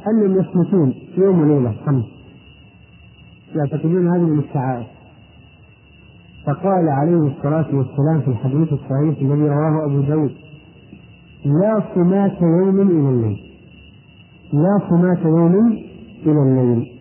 [0.08, 2.06] أنهم يصمتون يوم وليلة خمس
[3.56, 4.88] يعتقدون هذه من الشعائر
[6.46, 10.32] فقال عليه الصلاة والسلام في الحديث الصحيح الذي رواه أبو داود
[11.46, 13.38] لا صمات يوم إلى الليل.
[14.54, 15.56] لا صمات يوم
[16.26, 16.92] إلى الليل.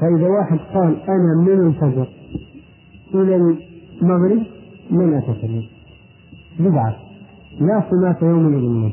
[0.00, 2.08] فإذا واحد قال أنا من الفجر
[3.14, 3.36] إلى
[4.02, 4.42] المغرب
[4.90, 5.62] لن أتكلم
[6.58, 7.03] بدعة.
[7.60, 8.92] لا صمات يوم الليل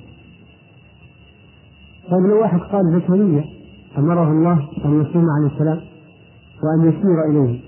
[2.11, 3.43] طيب لو واحد قال ذكرية
[3.97, 5.81] أمره الله أن يصوم عليه السلام
[6.63, 7.59] وأن يشير إليه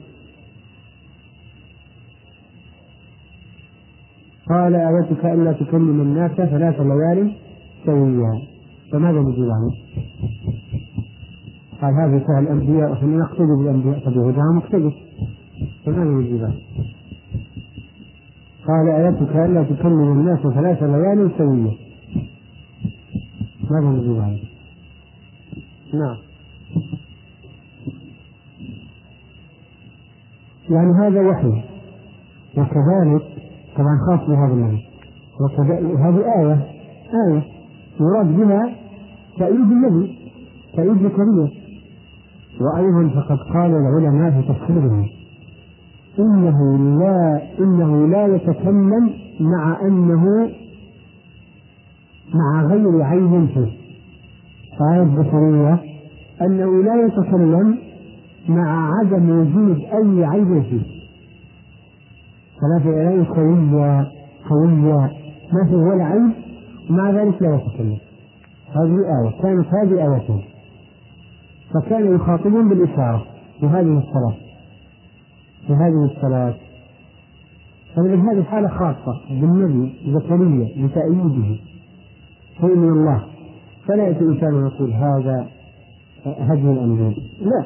[4.50, 7.32] قال آيتك ألا تكلم الناس ثلاث ليال
[7.86, 8.42] سويا
[8.92, 9.72] فماذا نجيب عنه؟
[11.82, 14.92] قال هذه فعل الأنبياء ونحن نقتدي بالأنبياء فبهداهم مقتدي
[15.86, 16.56] فماذا نجيب عنه؟
[18.68, 21.72] قال آيتك ألا تكلم الناس ثلاث ليال سويا
[23.72, 24.40] ماذا نجيب عنه؟
[25.94, 26.18] نعم.
[30.70, 31.64] يعني هذا وحي.
[32.58, 33.24] وكذلك
[33.76, 34.84] طبعا خاص بهذا النبي.
[35.40, 36.68] وهذه آية.
[37.28, 37.44] آية.
[38.00, 38.76] يراد بها
[39.40, 40.16] تأييد النبي
[40.76, 41.50] تأييد زكريا
[42.62, 45.06] وأيضا فقد قال العلماء في تفسيره
[46.20, 50.50] إنه لا إنه لا يتكلم مع أنه
[52.34, 53.72] مع غير عيب فيه.
[54.92, 55.80] آية زكريا
[56.42, 57.78] أنه لا يتكلم
[58.50, 60.84] مع عدم وجود أي عيب فيه.
[62.62, 64.08] ثلاثة آلاف قوية
[64.50, 65.12] قوية.
[65.54, 66.32] ما في ولا عيب
[66.90, 67.98] ومع ذلك لا يتكلم.
[68.76, 70.42] هذه آية كانت هذه آيتين
[71.74, 73.26] فكانوا يخاطبون بالإشارة
[73.60, 74.43] في هذه الصلاة.
[75.68, 76.56] في هذه الصلاة
[77.96, 81.56] فمن هذه حالة خاصة بالنبي زكريا لتأييده
[82.62, 83.24] شيء من الله.
[83.88, 85.48] فلا يأتي الإنسان ويقول هذا
[86.26, 87.14] هدي الأنبياء.
[87.42, 87.66] لا.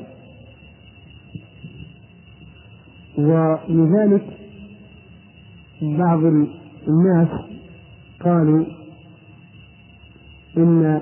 [3.18, 4.26] ولذلك
[5.82, 6.20] بعض
[6.88, 7.28] الناس
[8.24, 8.66] قالوا
[10.58, 11.02] إن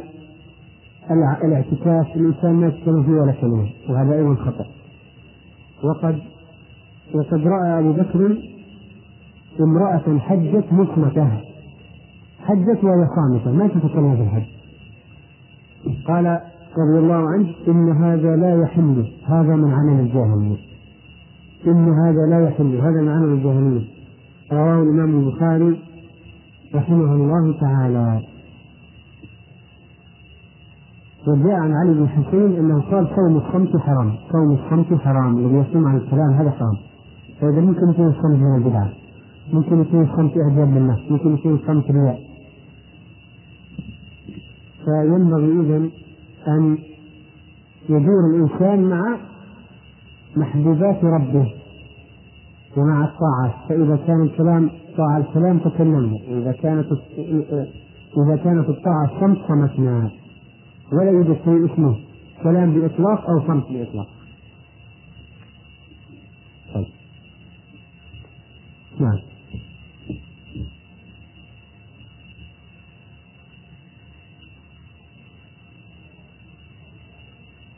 [1.46, 4.66] الاعتكاف الإنسان ما يتكلم فيه ولا كلمة وهذا أيضا خطأ.
[5.84, 6.20] وقد
[7.14, 8.38] وقد رأى أبو بكر
[9.60, 11.28] امرأة حجت مصمتة.
[12.40, 13.52] حجت وهي صامتة.
[13.52, 14.46] ما تتكلم في الحج.
[16.08, 16.26] قال
[16.78, 19.08] رضي الله عنه إن هذا لا يحل.
[19.26, 20.58] هذا من عمل الجاهلية.
[21.68, 22.76] إن هذا لا يحل.
[22.76, 23.86] هذا من عمل الجاهلية.
[24.52, 25.80] رواه الإمام البخاري
[26.76, 28.22] رحمه الله تعالى.
[31.28, 35.88] وجاء عن علي بن حسين أنه قال صوم الصمت حرام، صوم الصمت حرام، الذي يصوم
[35.88, 36.78] عن الكلام هذا حرام.
[37.42, 38.90] فاذا ممكن يكون الصمت من البدعه.
[39.54, 42.20] ممكن يكون الصمت اعجاب بالنفس، ممكن يكون الصمت رياء.
[44.86, 45.90] فينبغي اذا
[46.48, 46.78] أن
[47.90, 49.18] يدور الإنسان مع
[50.36, 51.54] محبوبات ربه
[52.78, 56.86] ومع الطاعة فإذا كان الكلام طاعة الكلام تكلمنا وإذا كانت
[58.18, 60.12] إذا كانت الطاعة الصمت صمتنا
[60.94, 61.96] ولا يوجد شيء اسمه
[62.44, 64.08] كلام بإطلاق أو صمت بإطلاق
[66.74, 66.86] طيب
[69.00, 69.20] نعم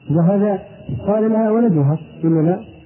[0.10, 0.68] وهذا
[1.08, 2.78] قال لها ولدها ولا لا؟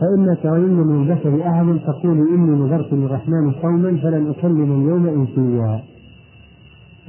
[0.00, 5.82] فإنك ترين من البشر أهل تقول إني نذرت للرحمن صوما فلن أكلم اليوم إنسيا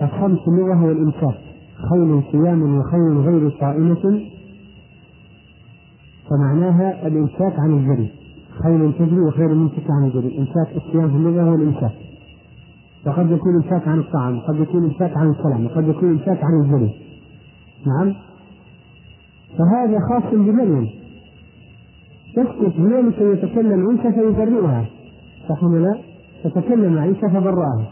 [0.01, 1.50] الخمس لغة الإنصاف.
[1.89, 4.21] خيل صيام وخيل غير صائمة
[6.29, 8.11] فمعناها الإمساك عن الجري.
[8.63, 10.39] خيل تجري وخير ممسك عن الجري.
[10.39, 11.91] إمساك الصيام في اللغة هو الإمساك
[13.05, 16.93] وقد يكون إمساك عن الطعام وقد يكون إمساك عن الكلام وقد يكون إمساك عن الجري.
[17.85, 18.15] نعم؟
[19.57, 20.89] فهذا خاص بمريم.
[22.35, 24.85] تسكت لكي يتكلم عيسى فيبرئها.
[25.49, 25.97] صح لا؟
[26.43, 27.85] فتكلم عيسى فبرأها.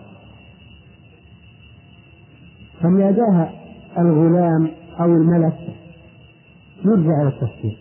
[2.81, 3.58] فناداها
[3.97, 5.57] الغلام أو الملك
[6.85, 7.77] يرجع إلى التفسير.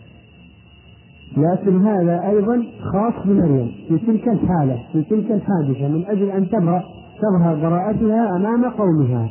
[1.37, 6.83] لكن هذا أيضا خاص بمريم في تلك الحالة في تلك الحادثة من أجل أن تبرأ
[7.21, 9.29] تظهر براءتها أمام قومها.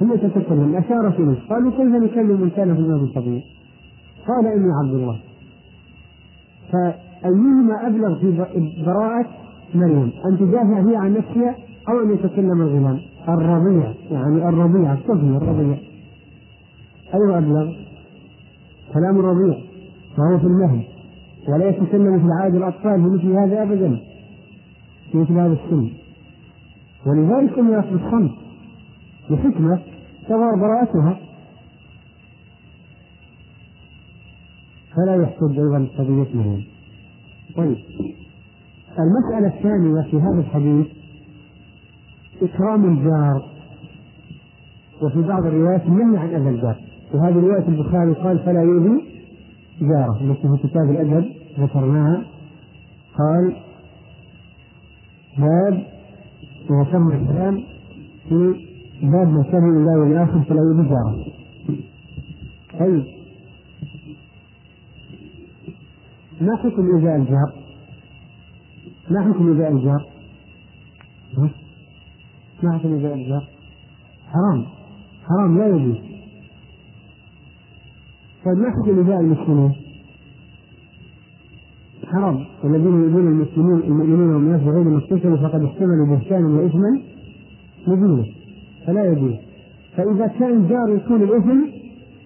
[0.00, 3.42] هي تتكلم أشارت إليه قالوا كيف نكلم من كان في الماضي الطبيعي؟
[4.28, 5.18] قال إني عبد الله.
[6.72, 8.46] فأيهما أبلغ في
[8.86, 9.26] براءة
[9.74, 11.54] مريم؟ أن تدافع هي عن نفسها
[11.88, 12.98] أو أن يتكلم الغلام؟
[13.28, 15.76] الرضيع يعني الرضيع الطفل الرضيع.
[17.14, 17.72] أيوة أبلغ.
[18.94, 19.58] كلام الرضيع
[20.18, 20.84] وهو في المهد
[21.48, 24.00] ولا يتكلم في العادة الأطفال بمثل هذا أبدا.
[25.12, 25.90] في مثل هذا السن.
[27.06, 28.30] ولذلك أمرت بالصمت
[29.30, 29.80] لحكمة
[30.28, 31.18] تظهر براءتها.
[34.96, 36.64] فلا يحسب أيضا قضية مريم
[37.56, 37.76] طيب.
[38.98, 40.86] المسألة الثانية في هذا الحديث
[42.42, 43.42] إكرام الجار.
[45.02, 46.89] وفي بعض الروايات النهي عن أذى الجار.
[47.14, 49.04] وهذه رواية البخاري قال فلا يؤذي
[49.80, 51.24] جاره التي في كتاب الأدب
[51.58, 52.24] ذكرناها
[53.18, 53.56] قال
[55.38, 55.86] باب
[56.70, 57.62] وتم الكلام
[58.28, 58.54] في
[59.02, 61.24] باب ما الله والآخر فلا يؤذي جاره
[62.80, 63.04] طيب
[66.40, 67.52] ما حكم إيذاء الجار؟
[69.10, 70.06] ما حكم إيذاء الجار؟
[72.62, 73.48] ما حكم إيذاء الجار؟
[74.32, 74.66] حرام
[75.28, 76.09] حرام لا يجوز
[78.44, 79.72] طيب ما حكم إيذاء المسلمين؟
[82.06, 82.44] حرام.
[82.64, 87.00] والذين يؤذون المسلمين المؤمنين بغير ما اكتسبوا فقد احتملوا بهتانا وإثما
[87.86, 88.24] مبينا.
[88.86, 89.34] فلا يجوز.
[89.96, 91.60] فإذا كان الجار يكون الإثم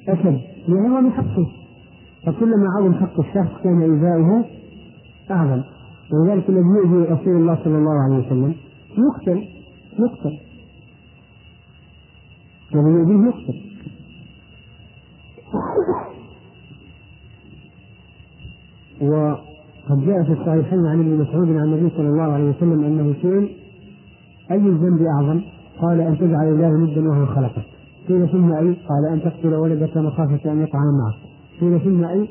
[0.08, 1.46] أشد لأنه من حقه.
[2.26, 4.44] فكلما عظم حق الشخص كان إيذاؤه
[5.30, 5.62] أعظم.
[6.12, 8.54] ولذلك الذي يؤذي رسول الله صلى الله عليه وسلم
[8.98, 9.48] يقتل
[9.98, 10.38] يقتل.
[12.74, 13.73] الذي يؤذيه يقتل.
[19.00, 23.48] وقد جاء في الصحيحين عن ابن مسعود عن النبي صلى الله عليه وسلم أنه سئل
[24.50, 25.40] أي الذنب أعظم؟
[25.80, 27.64] قال أن تجعل الله ندا وهو خلقك
[28.08, 31.14] قيل ثم أي؟ قال أن تقتل ولدك مخافة أن يطعن معك
[31.60, 32.28] قيل ثم أي؟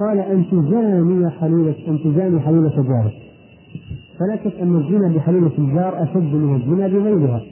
[0.00, 3.12] قال ان تزاني حليلة ان تزاني حليلة جارك
[4.18, 7.42] فلا شك أن الزنا بحليلة الجار أشد من الزنا بغيرها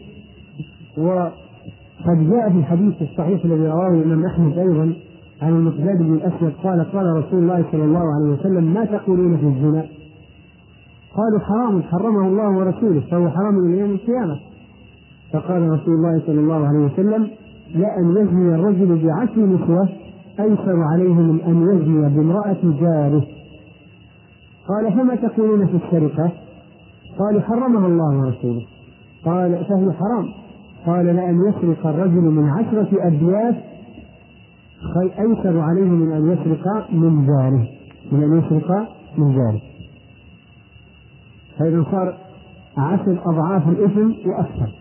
[0.98, 4.92] وقد جاء في الحديث الصحيح الذي رواه الإمام أحمد أيضا
[5.42, 9.46] عن المقداد بن الأسود قال قال رسول الله صلى الله عليه وسلم ما تقولون في
[9.46, 9.84] الزنا؟
[11.14, 14.40] قالوا حرام حرمه الله ورسوله فهو حرام إلى يوم القيامة
[15.32, 17.28] فقال رسول الله صلى الله عليه وسلم
[17.74, 19.88] لأن يزني الرجل بعشر نسوة
[20.40, 23.26] أيسر عليه من أن يزني بامرأة جاره
[24.68, 26.32] قال فما تقولون في السرقة؟
[27.18, 28.62] قالوا حرمها الله ورسوله
[29.24, 30.28] قال فهي حرام
[30.86, 33.54] قال لأن يسرق الرجل من عشرة أبيات
[35.18, 37.68] أيسر عليه من أن يسرق من جاره.
[38.12, 39.60] من أن يسرق من جاره.
[41.58, 42.18] فإذا صار
[42.76, 44.72] عشر أضعاف الإثم وأكثر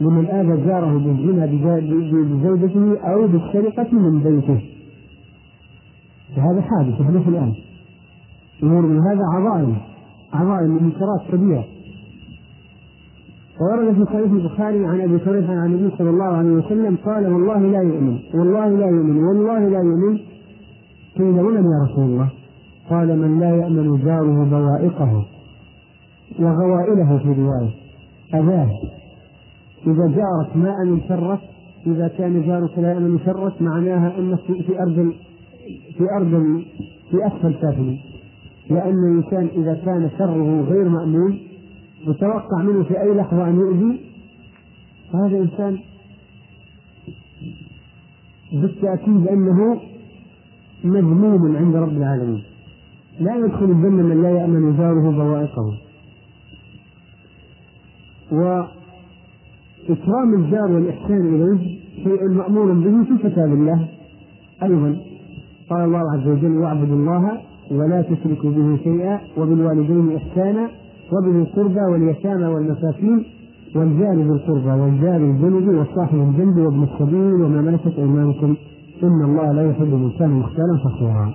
[0.00, 4.60] لمن آذى جاره بالزنا بزوجته أو بالسرقة من بيته.
[6.36, 7.54] فهذا حادث يحدث الآن.
[8.62, 9.76] أمور من هذا عظائم.
[10.32, 11.64] عظائم منكرات كبيرة.
[13.60, 17.58] وورد في صحيح البخاري عن أبي هريره عن النبي صلى الله عليه وسلم قال والله
[17.58, 20.18] لا يؤمن والله لا يؤمن والله لا يؤمن.
[21.18, 22.28] قيل ومن يا رسول الله؟
[22.90, 25.26] قال من لا يأمن جاره بوائقه
[26.40, 27.70] وغوائله في رواية.
[28.34, 28.70] أذاه
[29.86, 31.38] إذا جارك ما أمن شرك
[31.86, 35.12] إذا كان جارك لا يأمن شرك معناها أنك في أرض
[35.98, 36.62] في أرض
[37.10, 37.96] في أسفل سافل
[38.70, 41.38] لأن الإنسان إذا كان شره غير مأمون
[42.06, 44.00] متوقع منه في أي لحظة أن يؤذي؟
[45.12, 45.78] فهذا إنسان
[48.52, 49.80] بالتأكيد أنه
[50.84, 52.42] مذموم عند رب العالمين.
[53.20, 55.78] لا يدخل الجنة من لا يأمن جاره بوائقه.
[58.32, 63.88] وإكرام الجار والإحسان إليه شيء مأمور به في كتاب الله
[64.62, 64.96] أيضا.
[65.70, 67.40] قال الله عز وجل واعبدوا الله
[67.70, 70.70] ولا تشركوا به شيئا وبالوالدين إحسانا
[71.12, 73.24] وبذي القربى واليتامى والمساكين
[73.74, 78.56] والجار ذي القربى والجار الجنب والصاحب الجنب وابن السبيل وما ملكت أيمانكم
[79.02, 81.34] إن الله لا يحب الإنسان مختالا فخورا.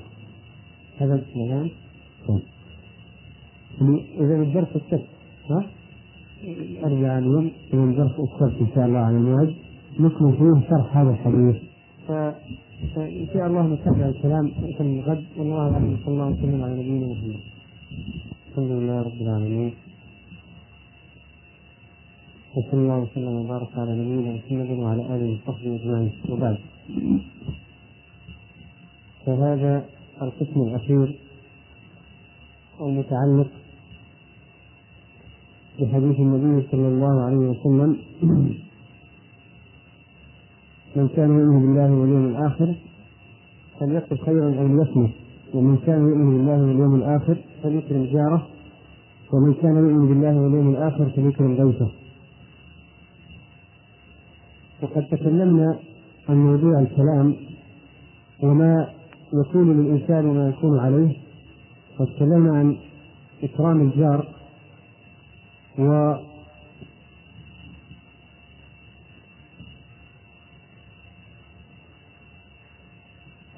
[0.97, 1.69] هذا الكلام
[2.27, 2.41] طيب.
[4.19, 5.07] إذا الدرس السبت
[5.49, 5.65] ها؟
[6.83, 9.53] أرجع اليوم من الدرس السبت إن شاء الله على الموعد
[9.99, 11.55] نكمل فيه شرح هذا الحديث.
[12.95, 17.39] فإن شاء الله نتابع الكلام في الغد والله أعلم صلى الله وسلم على نبينا محمد.
[18.51, 19.73] الحمد لله رب العالمين.
[22.55, 26.11] وصلى الله وسلم وبارك على نبينا محمد وعلى آله وصحبه أجمعين.
[26.29, 26.57] وبعد.
[29.25, 29.85] فهذا
[30.21, 31.19] القسم الأخير
[32.81, 33.51] المتعلق
[35.79, 37.91] بحديث النبي صلى الله عليه وسلم.
[40.95, 42.75] من كان يؤمن بالله واليوم الآخر
[43.79, 45.20] فليقل خيرا أو ليصمت.
[45.53, 48.47] ومن كان يؤمن بالله واليوم الآخر فليكرم جاره
[49.33, 51.91] ومن كان يؤمن بالله واليوم الآخر فليكرم ضيفه
[54.81, 55.79] وقد تكلمنا
[56.29, 57.35] عن موضوع الكلام
[58.43, 58.87] وما
[59.33, 61.17] يكون للإنسان وما يكون عليه
[61.99, 62.77] وتكلمنا عن
[63.43, 64.27] إكرام الجار
[65.79, 66.13] و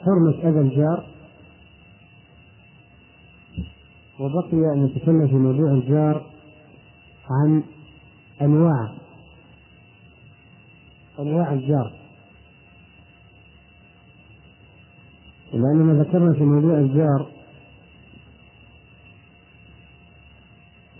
[0.05, 1.12] حرمة أذى الجار.
[4.19, 6.25] وبقي أن نتكلم في موضوع الجار
[7.29, 7.63] عن
[8.41, 8.93] أنواع
[11.19, 11.93] أنواع الجار.
[15.53, 17.27] لأننا ذكرنا في موضوع الجار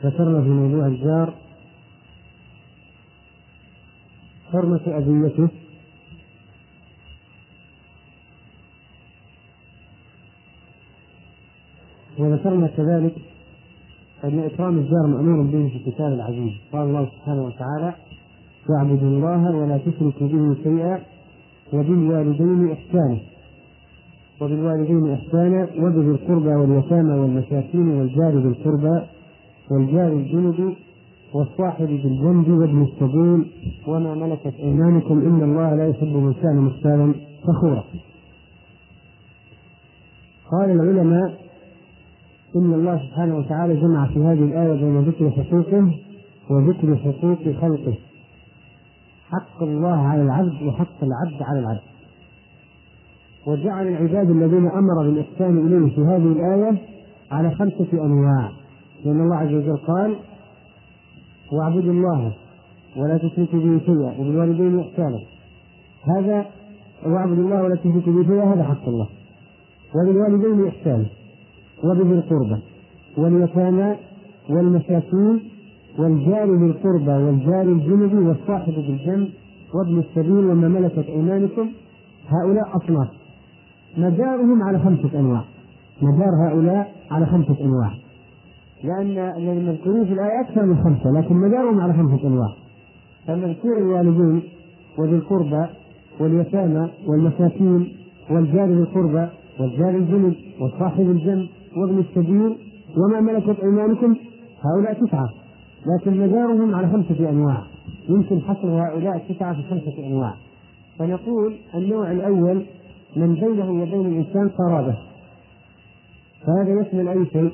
[0.04, 1.34] ذكرنا في موضوع الجار
[4.52, 5.63] حرمة أذيته.
[12.24, 13.16] وذكرنا كذلك
[14.24, 16.52] أن إكرام الجار مأمور به في الكتاب العزيز.
[16.74, 17.94] قال الله سبحانه وتعالى
[18.70, 21.00] واعبدوا الله ولا تشركوا به شيئا
[21.74, 23.18] وبالوالدين إحسانا.
[24.42, 29.02] وبالوالدين إحسانا وبذي القربى واليتامى والمساكين والجار ذي القربى
[29.72, 30.74] والجار الجنب
[31.34, 33.52] والصاحب بالجنب وابن السبيل
[33.88, 37.14] وما ملكت أيمانكم إن الله لا يحب من كان مختالا
[37.44, 37.84] فخورا.
[40.52, 41.43] قال العلماء
[42.56, 45.92] إن الله سبحانه وتعالى جمع في هذه الآية بين ذكر حقوقه
[46.50, 47.94] وذكر حقوق خلقه.
[49.30, 51.82] حق الله على العبد وحق العبد على العبد.
[53.48, 56.78] وجعل العباد الذين أمر بالإحسان إليه في هذه الآية
[57.32, 58.50] على خمسة أنواع.
[59.06, 60.16] لأن الله عز وجل قال
[61.52, 62.34] واعبدوا الله
[62.98, 65.20] ولا تشركوا به شيئا وبالوالدين إحسانا.
[66.18, 66.46] هذا
[67.06, 69.08] واعبدوا الله ولا تشركوا به شيئا هذا حق الله.
[69.96, 71.06] وبالوالدين إحسانا.
[71.84, 72.62] وبذي القربى
[73.18, 73.96] واليتامى
[74.50, 75.40] والمساكين
[76.00, 79.30] والجار بالقربى والجار الجنب والصاحب بالجنب
[79.74, 81.70] وابن السبيل وما ملكت أيمانكم
[82.28, 83.08] هؤلاء أصناف.
[83.98, 85.44] مدارهم على خمسة أنواع.
[86.02, 87.92] مدار هؤلاء على خمسة أنواع.
[88.84, 89.18] لأن
[89.58, 92.50] المذكورين في الآية أكثر من خمسة لكن مدارهم على خمسة أنواع.
[93.28, 94.42] فمذكور الوالدين
[94.98, 95.66] وذي القربى
[96.20, 97.88] واليتامى والمساكين
[98.30, 99.28] والجار ذي القربى
[99.60, 101.48] والجار الجنب والصاحب الجنب
[101.78, 102.58] وابن السبيل
[102.98, 104.16] وما ملكت أيمانكم؟
[104.62, 105.30] هؤلاء تسعة.
[105.86, 107.64] لكن مدارهم على خمسة أنواع.
[108.10, 110.34] يمكن حصر هؤلاء التسعة في خمسة أنواع.
[111.00, 112.66] فنقول النوع الأول
[113.16, 114.98] من بينه وبين الإنسان قرابة.
[116.46, 117.52] فهذا يشمل أي شيء؟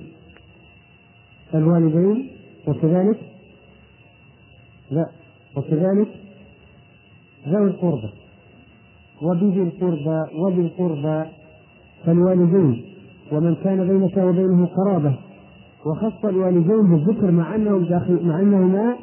[1.55, 2.31] الوالدين
[2.67, 3.19] وكذلك
[4.91, 5.05] لا
[5.57, 6.07] وكذلك
[7.47, 8.09] ذوي القربى.
[9.21, 11.29] وبذي القربى وذي القربى
[12.05, 12.88] فالوالدين.
[13.31, 15.15] ومن كان بينك وبينه قرابة
[15.85, 18.95] وخص الوالدين بالذكر مع أنهم داخل مع أنهما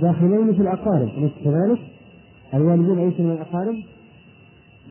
[0.00, 1.08] داخلين في الأقارب.
[1.18, 1.78] أليس كذلك؟
[2.54, 3.74] الوالدين ليسوا من الأقارب؟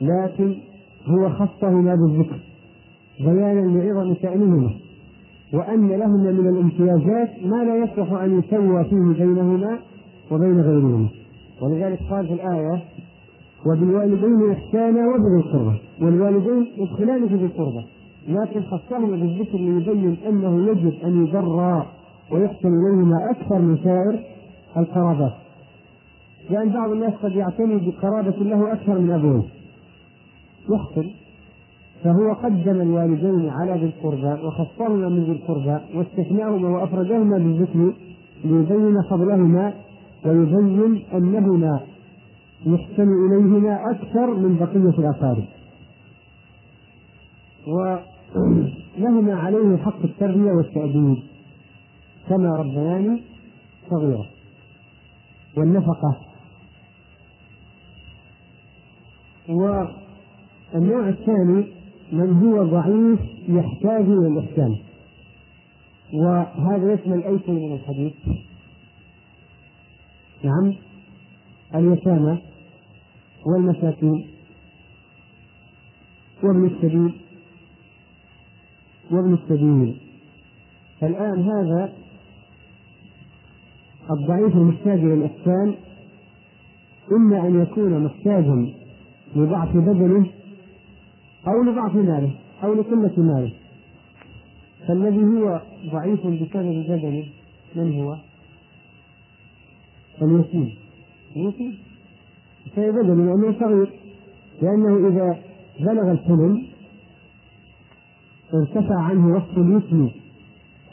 [0.01, 0.55] لكن
[1.05, 2.39] هو خصهما بالذكر
[3.19, 4.71] بيانا لعظم شأنهما
[5.53, 9.79] وأن لهما من الامتيازات ما لا يصلح أن يسوى فيه بينهما
[10.31, 11.07] وبين غيرهما.
[11.61, 12.83] ولذلك قال في الآية
[13.65, 15.77] وبالوالدين إحسانا وبذي القربى.
[16.01, 17.85] والوالدين يدخلان في ذي القربى.
[18.29, 21.85] لكن خصهما بالذكر ليبين أنه يجب أن يبرى
[22.31, 24.23] ويحسن إليهما أكثر من سائر
[24.77, 25.33] القرابات.
[26.49, 29.43] لأن بعض الناس قد يعتني بقرابة له أكثر من أبوه.
[30.69, 31.09] يحسن
[32.03, 37.93] فهو قدم الوالدين على ذي القربى وخصهما من ذي القربى واستثناهما وأفردهما بالذكر
[38.43, 39.73] ليبين فضلهما
[40.25, 41.79] ويبين أنهما
[42.65, 45.45] يحسن إليهما أكثر من بقية الاقارب
[48.97, 51.17] لهما عليه حق التربية والتأديب
[52.29, 53.23] كما ربياني
[53.89, 54.25] صغيرا
[55.57, 56.17] والنفقة.
[59.49, 61.67] والنوع الثاني
[62.11, 63.19] من هو ضعيف
[63.49, 64.77] يحتاج إلى الإحسان.
[66.13, 68.13] وهذا يشمل أي شيء من الحديث.
[70.43, 70.75] نعم.
[71.75, 72.41] اليتامى
[73.45, 74.27] والمساكين.
[76.43, 77.28] وابن السبيل.
[79.11, 79.97] وابن السبيل
[81.01, 81.93] فالآن هذا
[84.11, 85.75] الضعيف المحتاج إلى الإحسان
[87.11, 88.73] إما أن يكون محتاجا
[89.35, 90.27] لضعف بدنه
[91.47, 92.31] أو لضعف ماله
[92.63, 93.53] أو لقلة ماله.
[94.87, 97.25] فالذي هو ضعيف بسبب بدنه
[97.75, 98.17] من هو؟
[100.21, 100.73] اليتيم.
[101.35, 101.77] اليتيم.
[102.67, 103.89] بسبب بدنه لأنه صغير
[104.61, 105.39] لأنه إذا
[105.79, 106.67] بلغ الحلم
[108.53, 110.11] ارتفع عنه وصف اليتيم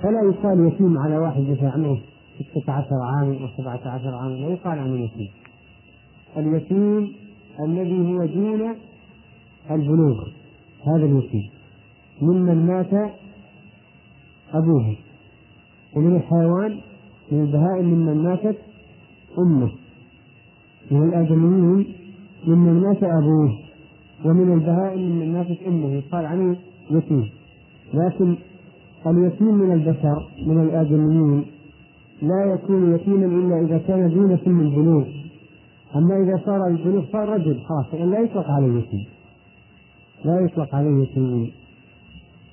[0.02, 1.98] فلا يقال يتيم على واحد دفع عنه
[2.36, 5.28] ستة عشر عاما أو سبعة عشر عاما لا يقال عنه يتيم.
[6.36, 7.12] اليتيم
[7.64, 8.74] الذي هو دون
[9.70, 10.28] البلوغ
[10.86, 11.50] هذا اليتيم.
[12.22, 13.10] ممن مات
[14.54, 14.96] أبوه
[15.96, 16.80] ومن الحيوان
[17.32, 18.58] من البهائم ممن ماتت
[19.38, 19.70] أمه.
[20.90, 21.86] من الآدميين
[22.46, 23.58] ممن مات أبوه
[24.24, 26.56] ومن البهائم ممن ماتت أمه يقال عنه
[26.90, 27.30] يتيم.
[27.94, 28.36] لكن
[29.06, 31.44] اليتيم من البشر من الآدميين
[32.22, 35.04] لا يكون يتيما إلا إذا كان دون سن البلوغ
[35.96, 39.04] أما إذا صار البلوغ صار رجل خلاص لا يطلق عليه يتيم.
[40.24, 41.50] لا يطلق عليه يتيم.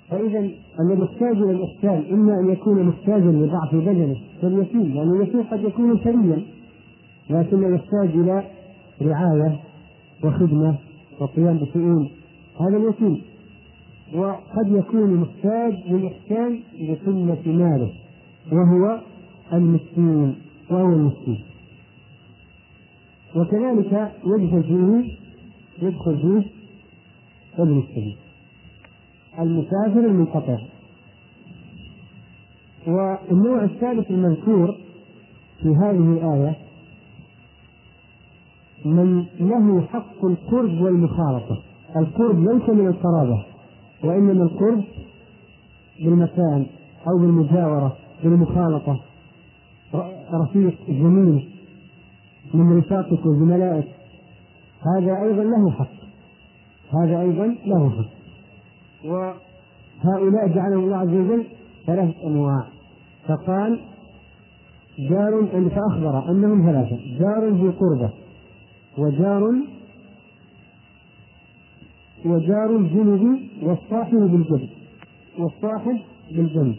[0.10, 5.98] فإذا المحتاج إلى الإحسان إما أن يكون محتاجا لضعف بدنه كاليتيم لأن اليتيم قد يكون
[5.98, 6.42] ثريا
[7.30, 8.44] لكنه يحتاج إلى
[9.02, 9.60] رعاية
[10.24, 10.76] وخدمة
[11.20, 12.10] وقيام بشؤون
[12.60, 13.22] هذا اليتيم.
[14.16, 17.92] وقد يكون محتاج للإحسان لقلة ماله
[18.52, 19.00] وهو
[19.54, 20.36] المسكين
[20.70, 21.44] وهو المسكين.
[23.36, 25.18] وكذلك يدخل فيه
[25.88, 26.50] يدخل فيه
[27.64, 28.18] ابن السبيل.
[29.40, 30.58] المسافر المنقطع.
[32.88, 34.78] والنوع الثالث المذكور
[35.62, 36.56] في هذه الآية
[38.86, 41.62] من له حق القرب والمخالطة.
[41.96, 43.53] القرب ليس من القرابة.
[44.04, 44.84] وإنما القرب
[46.00, 46.66] بالمكان
[47.08, 49.00] أو بالمجاورة بالمخالطة.
[50.34, 51.50] رفيق زميل
[52.54, 53.88] من رفاقك وزملائك
[54.82, 55.88] هذا أيضا له حق.
[56.94, 58.14] هذا أيضا له حق.
[59.06, 61.44] وهؤلاء جعلهم الله عز وجل
[61.88, 62.64] ثلاثة أنواع.
[63.28, 63.80] فقال
[65.00, 68.10] جار فأخبر أنهم ثلاثة جار ذي قربة
[68.98, 69.52] وجار
[72.26, 74.70] وجار الجنب والصاحب بالجنب
[75.40, 76.00] والصاحب
[76.32, 76.76] بالجنب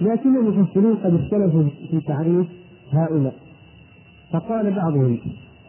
[0.00, 2.46] لكن المفسرين قد اختلفوا في تعريف
[2.92, 3.34] هؤلاء.
[4.32, 5.18] فقال بعضهم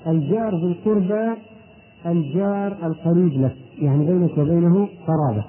[0.08, 1.36] الجار ذي القربى
[2.06, 5.46] الجار القريب لك يعني بينك وبينه قرابة.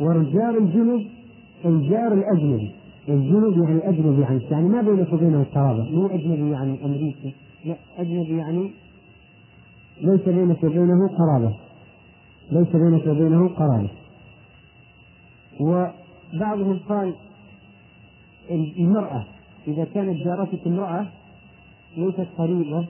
[0.00, 1.06] والجار الجنب
[1.64, 2.70] الجار الأجنبي.
[3.08, 5.90] الجنب يعني أجنبي عنك يعني ما بينك وبينه قرابة.
[5.90, 7.34] مو أجنبي يعني أمريكي
[7.64, 8.70] لا أجنبي يعني
[10.02, 11.54] ليس بينك وبينه قرابة.
[12.50, 13.90] ليس بينك وبينه قرابة.
[15.60, 17.14] وبعضهم قال
[18.50, 19.24] المرأة
[19.66, 21.06] إذا كانت جارتك امرأة
[21.96, 22.86] ليست قريبة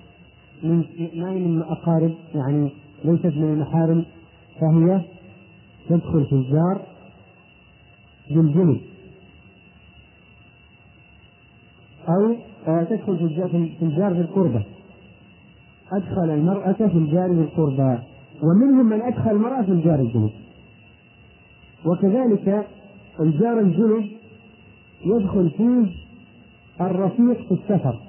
[0.63, 0.85] من
[1.15, 2.73] ما من أقارب يعني
[3.05, 4.05] ليست من المحارم
[4.61, 5.01] فهي
[5.89, 6.83] تدخل في الجار
[8.31, 8.81] بالجنب
[12.09, 12.37] أو
[12.67, 14.65] تدخل في الجار بالقربة.
[15.93, 17.99] أدخل المرأة في الجار بالقربى
[18.43, 20.31] ومنهم من أدخل المرأة في الجار الجنوب
[21.87, 22.67] وكذلك
[23.21, 24.05] الجار الجنوب
[25.05, 25.87] يدخل فيه
[26.81, 28.01] الرفيق في السفر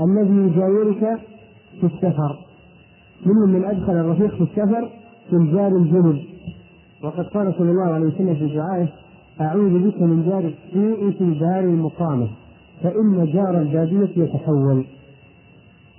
[0.00, 1.18] الذي يجاورك
[1.80, 2.38] في السفر.
[3.26, 4.88] منهم من أدخل الرفيق في السفر
[5.30, 6.16] في الجار الجنوب.
[7.02, 8.88] وقد قال صلى الله عليه وسلم في دعائه
[9.40, 12.28] أعوذ بك من جار السوء في دار المقامة
[12.82, 14.84] فإن جار البادية يتحول.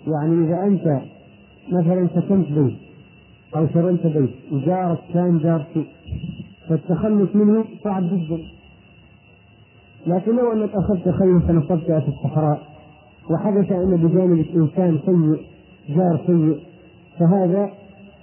[0.08, 1.02] يعني إذا أنت
[1.72, 2.76] مثلا سكنت بيت
[3.56, 5.86] أو شريت بيت وجارك كان جار سوء
[6.70, 8.40] فالتخلص منه صعب جدا.
[10.08, 12.62] لكن لو أنك أخذت خيمة فنصبتها في الصحراء
[13.30, 15.46] وحدث أن بجانبك إنسان سيء
[15.96, 16.60] جار سيء
[17.20, 17.72] فهذا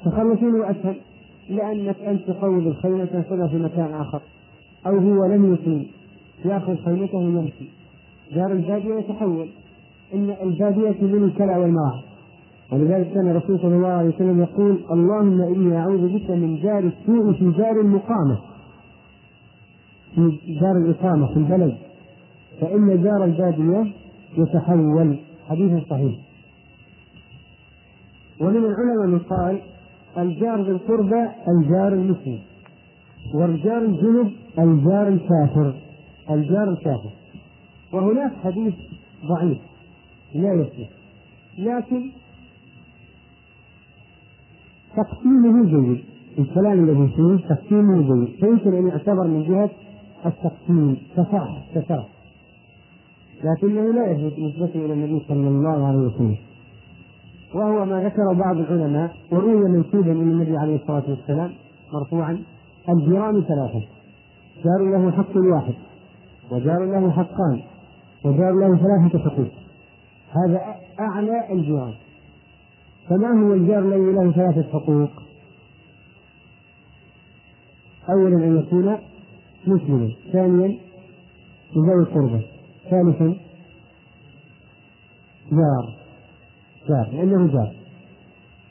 [0.04, 0.96] تخلص منه أسهل
[1.50, 4.20] لأنك أنت تقوض الخيمة تنصبها في مكان آخر.
[4.86, 5.86] أو هو لم يقيم
[6.44, 7.64] يأخذ خيمته ويمشي.
[8.34, 9.48] جار البادية يتحول.
[10.14, 12.02] إن البادية من الكلى والمراعي
[12.72, 17.32] ولذلك كان الرسول صلى الله عليه وسلم يقول اللهم إني أعوذ بك من دار السوء
[17.32, 18.38] في دار المقامة.
[20.14, 21.76] في دار الإقامة في البلد.
[22.60, 23.92] فإن دار الباديه
[24.38, 25.18] يتحول.
[25.48, 26.14] حديث صحيح.
[28.40, 29.60] ومن العلماء من قال
[30.18, 32.38] الجار ذي القربى الجار المسلم.
[33.34, 35.74] والجار الجنب الجار الكافر.
[36.30, 37.10] الجار الكافر.
[37.92, 38.74] وهناك حديث
[39.26, 39.58] ضعيف.
[40.34, 40.88] لا يصلح.
[41.58, 42.10] لكن
[44.96, 46.04] تقسيمه جيد.
[46.38, 48.36] الكلام الذي فيه تقسيمه جيد.
[48.40, 49.70] فيمكن أن يعتبر من جهة
[50.26, 50.96] التقسيم.
[51.16, 52.06] كصح كصح
[53.44, 56.36] لكنه لا يثبت نسبته إلى النبي صلى الله عليه وسلم.
[57.54, 61.50] وهو ما ذكر بعض العلماء وروي منسوبا إلى النبي عليه الصلاة والسلام
[61.92, 62.42] مرفوعا
[62.88, 63.82] الجيران ثلاثة.
[64.64, 65.74] جار له حق واحد
[66.50, 67.62] وجار له حقان
[68.24, 69.61] وجار له ثلاثة حقوق.
[70.32, 71.94] هذا أعلى الجيران
[73.08, 75.10] فما هو الجار الذي له ثلاثة حقوق؟
[78.08, 78.98] اولا أن يكون
[79.66, 80.78] مسلما ثانيا
[81.74, 82.46] ذوي القربى
[82.90, 83.36] ثالثا
[85.50, 85.94] جار
[86.88, 87.74] جار لأنه جار.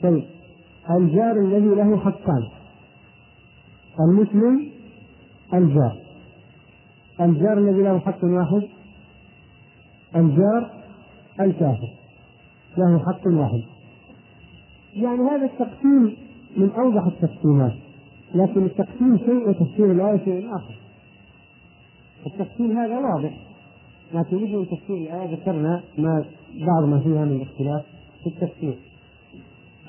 [0.02, 0.24] طيب
[0.90, 2.48] الجار الذي له حقان
[4.00, 4.70] المسلم
[5.54, 5.96] الجار.
[7.20, 8.68] الجار الذي له حق واحد
[10.16, 10.81] الجار
[11.40, 11.88] الكافر.
[12.78, 13.62] له حق واحد.
[14.94, 16.16] يعني هذا التقسيم
[16.56, 17.72] من أوضح التقسيمات
[18.34, 20.74] لكن التقسيم شيء وتفسير الآية شيء آخر.
[22.26, 23.32] التقسيم هذا واضح
[24.14, 26.24] لكن يجب تفسير الآية ذكرنا ما
[26.66, 27.82] بعض ما فيها من الاختلاف
[28.22, 28.78] في التفسير.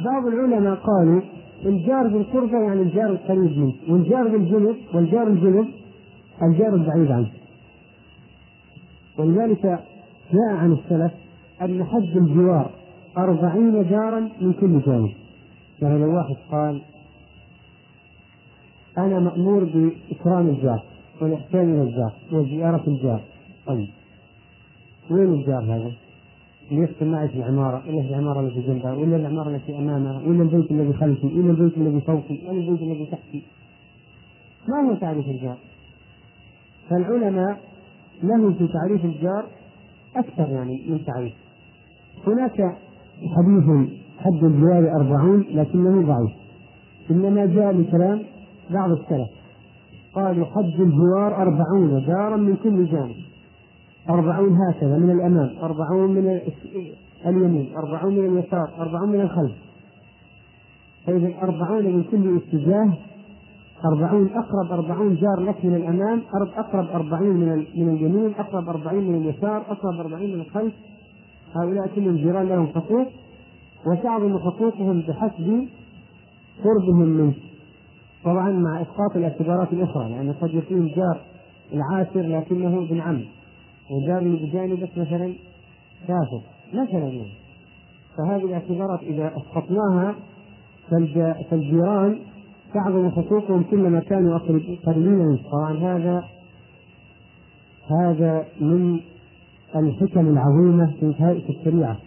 [0.06, 1.22] بعض العلماء قالوا
[1.66, 5.68] الجار بالقربة يعني الجار القريب منه والجار بالجنب والجار الجنب
[6.42, 7.32] الجار البعيد عنه.
[9.18, 9.66] ولذلك
[10.32, 11.23] جاء عن السلف
[11.62, 12.72] أن حد الجوار
[13.18, 15.12] أربعين جارا من كل جانب
[15.82, 16.82] يعني لو واحد قال
[18.98, 20.84] أنا مأمور بإكرام الجار
[21.22, 23.22] والإحسان إلى الجار وزيارة الجار
[23.66, 23.88] طيب
[25.12, 25.92] وين الجار هذا؟
[26.72, 30.44] اللي يسكن معي في العمارة إلا في العمارة التي جنبها ولا العمارة التي أمامها ولا
[30.44, 33.44] البيت الذي خلفي ولا البيت الذي فوقي ولا البيت الذي تحتي
[34.68, 35.58] ما هو تعريف الجار؟
[36.90, 37.60] فالعلماء
[38.24, 39.46] لهم في تعريف الجار
[40.16, 41.34] أكثر يعني من تعريف
[42.28, 42.76] هناك
[43.36, 43.90] حديث
[44.20, 46.32] حد الجوار أربعون لكنه ضعيف.
[47.12, 48.22] إنما جاء بكلام
[48.70, 49.30] بعض السلف.
[50.16, 53.16] قالوا حد الجوار أربعون جارا من كل جانب.
[54.10, 56.40] أربعون هكذا من الأمام أربعون من
[57.26, 59.52] اليمين أربعون من اليسار أربعون من الخلف.
[61.06, 62.94] فإذا أربعون من كل اتجاه
[63.86, 66.22] أربعون أقرب أربعون جار لك من الأمام
[66.58, 67.34] أقرب أربعين
[67.76, 70.74] من اليمين أقرب أربعين من اليسار أقرب أربعين من الخلف.
[71.56, 73.08] هؤلاء كلهم جيران لهم حقوق
[73.86, 75.68] وتعظم حقوقهم بحسب
[76.64, 77.36] قربهم منك
[78.24, 81.22] طبعا مع إسقاط الاعتبارات الأخرى لأن قد يكون جار
[81.74, 83.26] العاشر لكنه ابن عم
[83.92, 85.34] وجار بجانبك مثلا
[86.08, 86.42] كافر
[86.74, 87.34] مثلا يعني.
[88.18, 90.16] فهذه الاعتبارات إذا أسقطناها
[91.50, 92.20] فالجيران
[92.74, 94.38] تعظم حقوقهم كلما كانوا
[94.86, 96.24] قريبين طبعا هذا
[97.88, 99.00] هذا من
[99.76, 101.98] الحكم العظيمة في الشريعة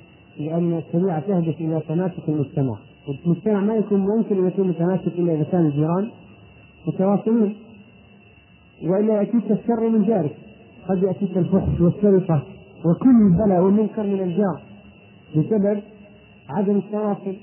[0.40, 2.76] لأن الشريعة تهدف إلى تماسك المجتمع.
[3.08, 6.10] والمجتمع ما يكون ممكن أن يكون متماسك إلا إذا كان الجيران
[6.86, 7.54] متواصلين.
[8.82, 10.36] وإلا يأتيك الشر من جارك.
[10.88, 12.42] قد يأتيك الفحش والسرقة
[12.84, 14.60] وكل بلاء والمنكر من الجار
[15.36, 15.82] بسبب
[16.50, 17.36] عدم التواصل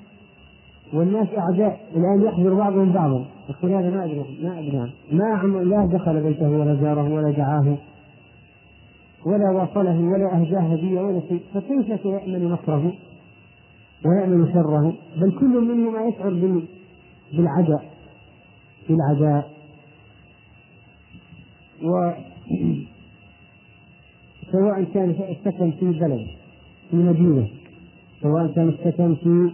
[0.94, 3.26] والناس أعداء الآن يحذر بعضهم بعضا.
[3.50, 4.92] يقول هذا ما أدري ما أدري.
[5.12, 7.78] ما لا دخل بيته ولا زاره ولا دعاه.
[9.26, 11.42] ولا واصله ولا أهداه هدية ولا شيء.
[11.54, 12.94] فكيف سيأمن مكره
[14.06, 16.60] ويأمن شره؟ بل كل منهما يشعر
[17.34, 17.86] بالعداء
[18.90, 19.50] بالعداء
[21.84, 22.12] و
[24.52, 26.28] سواء كان السكن في بلد
[26.92, 27.48] في مدينة.
[28.22, 29.52] سواء كان السكن في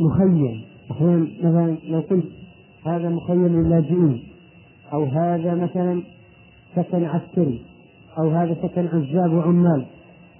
[0.00, 0.62] مخيم.
[0.90, 2.24] أحيانا مثلا لو قلت
[2.86, 4.22] هذا مخيم للاجئين
[4.92, 6.02] أو هذا مثلا
[6.76, 7.62] سكن عسكري.
[8.18, 9.86] أو هذا سكن عزاب وعمال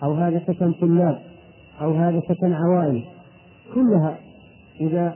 [0.02, 1.18] أو هذا سكن طلاب
[1.80, 3.04] أو هذا سكن عوائل.
[3.74, 4.18] كلها
[4.80, 5.14] إذا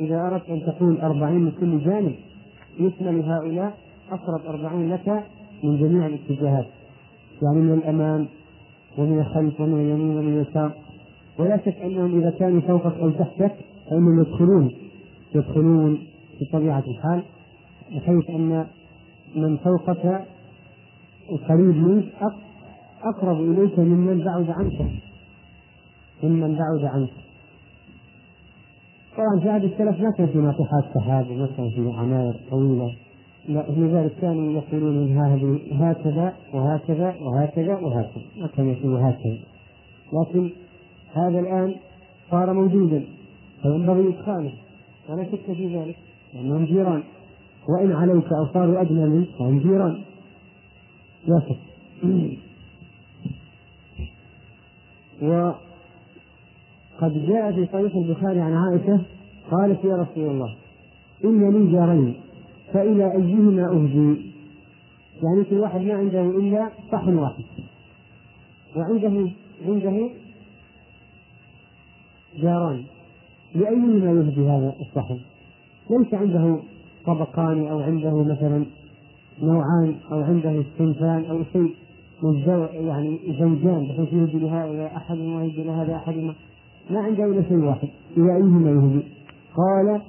[0.00, 2.14] إذا أردت أن تقول أربعين من كل جانب
[2.80, 3.72] يشمل هؤلاء
[4.10, 5.24] أقرب أربعين لك
[5.64, 6.66] من جميع الاتجاهات.
[7.42, 8.28] يعني من الأمام
[8.98, 10.72] ومن الخلف ومن اليمين ومن اليسار.
[11.38, 13.54] ولا شك أنهم إذا كانوا فوقك أو تحتك
[13.90, 14.70] فإنهم يدخلون
[15.34, 15.98] يدخلون
[16.38, 17.22] في طبيعة الحال
[17.90, 18.66] بحيث أن
[19.36, 20.24] من فوقك
[21.30, 22.04] القريب منك
[23.02, 24.90] أقرب إليك ممن بعد عنك.
[26.22, 27.10] ممن بعد عنك.
[29.16, 32.94] طبعا في عهد السلف ما كان في ناطحات سحاب وما كان في عماير طويلة.
[33.48, 38.22] لا لذلك كانوا يقولون هذه هكذا وهكذا وهكذا وهكذا.
[38.40, 39.38] ما كان يقول هكذا.
[40.12, 40.50] لكن
[41.14, 41.74] هذا الآن
[42.30, 43.04] صار موجودا.
[43.62, 44.52] فينبغي إدخاله.
[45.08, 45.96] ولا شك في ذلك.
[46.34, 47.02] لأنهم جيران.
[47.68, 50.02] وإن عليك أو صاروا أدنى منك فهم جيران.
[51.26, 51.56] شك.
[55.22, 55.56] وقد
[57.26, 59.00] جاء في صحيح البخاري عن عائشة
[59.50, 60.54] قالت يا رسول الله
[61.24, 62.14] إن لي جارين
[62.72, 64.32] فإلى أيهما أهدي؟
[65.22, 67.44] يعني كل واحد ما عنده إلا صحن واحد.
[68.76, 69.30] وعنده
[69.66, 70.10] عنده
[72.36, 72.84] جاران.
[73.54, 75.18] لأيهما يهدي هذا الصحن
[75.90, 76.58] ليس عنده
[77.06, 78.64] طبقان أو عنده مثلا
[79.42, 81.74] نوعان أو عنده صنفان أو شيء
[82.74, 86.34] يعني زوجان بحيث يهدي لهذا أحدهما ويهدي لهذا أحدهما
[86.90, 89.02] ما عنده إلا شيء واحد إلى أيهما يهدي
[89.56, 90.00] قال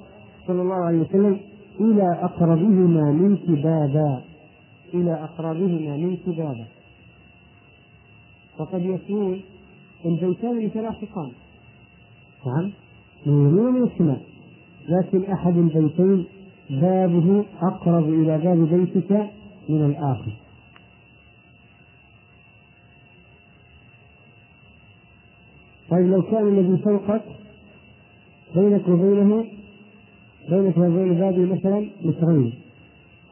[0.46, 1.40] صلى الله عليه وسلم
[1.80, 4.22] إلى أقربهما منك بابا
[4.94, 6.66] إلى أقربهما منك بابا
[8.58, 9.40] فقد يكون
[10.04, 11.30] البيتان متلاحقان.
[12.46, 12.72] نعم
[13.26, 14.20] من اليمين ومن الشمال
[14.88, 16.24] لكن أحد البيتين
[16.80, 19.30] بابه أقرب إلى باب بيتك
[19.68, 20.32] من الآخر.
[25.90, 27.22] طيب لو كان الذي فوقك
[28.54, 29.44] بينك وبينه
[30.50, 32.54] بينك وبين بابي مثلا مترين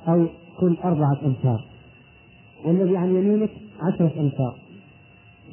[0.08, 0.26] أو
[0.60, 1.64] كل أربعة أمتار
[2.64, 3.50] والذي عن يمينك
[3.80, 4.58] عشرة أمتار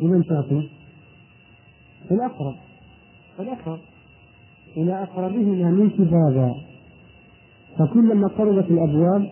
[0.02, 0.70] لمن تعطي؟
[2.11, 2.56] الأقرب.
[3.40, 3.80] الأقرب.
[4.78, 6.56] إلى أقربهما منك بابا
[7.77, 9.31] فكلما قربت الأبواب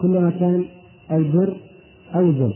[0.00, 0.64] كلما كان
[1.12, 1.56] البر
[2.14, 2.52] أوجب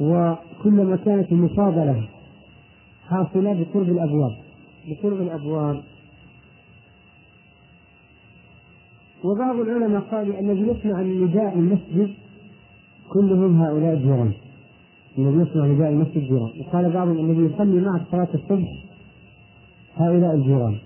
[0.00, 2.08] وكلما كانت المفاضلة
[3.08, 4.32] حاصلة بقرب الأبواب.
[4.88, 5.82] بقرب الأبواب.
[9.24, 12.14] وبعض العلماء قالوا الذي يسمع النداء المسجد
[13.12, 14.32] كلهم هؤلاء الجيران
[15.18, 16.50] الذي يسمع نداء المسجد جيران.
[16.60, 18.68] وقال بعضهم الذي يصلي معك صلاة الصبح
[19.96, 20.78] هؤلاء الجيران.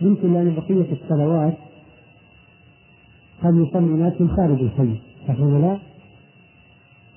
[0.00, 1.56] يمكن لأن بقية الصلوات
[3.42, 4.96] قد يصلي ناس من خارج الحي.
[5.28, 5.78] صحيح لا؟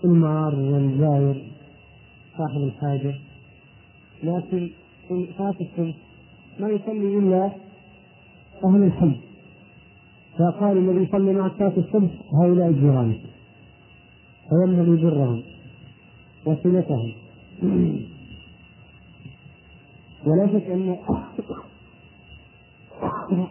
[0.03, 1.51] المار والزاير
[2.37, 3.15] صاحب الحاجة.
[4.23, 4.69] لكن
[5.07, 5.95] في صلاة الصبح
[6.59, 7.51] ما يصلي إلا
[8.65, 9.15] أهل الحي.
[10.37, 13.15] فقال الذي يصلي مع صلاة الصبح هؤلاء الجيران.
[14.49, 15.43] فينبغي برهم
[16.45, 17.11] وصلتهم
[20.25, 20.97] ولا شك أن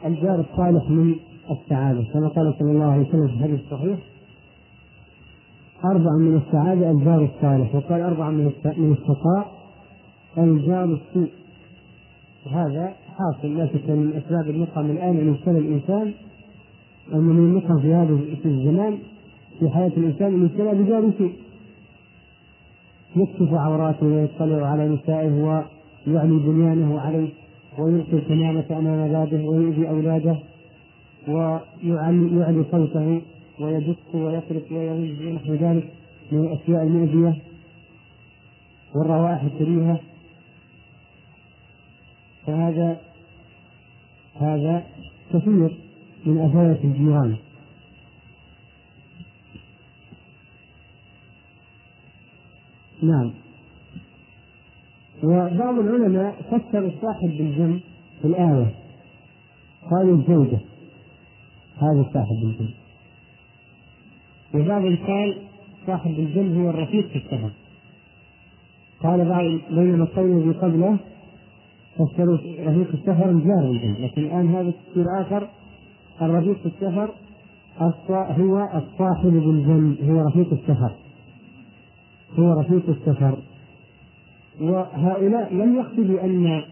[0.07, 1.15] الجار الصالح من
[1.51, 3.99] السعادة كما قال صلى الله عليه وسلم في الحديث الصحيح
[5.85, 9.53] أربع من السعادة الجار الصالح وقال أربع من من الشقاء
[10.39, 11.29] الجار السوء.
[12.47, 16.13] وهذا حاصل لا شك من أسباب النقم الآن أن يبتلى الإنسان
[17.13, 18.99] أو من النقم في هذا الزمان
[19.59, 21.33] في حياة الإنسان أن يبتلى بجار سوء.
[23.17, 25.63] يكشف عوراته ويطلع على نسائه
[26.07, 27.29] ويعلي بنيانه عليه
[27.79, 30.39] ويلقي الكمامة أمام بابه ويؤذي أولاده
[31.29, 33.23] ويعلي يعلي صوته
[33.61, 35.93] ويدق ويطرق ويغز ونحو ذلك
[36.33, 37.43] من الأشياء المؤذية
[38.95, 40.01] والروائح الكريهة.
[42.47, 43.01] فهذا
[44.35, 44.87] هذا
[45.33, 45.79] كثير
[46.27, 47.37] من أذية الجيران.
[53.03, 53.44] نعم.
[55.25, 57.81] وبعض العلماء فسر الصاحب بالجنب
[58.23, 58.75] في الآية.
[59.91, 60.59] قالوا الزوجة
[61.77, 62.75] هذا الصاحب بالجنب
[64.55, 65.37] وبعض قال
[65.87, 67.51] صاحب الجنب هو الرفيق في السفر.
[69.03, 70.99] قال بعض بينما القول الذي قبله
[71.95, 75.49] فسروا رفيق السفر الجار بالجنب لكن الآن هذا التفسير آخر
[76.23, 77.11] الرفيق في السفر
[78.13, 80.93] هو الصاحب بالجنب هو رفيق السفر.
[82.39, 83.39] هو رفيق السفر.
[84.61, 86.65] وهؤلاء لم يقصدوا أن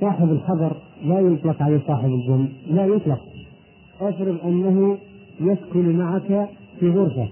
[0.00, 3.20] صاحب الحضر لا يطلق عليه صاحب الجنب لا يطلق.
[4.00, 4.98] افرض أنه
[5.40, 6.48] يسكن معك
[6.80, 7.28] في غرفة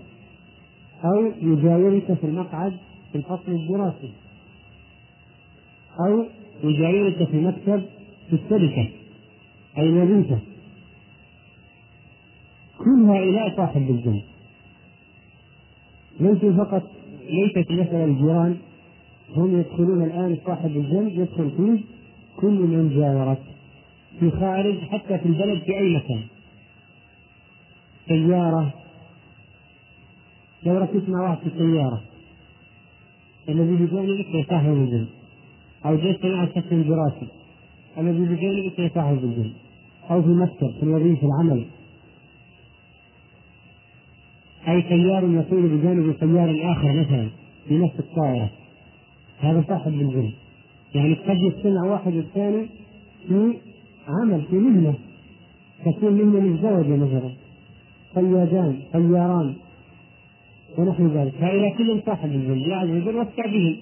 [1.05, 2.72] أو يجاورك في المقعد
[3.12, 4.12] في الفصل الدراسي
[6.06, 6.24] أو
[6.64, 7.82] يجاورك في مكتب
[8.31, 8.89] في الشركة
[9.78, 10.39] أو الوظيفة.
[12.78, 14.22] كل هؤلاء صاحب بالجنب
[16.20, 16.82] ليسوا فقط
[17.28, 18.56] ليست مثلا الجيران
[19.36, 21.81] هم يدخلون الآن صاحب الجنب يدخل فيه
[22.36, 23.43] كل من جاورك
[24.20, 26.23] في خارج حتى في البلد في أي مكان.
[28.09, 28.73] سيارة.
[30.62, 32.02] لو ركبت مع واحد في السيارة.
[33.48, 35.09] الذي بجانبك يصاحب الجنب
[35.86, 37.28] أو جلست مع شخص دراسي
[37.98, 39.52] الذي بجانبك يصاحب بالجنب
[40.11, 41.65] أو في المكتب في الوظيفة العمل.
[44.69, 47.28] أي سيار يصير بجانب سيار آخر مثلا
[47.69, 48.60] في نفس الطائرة.
[49.41, 50.33] هذا صاحب بالجنب
[50.95, 52.67] يعني قد يجتمع واحد والثاني
[53.29, 53.59] في
[54.09, 54.95] عمل في مهنة.
[55.85, 57.31] تكون مهنة مزدوجة مثلا.
[58.15, 59.55] صيادان طياران.
[60.79, 61.35] ونحو ذلك.
[61.35, 63.77] هؤلاء كلهم صاحب الذنب الله عز وجل وسع بهم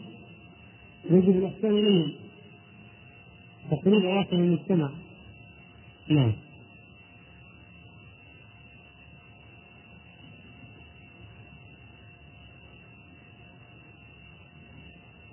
[1.10, 2.12] يجب الإحسان إليهم.
[3.70, 4.90] تقريب آخر المجتمع
[6.10, 6.32] نعم.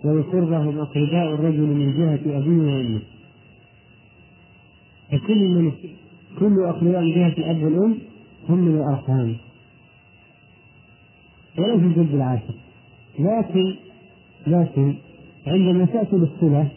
[0.05, 3.01] ويقربهم أقرباء الرجل من جهة أبيه وأمه.
[5.11, 5.71] فكل من
[6.39, 7.97] كل أقرباء من جهة الأب والأم
[8.49, 9.35] هم من الأرحام.
[11.57, 12.53] وليس الجد العاشر.
[13.19, 13.75] لكن
[14.47, 14.95] لكن
[15.47, 16.67] عندما تأتي بالصلة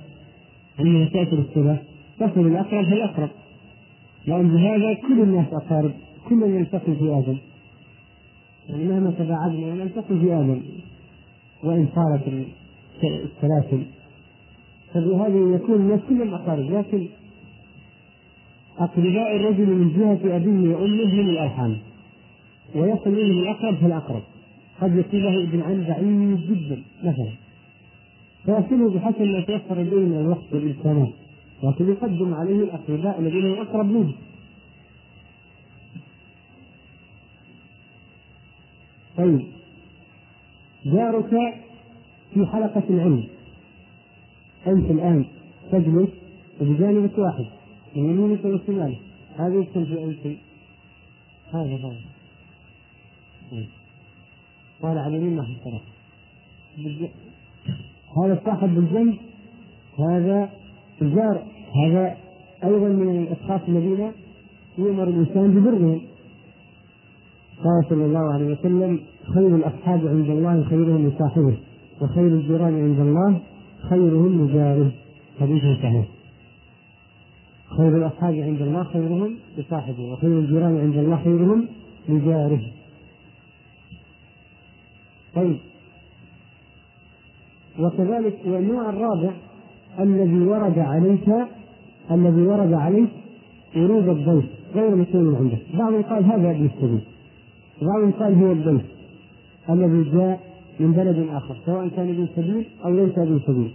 [0.79, 1.79] عندما تأتي بالصلة
[2.19, 3.31] تصل الأقرب فالأقرب
[4.27, 5.93] لأن بهذا كل الناس أقارب.
[6.29, 7.39] كلنا نلتقي في آدم.
[8.69, 10.61] يعني مهما تباعدنا نلتقي في آدم.
[11.63, 12.29] وإن صارت
[13.05, 13.83] السلاسل.
[14.95, 17.07] فبهذه يكون الناس كلهم أقارب لكن
[18.79, 21.79] أقرباء الرجل من جهة أبيه وأمه من الأرحام.
[22.75, 24.23] ويصل إليه الأقرب فالأقرب
[24.81, 27.33] قد يكون له ابن عم بعيد جدا مثلا.
[28.45, 31.13] فيصله بحسب ما تيسر إليه من الوقت والامكانات
[31.63, 34.13] لكن يقدم عليه الأقرباء الذين هم أقرب منه.
[39.17, 39.43] طيب.
[40.87, 41.55] جارك
[42.35, 43.25] في حلقة العلم.
[44.67, 45.25] أنت الآن
[45.73, 46.09] تجلس
[46.61, 47.47] وبجانبك واحد
[47.97, 48.99] من يمينك وشمالك
[49.37, 50.39] هذا يدخل في أنت.
[51.53, 52.19] هذا هذا
[54.83, 55.47] قال على اليمين ما
[58.17, 59.17] هذا صاحب بالجنب
[59.99, 60.51] هذا
[61.03, 62.17] الجار هذا
[62.65, 64.13] أيضا من الأشخاص الذين
[64.79, 66.01] يؤمر الإنسان ببرهم.
[67.59, 69.01] قال صلى الله عليه وسلم
[69.35, 71.57] خير الأصحاب عند الله خيرهم لصاحبه.
[72.03, 73.41] وخير الجيران عند الله
[73.91, 74.91] خيرهم لجاره
[75.41, 76.07] حديث صحيح.
[77.77, 81.69] خير الأصحاب عند الله خيرهم لصاحبه وخير الجيران عند الله خيرهم
[82.09, 82.61] لجاره.
[85.35, 85.59] طيب.
[87.79, 89.33] وكذلك والنوع الرابع
[90.01, 91.29] الذي ورد عليك
[92.11, 93.11] الذي ورد عليك
[93.77, 94.45] ورود الضيف
[94.75, 95.59] غير مسؤول عندك.
[95.75, 97.01] بعضهم قال هذا ابن السبيل
[97.83, 98.83] بعضهم قال هو الضيف
[99.71, 100.48] الذي جاء
[100.81, 103.75] من بلد آخر سواء كان ابن سبيل أو ليس ابن سبيل.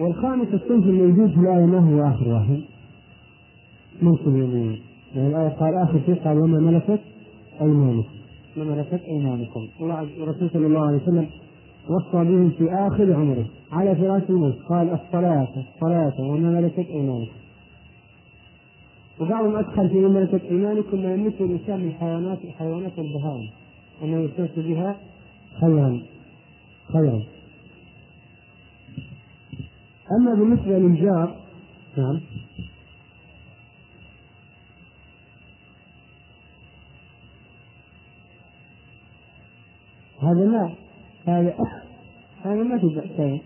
[0.00, 2.60] والخامس الصنف الموجود في الآية ما هو آخر واحد؟
[4.02, 4.80] منصب اليمين
[5.14, 7.00] يعني الآية قال آخر شيء قال وما ملكت
[7.60, 8.08] أيمانكم.
[8.56, 9.68] ما ملكت أيمانكم.
[9.80, 11.26] والرسول صلى الله عليه وسلم
[11.88, 17.32] وصى بهم في آخر عمره على فراش الموت قال الصلاة الصلاة وما ملكت أيمانكم.
[19.20, 23.48] وبعضهم أدخل في ملكت أيمانكم ما يملك الإنسان من حيوانات حيوانات البهائم.
[24.02, 24.96] أنه يستوصي بها
[25.60, 26.02] خيرا
[26.92, 27.22] خيرا.
[30.20, 31.36] أما بالنسبة للجار
[31.98, 32.20] نعم.
[40.22, 40.74] هذا لا
[41.26, 41.54] هذا
[42.42, 43.40] هذا ما في بأس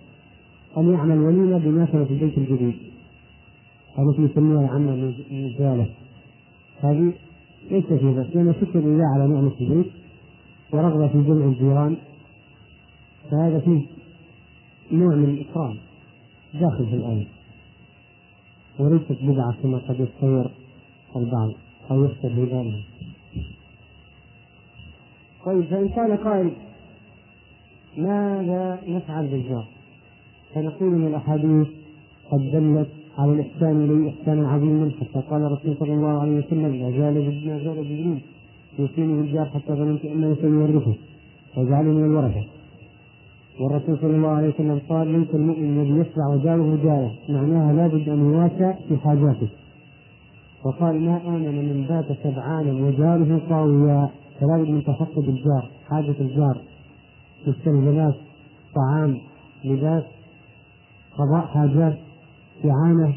[0.76, 2.74] أن يعمل وليمة بمناسبة البيت الجديد.
[3.98, 5.86] هذا يسمونها العامة النزالة
[6.80, 7.12] هذه
[7.70, 9.92] ليس في بأس لأن شكر لله على نعمة البيت
[10.72, 11.96] ورغبة في جمع الجيران
[13.30, 13.80] فهذا فيه
[14.92, 15.76] نوع من الإكرام
[16.54, 17.26] داخل في الآية
[18.78, 20.50] وليست بدعة كما قد يتصور
[21.16, 21.50] البعض
[21.90, 22.74] أو يفتر بذلك
[25.46, 26.50] طيب فإن كان قائل
[27.96, 29.64] ماذا نفعل بالجار؟
[30.54, 31.68] فنقول من الأحاديث
[32.30, 32.88] قد دلت
[33.18, 37.58] على الإحسان إليه إحسانا عظيما حتى قال الرسول صلى الله عليه وسلم ما زال ما
[37.58, 38.20] زال جبريل
[38.78, 40.94] يوصيني بالجار حتى ظننت أنه سيورثه
[41.56, 42.44] وجعله من الورثة.
[43.60, 47.12] والرسول صلى الله عليه وسلم قال ليس المؤمن الذي يشفع وجاره جاره.
[47.28, 49.48] معناها لابد أن يواسى في حاجاته.
[50.64, 54.09] وقال ما امن من بات سبعانا وجاره قاويا
[54.40, 56.60] فلا بد من تفقد الجار حاجة الجار.
[57.46, 58.14] مستلزمات
[58.74, 59.18] طعام
[59.64, 60.05] لباس
[61.18, 61.98] قضاء حاجات
[62.64, 63.14] إعانة.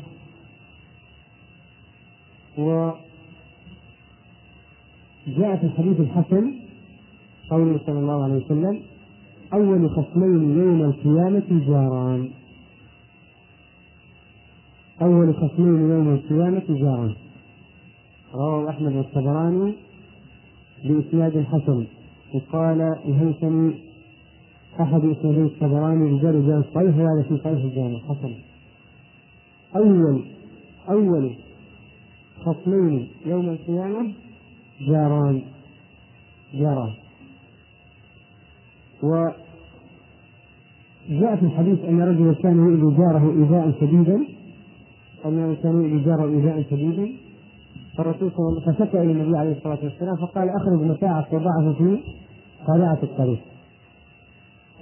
[2.58, 2.92] و
[5.28, 6.54] جاء في الحديث الحسن
[7.50, 8.80] قوله صلى الله عليه وسلم
[9.54, 12.30] أول خصمين يوم القيامة جاران.
[15.02, 17.16] أول خصمين يوم القيامة جاران.
[18.34, 19.74] رواه أحمد والطبراني
[20.84, 21.86] بإسناد حسن.
[22.34, 23.74] وقال الهيثمي
[24.82, 28.34] أحد إسنادي الطبراني رجال رجال صحيح وهذا في صحيح الجامع حسن.
[29.76, 30.24] أول
[30.90, 31.32] أول
[32.46, 34.14] خصمين يوم القيامة
[34.88, 35.42] جاران
[36.54, 36.94] جاران
[39.04, 39.36] وجاء
[41.36, 44.26] في الحديث أن رجلا كان يؤذي جاره إيذاء شديدا
[45.26, 47.12] أنه كان يؤذي جاره إيذاء شديدا.
[47.98, 52.00] فالرسول صلى الله عليه وسلم إلى النبي عليه الصلاة والسلام فقال أخرج متاعك وضعه في
[52.68, 53.40] قارعة الطريق.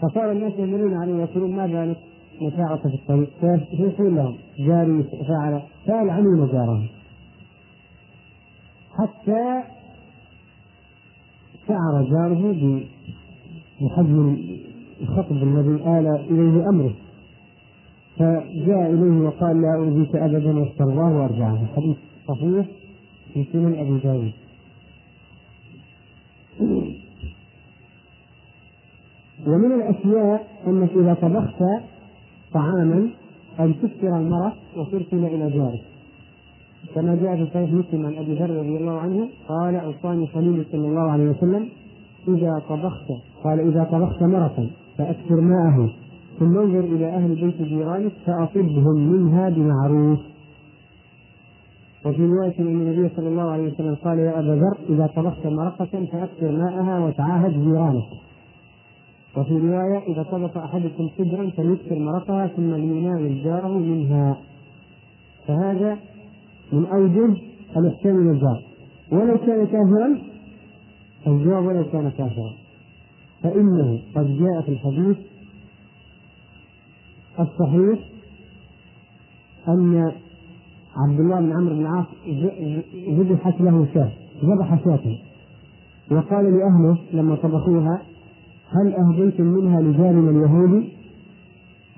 [0.01, 1.97] فصار الناس يمرون عليه ويقولون ما ذلك
[2.41, 3.29] متاعك في الطريق؟
[3.77, 6.87] فيقول لهم جاري فعل فيلعنون جارهم
[8.99, 9.63] حتى
[11.69, 12.81] شعر جاره
[13.81, 14.37] بحجم
[15.01, 16.93] الخطب الذي آل إليه أمره.
[18.17, 21.65] فجاء إليه وقال لا أؤذيك أبدا واسترضاه وأرجعه.
[21.75, 21.97] حديث
[22.27, 22.65] صحيح
[23.33, 24.31] في سنن أبي داود.
[29.47, 31.63] ومن الأشياء أنك إذا طبخت
[32.53, 33.09] طعاما
[33.59, 35.88] أن تكثر المرق وترسل إلى جارك
[36.95, 40.87] كما جاء في صحيح مسلم عن أبي ذر رضي الله عنه قال أوصاني خليل صلى
[40.87, 41.69] الله عليه وسلم
[42.27, 43.07] إذا طبخت
[43.43, 45.89] قال إذا طبخت مرقا فأكثر ماءه
[46.39, 50.19] ثم انظر إلى أهل بيت جيرانك فاصبهم منها بمعروف
[52.05, 56.05] وفي رواية أن النبي صلى الله عليه وسلم قال يا أبا ذر إذا طبخت مرقة
[56.11, 58.07] فأكثر ماءها وتعاهد جيرانك.
[59.37, 64.37] وفي رواية إذا طبخ أحدكم صدرا فليكثر مرقها ثم ليناول جاره منها.
[65.47, 65.97] فهذا
[66.73, 67.37] من أوجه
[67.77, 68.63] الإحسان إلى الجار
[69.11, 70.21] ولو كان كافرا
[71.27, 72.53] الجواب ولو كان كافرا
[73.43, 75.17] فإنه قد جاء في الحديث
[77.39, 77.99] الصحيح
[79.67, 80.11] أن
[80.95, 82.05] عبد الله بن عمرو بن العاص
[83.09, 84.11] ذبحت له شاة
[84.43, 85.17] ذبح شاة
[86.11, 88.01] وقال لأهله لما طبخوها
[88.69, 90.89] هل أهديتم منها لجارنا اليهودي؟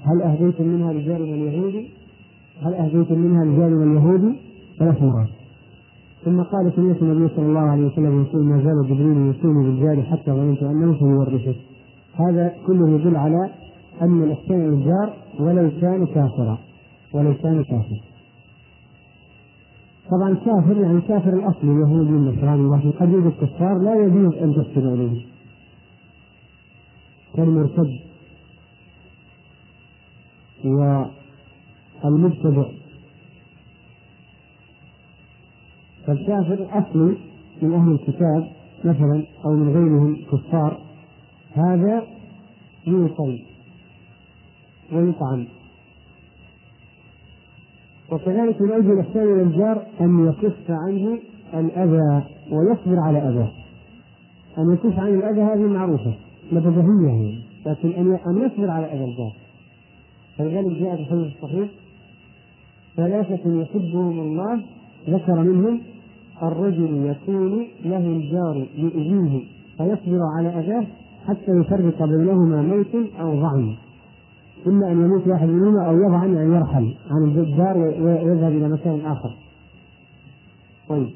[0.03, 1.89] هل أهديتم منها لجارنا اليهودي؟
[2.61, 4.35] هل أهديتم منها لجارنا اليهودي؟
[4.81, 5.29] ثلاث مرات
[6.25, 10.31] ثم قال سمعت النبي صلى الله عليه وسلم يقول ما زال جبريل يوصيني بالجار حتى
[10.31, 11.55] ظننت أنه سيورثه
[12.15, 13.49] هذا كله يدل على
[14.01, 16.57] أن الإحسان الجار ولو كان كافرا.
[17.13, 18.01] ولو كان كافرا.
[20.11, 24.87] طبعا كافر يعني كافر الأصل اليهودي النصراني لكن قد يوجد كفار لا يجوز أن تحسن
[24.93, 25.25] اليه
[27.35, 27.91] كالمرتد
[32.03, 32.80] والمبتدع
[36.07, 37.17] فالكافر الأصلي
[37.61, 38.47] من أهل الكتاب
[38.83, 40.77] مثلا أو من غيرهم كفار.
[41.53, 42.03] هذا
[42.87, 43.43] يوصي
[44.93, 45.47] ويطعم
[48.11, 51.19] وكذلك من أجل الإحسان إلى الجار أن يكف عنه
[51.53, 53.51] الأذى ويصبر على أذاه
[54.57, 56.13] أن يكف عن الأذى هذه معروفة
[56.51, 59.33] مبدئية يعني لكن أن أن يصبر على أذى الجار
[60.37, 61.69] فلذلك جاء في الحديث الصحيح
[62.95, 64.63] ثلاثة يحبهم الله
[65.09, 65.81] ذكر منهم
[66.43, 69.43] الرجل يكون له الجار يؤذيه
[69.77, 70.87] فيصبر على أذاه
[71.27, 73.75] حتى يفرق بينهما موت أو ضعن
[74.67, 79.33] إما أن يموت واحد منهما أو يضعن أن يرحل عن الدار ويذهب إلى مكان آخر.
[80.89, 81.09] طيب.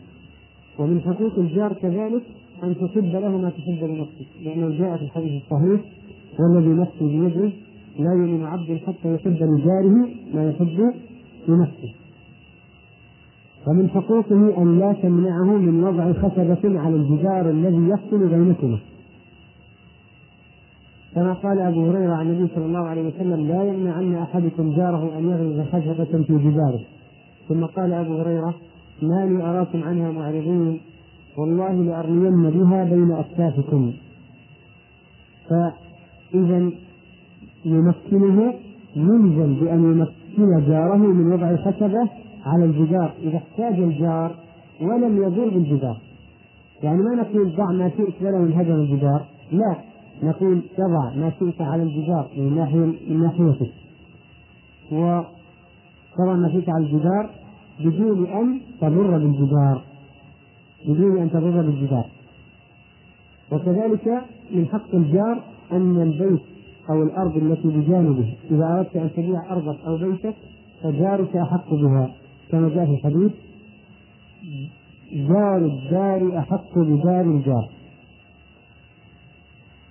[0.80, 2.24] ومن حقوق الجار كذلك
[2.64, 4.28] أن تحب له ما تحب لنفسك.
[4.44, 5.82] لأنه جاء في الحديث الصحيح
[6.40, 7.52] والذي نفسي بيده
[8.00, 10.94] لا يؤمن عبد حتى يحب لجاره ما يحب
[11.48, 12.05] لنفسه.
[13.68, 18.80] ومن حقوقه أن لا تمنعه من وضع خشبة على الجدار الذي يفصل بينكما.
[21.16, 25.30] كما قال أبو هريرة عن النبي صلى الله عليه وسلم لا يمنعن أحدكم جاره أن
[25.30, 26.80] يغرز خشبة في جداره.
[27.50, 28.54] ثم قال أبو هريرة
[29.02, 30.82] ما لي أراكم عنها معرضين
[31.38, 33.94] والله لأرمين بها بين أكتافكم
[35.50, 36.72] فإذا
[37.66, 38.54] يمكنه
[38.96, 42.10] يلزم بأن يمكن جاره من وضع الخشبة
[42.46, 44.36] على الجدار إذا احتاج الجار
[44.82, 45.98] ولم يضر بالجدار.
[46.84, 49.76] يعني ما نقول ضع ما شئت ولو انهدم الجدار لا
[50.24, 53.72] نقول تضع ما شئت على الجدار من ناحية من ناحيتك.
[54.92, 57.30] وتضع ما شئت على الجدار
[57.80, 59.82] بدون أن تضر بالجدار
[60.88, 62.06] بدون أن تضر بالجدار.
[63.52, 66.42] وكذلك من حق الجار أن البيت
[66.90, 70.36] أو الأرض التي بجانبه إذا أردت أن تبيع أرضك أو بيتك
[70.84, 72.12] فجارك أحق بها.
[72.52, 73.32] كما جاء في الحديث
[75.14, 77.70] جار الدار أحق بدار الجار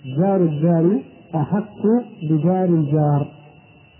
[0.04, 1.00] جار الدار
[1.34, 1.82] أحق
[2.22, 3.26] بدار الجار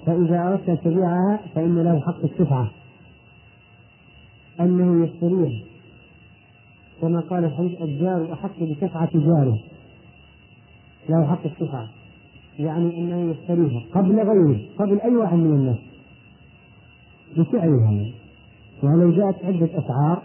[0.07, 2.71] فإذا أردت أن تبيعها فإن له حق الشفعة
[4.61, 5.65] أنه يشتريها
[7.01, 9.59] كما قال الحديث الجار أحق بشفعة جاره.
[11.09, 11.89] له حق الشفعة
[12.59, 14.61] يعني أنه يشتريها قبل غيره.
[14.79, 15.79] قبل أي واحد من الناس.
[17.33, 17.91] بسعرها
[18.83, 20.23] ولو جاءت عدة أسعار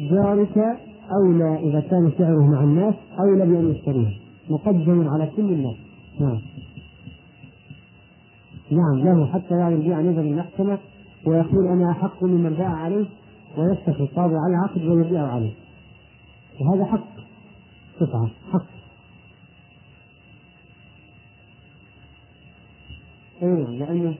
[0.00, 0.58] جارك
[1.12, 4.12] أولى إذا كان سعره مع الناس أولى بأن يشتريها
[4.50, 5.76] مقدم على كل الناس.
[6.20, 6.40] نعم.
[8.70, 10.78] نعم له حتى يعني يرجع نظر المحكمة
[11.26, 13.06] ويقول أنا أحق ممن باع عليه
[13.58, 15.52] ويفتح القاضي على العقد ويبيعه عليه.
[16.60, 17.04] وهذا حق.
[18.00, 18.66] قطعة حق.
[23.42, 24.14] أيوة لأنه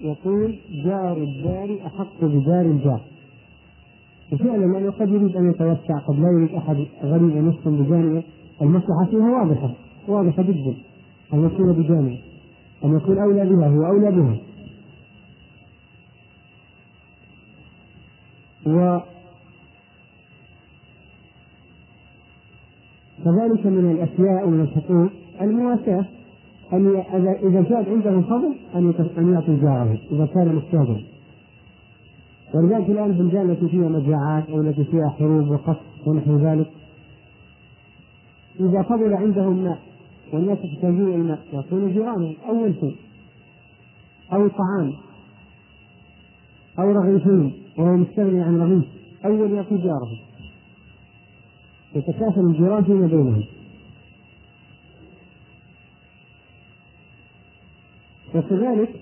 [0.00, 3.00] يقول جار الدار أحق بدار الجار.
[4.32, 8.22] وفعلا لأنه قد يريد أن يتوسع قد لا يريد أحد غريب أن بجانبه
[8.62, 9.74] المصلحة فيها واضحة
[10.08, 10.74] واضحة جدا.
[11.34, 12.20] أن يكون بجانبه
[12.84, 14.38] أن يكون أولى بها هو أولى بها.
[18.66, 19.00] و
[23.24, 25.10] كذلك من الأشياء ومن الحقوق
[25.40, 26.04] المواساة.
[26.72, 26.86] أن
[27.42, 31.04] إذا كان عنده فضل أن أن يعطي جاره إذا كان محتاجا
[32.54, 36.70] ولذلك الآن البلدان التي فيها مجاعات أو التي فيها حروب وقصف ونحو ذلك
[38.60, 39.78] إذا فضل عندهم ماء
[40.32, 42.96] والناس يحتاجون الماء يعطون جيرانهم أول شيء
[44.32, 44.92] أو طعام
[46.78, 48.84] أو رغيفين وهو مستغني عن رغيف
[49.24, 50.10] أول يعطي جاره
[51.94, 53.44] يتكافل الجيران فيما بينهم.
[58.38, 59.00] وكذلك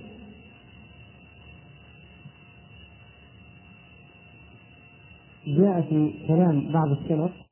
[5.46, 7.45] جاء في كلام بعض السلف